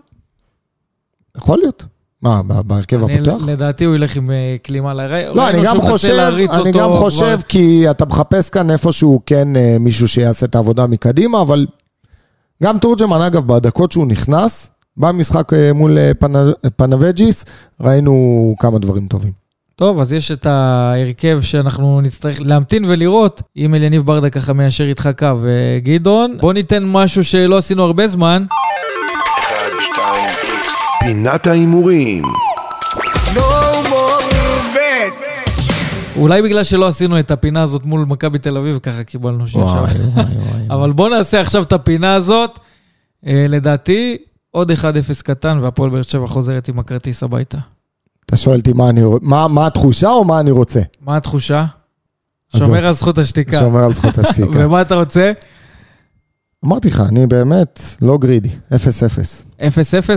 יכול 1.37 1.59
להיות. 1.59 1.85
מה, 2.22 2.42
בהרכב 2.42 3.03
הפותח? 3.03 3.46
לדעתי 3.46 3.85
הוא 3.85 3.94
ילך 3.94 4.16
עם 4.16 4.31
אה, 4.31 4.57
קלימה 4.62 4.94
לרי... 4.94 5.24
לא, 5.35 5.50
אני 5.50 5.62
גם 5.64 5.81
חושב, 5.83 6.33
אני 6.53 6.72
גם 6.72 6.92
חושב, 6.94 7.40
כי 7.48 7.90
אתה 7.90 8.05
מחפש 8.05 8.50
כאן 8.50 8.70
איפשהו 8.70 9.20
כן 9.26 9.57
אה, 9.57 9.76
מישהו 9.81 10.09
שיעשה 10.09 10.46
את 10.46 10.55
העבודה 10.55 10.87
מקדימה, 10.87 11.42
אבל 11.42 11.66
גם 12.62 12.79
תורג'מן, 12.79 13.20
אגב, 13.23 13.46
בדקות 13.46 13.92
שהוא 13.92 14.07
נכנס, 14.07 14.70
במשחק 14.96 15.53
אה, 15.53 15.73
מול 15.73 15.99
אה, 15.99 16.11
פנ- 16.20 16.68
פנבג'יס, 16.77 17.44
ראינו 17.81 18.14
כמה 18.59 18.79
דברים 18.79 19.07
טובים. 19.07 19.33
טוב, 19.77 20.01
אז 20.01 20.12
יש 20.12 20.31
את 20.33 20.46
ההרכב 20.46 21.38
שאנחנו 21.42 22.01
נצטרך 22.01 22.37
להמתין 22.40 22.85
ולראות 22.85 23.42
אם 23.57 23.75
אליניב 23.75 24.03
ברדה 24.03 24.31
ככה 24.31 24.53
מיישר 24.53 24.85
איתך 24.85 25.09
קו. 25.18 25.27
אה, 25.27 25.79
גדעון, 25.83 26.37
בוא 26.40 26.53
ניתן 26.53 26.85
משהו 26.85 27.25
שלא 27.25 27.59
עשינו 27.59 27.83
הרבה 27.85 28.09
זמן. 28.09 28.44
1, 29.38 29.55
2, 29.94 30.07
איקס. 30.44 30.75
פינת 31.01 31.46
ההימורים. 31.46 32.23
אולי 36.20 36.42
בגלל 36.42 36.64
שלא 36.64 36.88
עשינו 36.88 37.18
את 37.18 37.30
הפינה 37.30 37.62
הזאת 37.62 37.85
מול 37.85 38.04
מכבי 38.04 38.38
תל 38.38 38.56
אביב, 38.56 38.78
ככה 38.78 39.04
קיבלנו 39.04 39.46
שישה. 39.46 39.85
אבל 40.70 40.92
בוא 40.92 41.09
נעשה 41.09 41.40
עכשיו 41.40 41.62
את 41.62 41.72
הפינה 41.72 42.14
הזאת. 42.14 42.59
אה, 43.26 43.46
לדעתי, 43.48 44.16
עוד 44.50 44.70
1-0 44.70 44.74
קטן, 45.22 45.59
והפועל 45.62 45.90
באר 45.90 46.02
שבע 46.02 46.26
חוזרת 46.26 46.68
עם 46.68 46.78
הכרטיס 46.78 47.22
הביתה. 47.22 47.59
אתה 48.26 48.37
שואל 48.37 48.59
אותי 48.59 48.72
מה, 48.72 48.88
אני, 48.88 49.02
מה, 49.22 49.48
מה 49.48 49.66
התחושה 49.66 50.11
או 50.11 50.24
מה 50.24 50.40
אני 50.40 50.50
רוצה? 50.50 50.80
מה 51.00 51.16
התחושה? 51.16 51.64
שומר 52.56 52.87
על 52.87 52.94
זכות 52.94 53.18
השתיקה. 53.18 53.59
שומר 53.59 53.85
על 53.85 53.94
זכות 53.94 54.18
השתיקה. 54.18 54.59
ומה 54.66 54.80
אתה 54.83 54.94
רוצה? 54.94 55.33
אמרתי 56.64 56.88
לך, 56.88 57.02
אני 57.09 57.26
באמת 57.26 57.80
לא 58.02 58.18
גרידי, 58.18 58.48
0-0. 58.72 58.74
0-0 59.61 59.62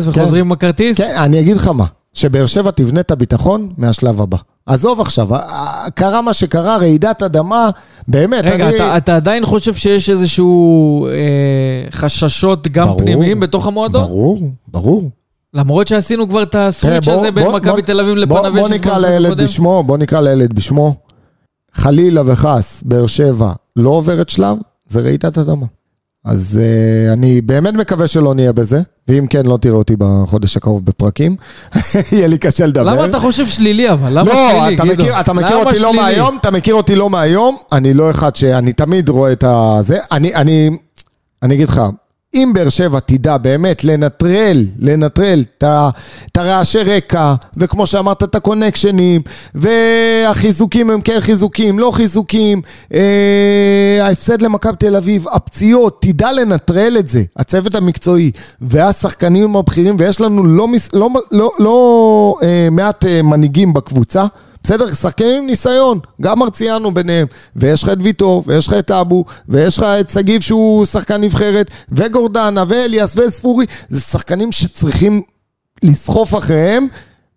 וחוזרים 0.02 0.46
עם 0.46 0.52
הכרטיס? 0.52 0.98
כן, 0.98 1.16
אני 1.18 1.40
אגיד 1.40 1.58
לך 1.58 1.68
מה, 1.68 1.86
שבאר 2.14 2.46
שבע 2.46 2.72
תבנה 2.72 3.00
את 3.00 3.12
הביטחון 3.12 3.74
מהשלב 3.78 4.22
הבא. 4.22 4.38
עזוב 4.66 5.02
עכשיו, 5.02 5.36
ה- 5.36 5.40
ה- 5.40 5.90
קרה 5.90 6.22
מה 6.22 6.34
שקרה, 6.34 6.78
רעידת 6.78 7.24
אדמה, 7.24 7.70
באמת, 8.08 8.44
רגע, 8.44 8.70
אני... 8.70 8.76
אתה, 8.76 8.98
אתה 8.98 9.16
עדיין 9.16 9.46
חושב 9.46 9.74
שיש 9.74 10.10
איזשהו 10.10 11.08
אה, 11.08 11.12
חששות 11.92 12.68
גם 12.68 12.88
ברור, 12.88 13.00
פנימיים 13.00 13.40
בתוך 13.40 13.68
המועדון? 13.68 14.04
ברור, 14.04 14.52
ברור. 14.68 15.12
למרות 15.54 15.88
שעשינו 15.88 16.30
כבר 16.30 16.44
את 16.44 16.56
הסוויץ' 16.56 17.04
תראה, 17.06 17.18
הזה 17.18 17.32
בין 17.32 17.48
מכבי 17.48 17.82
תל 17.82 18.00
אביב 18.00 18.16
לפנבג'יס. 18.16 18.60
בוא 18.62 18.70
נקרא 18.70 18.98
לילד. 18.98 19.42
בשמו, 19.42 19.84
בוא 19.84 19.98
נקרא 19.98 20.22
לילד 20.22 20.54
בשמו. 20.54 20.96
חלילה 21.74 22.22
וחס, 22.26 22.84
באר 22.86 23.08
שבע 23.08 23.52
לא 23.76 23.90
עוברת 23.90 24.30
שלב, 24.30 24.58
זה 24.88 25.02
רעידת 25.02 25.38
אדמה. 25.38 25.66
אז 26.26 26.60
uh, 26.62 27.14
אני 27.14 27.42
באמת 27.42 27.74
מקווה 27.74 28.08
שלא 28.08 28.36
נהיה 28.36 28.54
בזה, 28.54 28.82
ואם 29.08 29.28
כן, 29.28 29.46
לא 29.46 29.58
תראה 29.58 29.76
אותי 29.76 29.96
בחודש 29.98 30.58
הקרוב 30.58 30.86
בפרקים. 30.86 31.36
יהיה 32.12 32.28
לי 32.28 32.38
קשה 32.38 32.66
לדבר. 32.66 32.84
למה 32.84 33.06
אתה 33.06 33.20
חושב 33.20 33.48
שלילי 33.48 33.90
אבל? 33.90 34.10
למה 34.10 34.34
לא, 34.34 34.50
שלילי, 34.52 34.76
אתה 34.76 34.84
גדעון? 34.84 35.08
מכיר, 35.08 35.20
אתה 35.20 35.34
מכיר 35.34 35.56
אותי 35.56 35.80
לא 35.80 35.92
שלילי? 35.92 36.02
מהיום, 36.02 36.38
אתה 36.42 36.52
מכיר 36.52 36.76
אותי 36.76 36.96
לא 36.96 37.10
מהיום, 37.10 37.58
אני 37.72 37.94
לא 37.94 38.12
אחד 38.12 38.36
שאני 38.36 38.74
תמיד 38.74 39.10
רואה 39.10 39.32
את 39.32 39.44
הזה. 39.48 40.00
אני, 40.12 40.36
אני, 40.36 40.70
אני 41.44 41.56
אגיד 41.56 41.68
לך, 41.68 41.82
אם 42.36 42.52
באר 42.54 42.70
שבע 42.70 43.00
תדע 43.00 43.38
באמת 43.38 43.84
לנטרל, 43.84 44.66
לנטרל 44.80 45.44
את 45.58 46.38
הרעשי 46.38 46.80
רקע, 46.80 47.34
וכמו 47.58 47.88
שאמרת, 47.88 48.24
את 48.24 48.36
הקונקשנים, 48.36 49.22
והחיזוקים 49.56 50.90
הם 50.90 51.02
כן 51.02 51.20
חיזוקים, 51.20 51.80
לא 51.80 51.92
חיזוקים, 51.92 52.62
אה, 52.94 54.00
ההפסד 54.02 54.42
למכבי 54.42 54.76
תל 54.78 54.96
אביב, 54.96 55.26
הפציעות, 55.28 55.98
תדע 56.02 56.32
לנטרל 56.32 56.96
את 57.00 57.08
זה, 57.08 57.24
הצוות 57.38 57.76
המקצועי 57.76 58.32
והשחקנים 58.62 59.56
הבכירים, 59.56 59.96
ויש 60.00 60.22
לנו 60.22 60.46
לא, 60.46 60.68
לא, 60.94 61.10
לא, 61.32 61.52
לא 61.60 62.36
אה, 62.44 62.68
מעט 62.72 63.06
אה, 63.06 63.22
מנהיגים 63.22 63.74
בקבוצה. 63.74 64.26
בסדר, 64.64 64.94
שחקנים 64.94 65.38
עם 65.38 65.48
ניסיון, 65.48 66.00
גם 66.22 66.40
מרציאנו 66.40 66.94
ביניהם, 66.94 67.28
ויש 67.56 67.84
לך 67.84 67.90
את 67.90 67.98
ויטור, 68.02 68.44
ויש 68.48 68.68
לך 68.68 68.74
את 68.74 68.92
אבו, 68.92 69.26
ויש 69.50 69.78
לך 69.78 69.84
את 69.84 70.10
שגיב 70.10 70.42
שהוא 70.42 70.86
שחקן 70.86 71.22
נבחרת, 71.22 71.72
וגורדנה, 71.90 72.64
ואליאס, 72.68 73.18
וספורי, 73.18 73.66
זה 73.90 74.02
שחקנים 74.02 74.52
שצריכים 74.52 75.22
לסחוף 75.84 76.36
אחריהם 76.36 76.88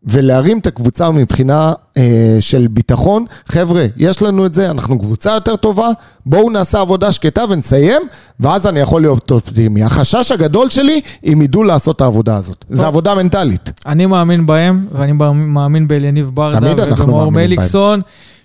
ולהרים 0.04 0.59
את 0.59 0.66
הקבוצה 0.66 1.11
מבחינה 1.11 1.72
אה, 1.96 2.37
של 2.40 2.66
ביטחון. 2.70 3.24
חבר'ה, 3.46 3.87
יש 3.96 4.22
לנו 4.22 4.46
את 4.46 4.54
זה, 4.54 4.70
אנחנו 4.70 4.98
קבוצה 4.98 5.30
יותר 5.30 5.56
טובה, 5.56 5.88
בואו 6.26 6.50
נעשה 6.50 6.80
עבודה 6.80 7.12
שקטה 7.12 7.44
ונסיים, 7.50 8.02
ואז 8.40 8.66
אני 8.66 8.80
יכול 8.80 9.00
להיות 9.00 9.30
אופטימי. 9.30 9.82
החשש 9.82 10.32
הגדול 10.32 10.70
שלי, 10.70 11.00
אם 11.24 11.42
ידעו 11.42 11.62
לעשות 11.62 11.96
את 11.96 12.00
העבודה 12.00 12.37
הזאת. 12.37 12.64
זו 12.70 12.87
עבודה 12.87 13.14
מנטלית. 13.14 13.72
אני 13.87 14.06
מאמין 14.06 14.46
בהם, 14.46 14.87
ואני 14.92 15.12
מאמין 15.35 15.88
באליניב 15.88 16.30
ברדה 16.35 16.92
ובמאור. 16.92 17.32
מליקסון, 17.32 18.00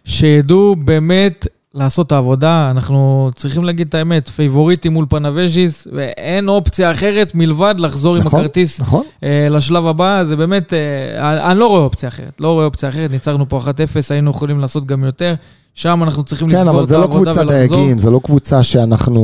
שידעו 0.06 0.76
באמת 0.76 1.48
לעשות 1.76 2.08
את 2.08 2.12
העבודה. 2.12 2.68
אנחנו 2.72 3.30
צריכים 3.36 3.64
להגיד 3.64 3.88
את 3.88 3.96
האמת, 3.96 4.30
פייבוריטים 4.30 4.94
מול 4.94 5.06
פנבז'יס, 5.10 5.88
ואין 5.92 6.50
אופציה 6.50 6.92
אחרת 6.92 7.36
מלבד 7.36 7.76
לחזור 7.78 8.16
עם 8.16 8.24
נכון, 8.24 8.40
הכרטיס 8.40 8.82
נכון. 8.82 9.04
אה, 9.24 9.48
לשלב 9.50 9.86
הבא. 9.86 10.24
זה 10.24 10.36
באמת, 10.36 10.74
אה, 10.74 11.52
אני- 11.52 11.60
לא 11.60 11.68
רואה 11.68 11.82
אופציה 11.82 12.10
אחרת. 12.10 12.42
לא 12.42 12.52
רואה 12.54 12.66
אופציה 12.66 12.90
אחרת, 12.90 13.12
ניצחנו 13.12 13.50
פה 13.50 13.58
1-0, 13.58 13.68
היינו 14.12 14.32
יכולים 14.32 14.60
לעשות 14.60 14.86
גם 14.86 15.04
יותר. 15.04 15.34
שם 15.76 16.04
אנחנו 16.04 16.24
צריכים 16.24 16.50
כן, 16.50 16.56
לסגור 16.56 16.70
אבל 16.72 16.84
את 16.84 16.88
זה 16.88 16.98
לא 16.98 17.02
העבודה 17.02 17.34
קבוצה 17.34 17.42
ולחזור. 17.42 17.78
דייגים, 17.78 18.00
זה 18.00 18.10
לא 18.10 18.20
קבוצה 18.24 18.64
שאנחנו, 18.64 19.22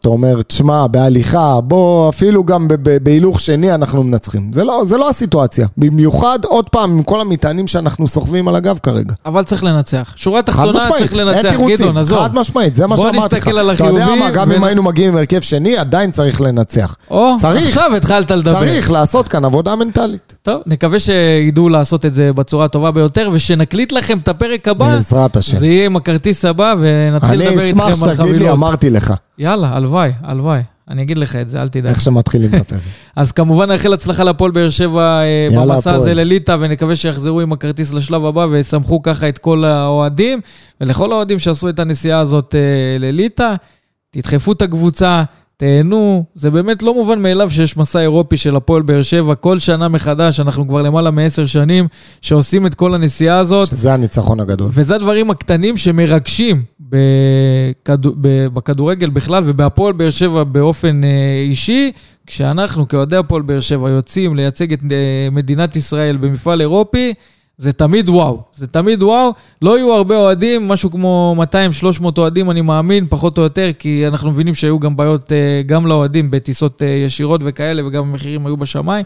אתה 0.00 0.08
אומר, 0.08 0.42
תשמע, 0.42 0.86
בהליכה, 0.86 1.60
בוא, 1.60 2.08
אפילו 2.08 2.44
גם 2.44 2.68
בהילוך 3.02 3.40
שני 3.40 3.74
אנחנו 3.74 4.02
מנצחים. 4.02 4.52
זה 4.52 4.64
לא, 4.64 4.82
זה 4.84 4.96
לא 4.96 5.08
הסיטואציה. 5.08 5.66
במיוחד, 5.76 6.38
עוד 6.44 6.68
פעם, 6.70 6.90
עם 6.90 7.02
כל 7.02 7.20
המטענים 7.20 7.66
שאנחנו 7.66 8.08
סוחבים 8.08 8.48
על 8.48 8.56
הגב 8.56 8.78
כרגע. 8.82 9.14
אבל 9.26 9.42
צריך 9.42 9.64
לנצח. 9.64 10.12
שורה 10.16 10.42
תחתונה 10.42 10.78
צריך 10.98 11.14
לנצח, 11.14 11.54
גדעון, 11.68 11.96
עזוב. 11.96 12.18
חד 12.18 12.34
משמעית, 12.34 12.76
זה 12.76 12.86
מה 12.86 12.96
בוא 12.96 13.04
שאמרתי 13.12 13.36
לך. 13.36 13.42
נסתכל 13.46 13.58
על 13.58 13.72
אתה 13.72 13.84
יודע 13.84 14.14
מה, 14.14 14.30
גם 14.30 14.50
ו- 14.50 14.56
אם 14.56 14.64
היינו 14.64 14.82
מגיעים 14.82 15.10
עם 15.10 15.16
הרכב 15.16 15.40
שני, 15.40 15.76
עדיין 15.76 16.10
צריך 16.10 16.40
לנצח. 16.40 16.96
או, 17.10 17.30
צריך. 17.40 17.66
עכשיו 17.66 17.96
התחלת 17.96 18.30
לדבר. 18.30 18.52
צריך 18.60 18.90
לעשות 18.90 19.28
כאן 19.28 19.44
עבודה 19.44 19.76
מנטלית. 19.76 20.34
טוב, 20.42 20.60
נקווה 20.66 20.98
שידעו 20.98 21.68
לעשות 21.68 22.06
את 22.06 22.14
זה 22.14 22.32
בצורה 22.32 22.64
הטובה 22.64 22.90
ביותר, 22.90 23.28
ושנקליט 23.32 23.92
לכם 23.92 24.18
את 24.18 24.28
הפרק 24.28 24.68
הבא. 24.68 24.86
בעזרת 24.94 25.36
השם. 25.36 25.56
זה 25.56 25.66
יהיה 25.66 25.89
עם 25.90 25.96
הכרטיס 25.96 26.44
הבא, 26.44 26.74
ונתחיל 26.80 27.40
לדבר 27.40 27.60
אני 27.60 27.68
איתכם 27.68 27.80
אשמח 27.80 28.08
על 28.08 28.14
שתגיד 28.14 28.18
לי, 28.18 28.34
חבילות. 28.34 28.52
אמרתי 28.52 28.90
לך, 28.90 29.14
יאללה, 29.38 29.76
הלוואי, 29.76 30.12
הלוואי. 30.22 30.62
אני 30.90 31.02
אגיד 31.02 31.18
לך 31.18 31.36
את 31.36 31.48
זה, 31.50 31.62
אל 31.62 31.68
תדאג. 31.68 31.86
איך 31.86 32.00
שמתחילים 32.00 32.54
את 32.54 32.60
הפרק. 32.60 32.80
אז 33.16 33.32
כמובן 33.32 33.68
נאחל 33.70 33.92
הצלחה 33.92 34.24
לפועל 34.24 34.50
באר 34.50 34.70
שבע 34.70 35.20
אה, 35.22 35.48
במסע 35.56 35.94
הזה. 35.94 36.14
לליטא, 36.14 36.56
ונקווה 36.60 36.96
שיחזרו 36.96 37.40
עם 37.40 37.52
הכרטיס 37.52 37.92
לשלב 37.92 38.24
הבא 38.24 38.40
וישמחו 38.40 39.02
ככה 39.02 39.28
את 39.28 39.38
כל 39.38 39.64
האוהדים, 39.64 40.40
ולכל 40.80 41.12
האוהדים 41.12 41.38
שעשו 41.38 41.68
את 41.68 41.78
הנסיעה 41.78 42.20
הזאת 42.20 42.54
אה, 42.54 42.98
לליטא. 42.98 43.54
תדחפו 44.10 44.52
את 44.52 44.62
הקבוצה, 44.62 45.22
תהנו, 45.60 46.24
זה 46.34 46.50
באמת 46.50 46.82
לא 46.82 46.94
מובן 46.94 47.22
מאליו 47.22 47.50
שיש 47.50 47.76
מסע 47.76 48.00
אירופי 48.00 48.36
של 48.36 48.56
הפועל 48.56 48.82
באר 48.82 49.02
שבע, 49.02 49.34
כל 49.34 49.58
שנה 49.58 49.88
מחדש, 49.88 50.40
אנחנו 50.40 50.68
כבר 50.68 50.82
למעלה 50.82 51.10
מעשר 51.10 51.46
שנים 51.46 51.88
שעושים 52.20 52.66
את 52.66 52.74
כל 52.74 52.94
הנסיעה 52.94 53.38
הזאת. 53.38 53.68
שזה 53.68 53.94
הניצחון 53.94 54.40
הגדול. 54.40 54.70
וזה 54.72 54.94
הדברים 54.94 55.30
הקטנים 55.30 55.76
שמרגשים 55.76 56.62
בכדור, 56.80 58.14
בכדורגל 58.54 59.10
בכלל 59.10 59.42
ובהפועל 59.46 59.92
באר 59.92 60.10
שבע 60.10 60.44
באופן 60.44 61.04
אה, 61.04 61.44
אישי, 61.48 61.92
כשאנחנו 62.26 62.88
כאוהדי 62.88 63.16
הפועל 63.16 63.42
באר 63.42 63.60
שבע 63.60 63.90
יוצאים 63.90 64.36
לייצג 64.36 64.72
את 64.72 64.80
אה, 64.90 65.28
מדינת 65.32 65.76
ישראל 65.76 66.16
במפעל 66.16 66.60
אירופי, 66.60 67.14
זה 67.60 67.72
תמיד 67.72 68.08
וואו, 68.08 68.38
זה 68.54 68.66
תמיד 68.66 69.02
וואו. 69.02 69.32
לא 69.62 69.78
יהיו 69.78 69.92
הרבה 69.92 70.16
אוהדים, 70.16 70.68
משהו 70.68 70.90
כמו 70.90 71.36
200-300 72.02 72.04
אוהדים, 72.18 72.50
אני 72.50 72.60
מאמין, 72.60 73.06
פחות 73.08 73.38
או 73.38 73.42
יותר, 73.42 73.70
כי 73.78 74.06
אנחנו 74.06 74.30
מבינים 74.30 74.54
שהיו 74.54 74.78
גם 74.78 74.96
בעיות 74.96 75.32
אה, 75.32 75.62
גם 75.66 75.86
לאוהדים 75.86 76.30
בטיסות 76.30 76.82
אה, 76.82 76.88
ישירות 76.88 77.40
וכאלה, 77.44 77.86
וגם 77.86 78.02
המחירים 78.02 78.46
היו 78.46 78.56
בשמיים. 78.56 79.04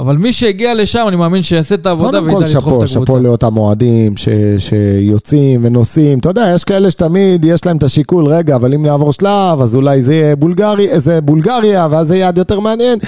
אבל 0.00 0.16
מי 0.16 0.32
שהגיע 0.32 0.74
לשם, 0.74 1.04
אני 1.08 1.16
מאמין 1.16 1.42
שיעשה 1.42 1.74
את 1.74 1.86
העבודה 1.86 2.22
וידע 2.22 2.38
לדחוף 2.38 2.50
את 2.50 2.56
הקבוצה. 2.56 2.70
קודם 2.70 2.80
כל 2.80 2.86
שאפו, 2.86 3.06
שאפו 3.06 3.18
לאותם 3.18 3.56
אוהדים 3.56 4.16
ש, 4.16 4.28
שיוצאים 4.58 5.64
ונוסעים. 5.64 6.18
אתה 6.18 6.28
יודע, 6.28 6.52
יש 6.54 6.64
כאלה 6.64 6.90
שתמיד 6.90 7.44
יש 7.44 7.66
להם 7.66 7.76
את 7.76 7.82
השיקול, 7.82 8.26
רגע, 8.26 8.56
אבל 8.56 8.74
אם 8.74 8.86
נעבור 8.86 9.12
שלב, 9.12 9.60
אז 9.60 9.76
אולי 9.76 10.02
זה 10.02 10.14
יהיה 10.14 10.36
בולגרי, 10.36 11.00
זה 11.00 11.20
בולגריה, 11.20 11.88
ואז 11.90 12.08
זה 12.08 12.16
יעד 12.16 12.38
יותר 12.38 12.60
מעניין. 12.60 12.98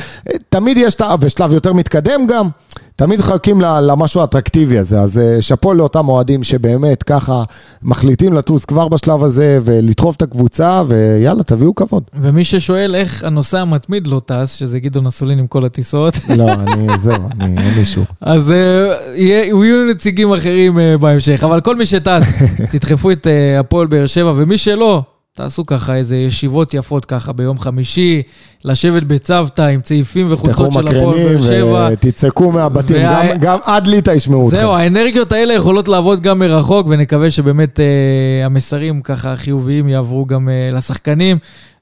תמיד 0.48 0.76
יש, 0.76 0.96
ושלב 1.20 1.52
יותר 1.52 1.72
מתקדם 1.72 2.26
גם. 2.26 2.48
תמיד 2.96 3.20
מחכים 3.20 3.60
למשהו 3.60 4.20
האטרקטיבי 4.20 4.78
הזה, 4.78 5.00
אז 5.00 5.18
אה, 5.18 5.42
שאפו 5.42 5.74
לאותם 5.74 6.08
אוהדים 6.08 6.44
שבאמת 6.44 7.02
ככה 7.02 7.42
מחליטים 7.82 8.32
לטוס 8.32 8.64
כבר 8.64 8.88
בשלב 8.88 9.24
הזה 9.24 9.58
ולדחוף 9.64 10.16
את 10.16 10.22
הקבוצה, 10.22 10.82
ויאללה, 10.86 11.42
תביאו 11.42 11.74
כבוד. 11.74 12.02
ומי 12.14 12.44
ששואל 12.44 12.94
איך 12.94 13.24
הנוסע 13.24 13.60
המתמיד 13.60 14.06
לא 14.06 14.20
טס, 14.26 14.54
שזה 14.54 14.80
גדעון 14.80 15.06
אסולין 15.06 15.38
עם 15.38 15.46
כל 15.46 15.64
הטיסות. 15.64 16.14
לא, 16.38 16.52
אני, 16.52 16.98
זהו, 16.98 17.14
אני, 17.40 17.62
אין 17.62 17.74
לי 17.74 17.84
שום. 17.84 18.04
אז 18.20 18.50
אה, 18.50 18.94
יהיו 19.14 19.86
נציגים 19.90 20.32
אחרים 20.32 20.78
אה, 20.78 20.98
בהמשך, 20.98 21.44
אבל 21.44 21.60
כל 21.60 21.76
מי 21.76 21.86
שטס, 21.86 22.42
תדחפו 22.72 23.10
את 23.10 23.26
הפועל 23.60 23.86
באר 23.86 24.06
שבע, 24.06 24.32
ומי 24.36 24.58
שלא, 24.58 25.02
תעשו 25.36 25.66
ככה 25.66 25.94
איזה 25.94 26.16
ישיבות 26.16 26.74
יפות 26.74 27.04
ככה 27.04 27.32
ביום 27.32 27.58
חמישי, 27.58 28.22
לשבת 28.64 29.02
בצוותא 29.02 29.62
עם 29.62 29.80
צעיפים 29.80 30.32
וחולצות 30.32 30.72
של 30.72 30.88
הפועל 30.88 31.14
באר 31.14 31.42
שבע. 31.42 31.94
תצעקו 31.94 32.52
מהבתים, 32.52 32.96
וה... 32.96 33.26
גם, 33.26 33.38
גם 33.40 33.58
עד 33.64 33.86
ליטא 33.86 34.10
ישמעו 34.10 34.48
אתכם. 34.48 34.60
זהו, 34.60 34.72
האנרגיות 34.72 35.32
האלה 35.32 35.54
יכולות 35.54 35.88
לעבוד 35.88 36.20
גם 36.20 36.38
מרחוק, 36.38 36.86
ונקווה 36.90 37.30
שבאמת 37.30 37.80
אה, 37.80 38.46
המסרים 38.46 39.02
ככה 39.02 39.32
החיוביים 39.32 39.88
יעברו 39.88 40.26
גם 40.26 40.48
אה, 40.48 40.70
לשחקנים. 40.72 41.38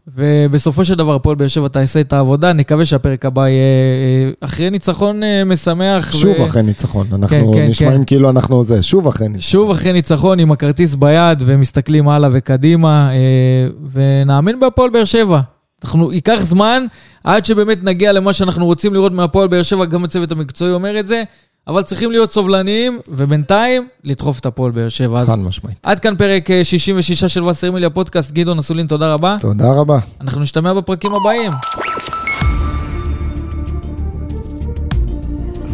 ובסופו 0.08 0.84
של 0.84 0.94
דבר, 0.94 1.14
הפועל 1.14 1.36
באר 1.36 1.48
שבע 1.48 1.68
תעשה 1.68 2.00
את 2.00 2.12
העבודה, 2.12 2.52
נקווה 2.52 2.84
שהפרק 2.84 3.24
הבא 3.24 3.48
יהיה 3.48 3.58
אה, 3.58 4.30
אחרי 4.40 4.70
ניצחון 4.70 5.22
אה, 5.22 5.44
משמח. 5.44 6.12
שוב 6.12 6.40
ו... 6.40 6.46
אחרי 6.46 6.62
ניצחון, 6.62 7.06
אנחנו 7.12 7.52
כן, 7.52 7.58
כן, 7.58 7.66
נשמעים 7.68 7.98
כן. 7.98 8.04
כאילו 8.04 8.30
אנחנו 8.30 8.64
זה, 8.64 8.82
שוב 8.82 9.06
אחרי 9.06 9.28
ניצחון. 9.28 9.50
שוב 9.50 9.70
אחרי 9.70 9.92
ניצחון 9.92 10.38
עם 10.38 10.52
הכרטיס 10.52 10.94
ביד 10.94 11.42
ומסתכלים 11.46 12.08
הלאה 12.08 12.30
וקדימה, 12.32 13.10
אה, 13.12 13.68
ונאמין 13.92 14.60
בהפועל 14.60 14.90
באר 14.90 15.04
שבע. 15.04 15.40
אנחנו, 15.84 16.12
ייקח 16.12 16.38
זמן 16.42 16.84
עד 17.24 17.44
שבאמת 17.44 17.84
נגיע 17.84 18.12
למה 18.12 18.32
שאנחנו 18.32 18.66
רוצים 18.66 18.94
לראות 18.94 19.12
מהפועל 19.12 19.48
באר 19.48 19.62
שבע, 19.62 19.84
גם 19.84 20.04
הצוות 20.04 20.32
המקצועי 20.32 20.72
אומר 20.72 21.00
את 21.00 21.08
זה. 21.08 21.22
אבל 21.68 21.82
צריכים 21.82 22.10
להיות 22.10 22.32
סובלניים, 22.32 23.00
ובינתיים, 23.08 23.88
לדחוף 24.04 24.38
את 24.38 24.46
הפועל 24.46 24.70
באר 24.72 24.88
שבע. 24.88 25.24
חד 25.26 25.38
משמעית. 25.38 25.78
עד 25.82 26.00
כאן 26.00 26.16
פרק 26.16 26.48
66 26.62 27.22
אה, 27.22 27.28
של 27.28 27.44
וסרמיליה 27.44 27.90
פודקאסט. 27.90 28.32
גדעון 28.32 28.58
אסולין, 28.58 28.86
תודה 28.86 29.14
רבה. 29.14 29.36
תודה 29.40 29.72
רבה. 29.72 29.98
אנחנו 30.20 30.40
נשתמע 30.40 30.74
בפרקים 30.74 31.14
הבאים. 31.14 31.52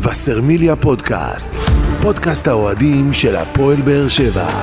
וסרמיליה 0.03 0.77
פודקאסט, 0.77 1.53
פודקאסט 2.03 2.49
האוהדים 2.49 3.13
של 3.13 3.37
הפועל 3.37 3.81
באר 3.81 4.09
שבע. 4.09 4.63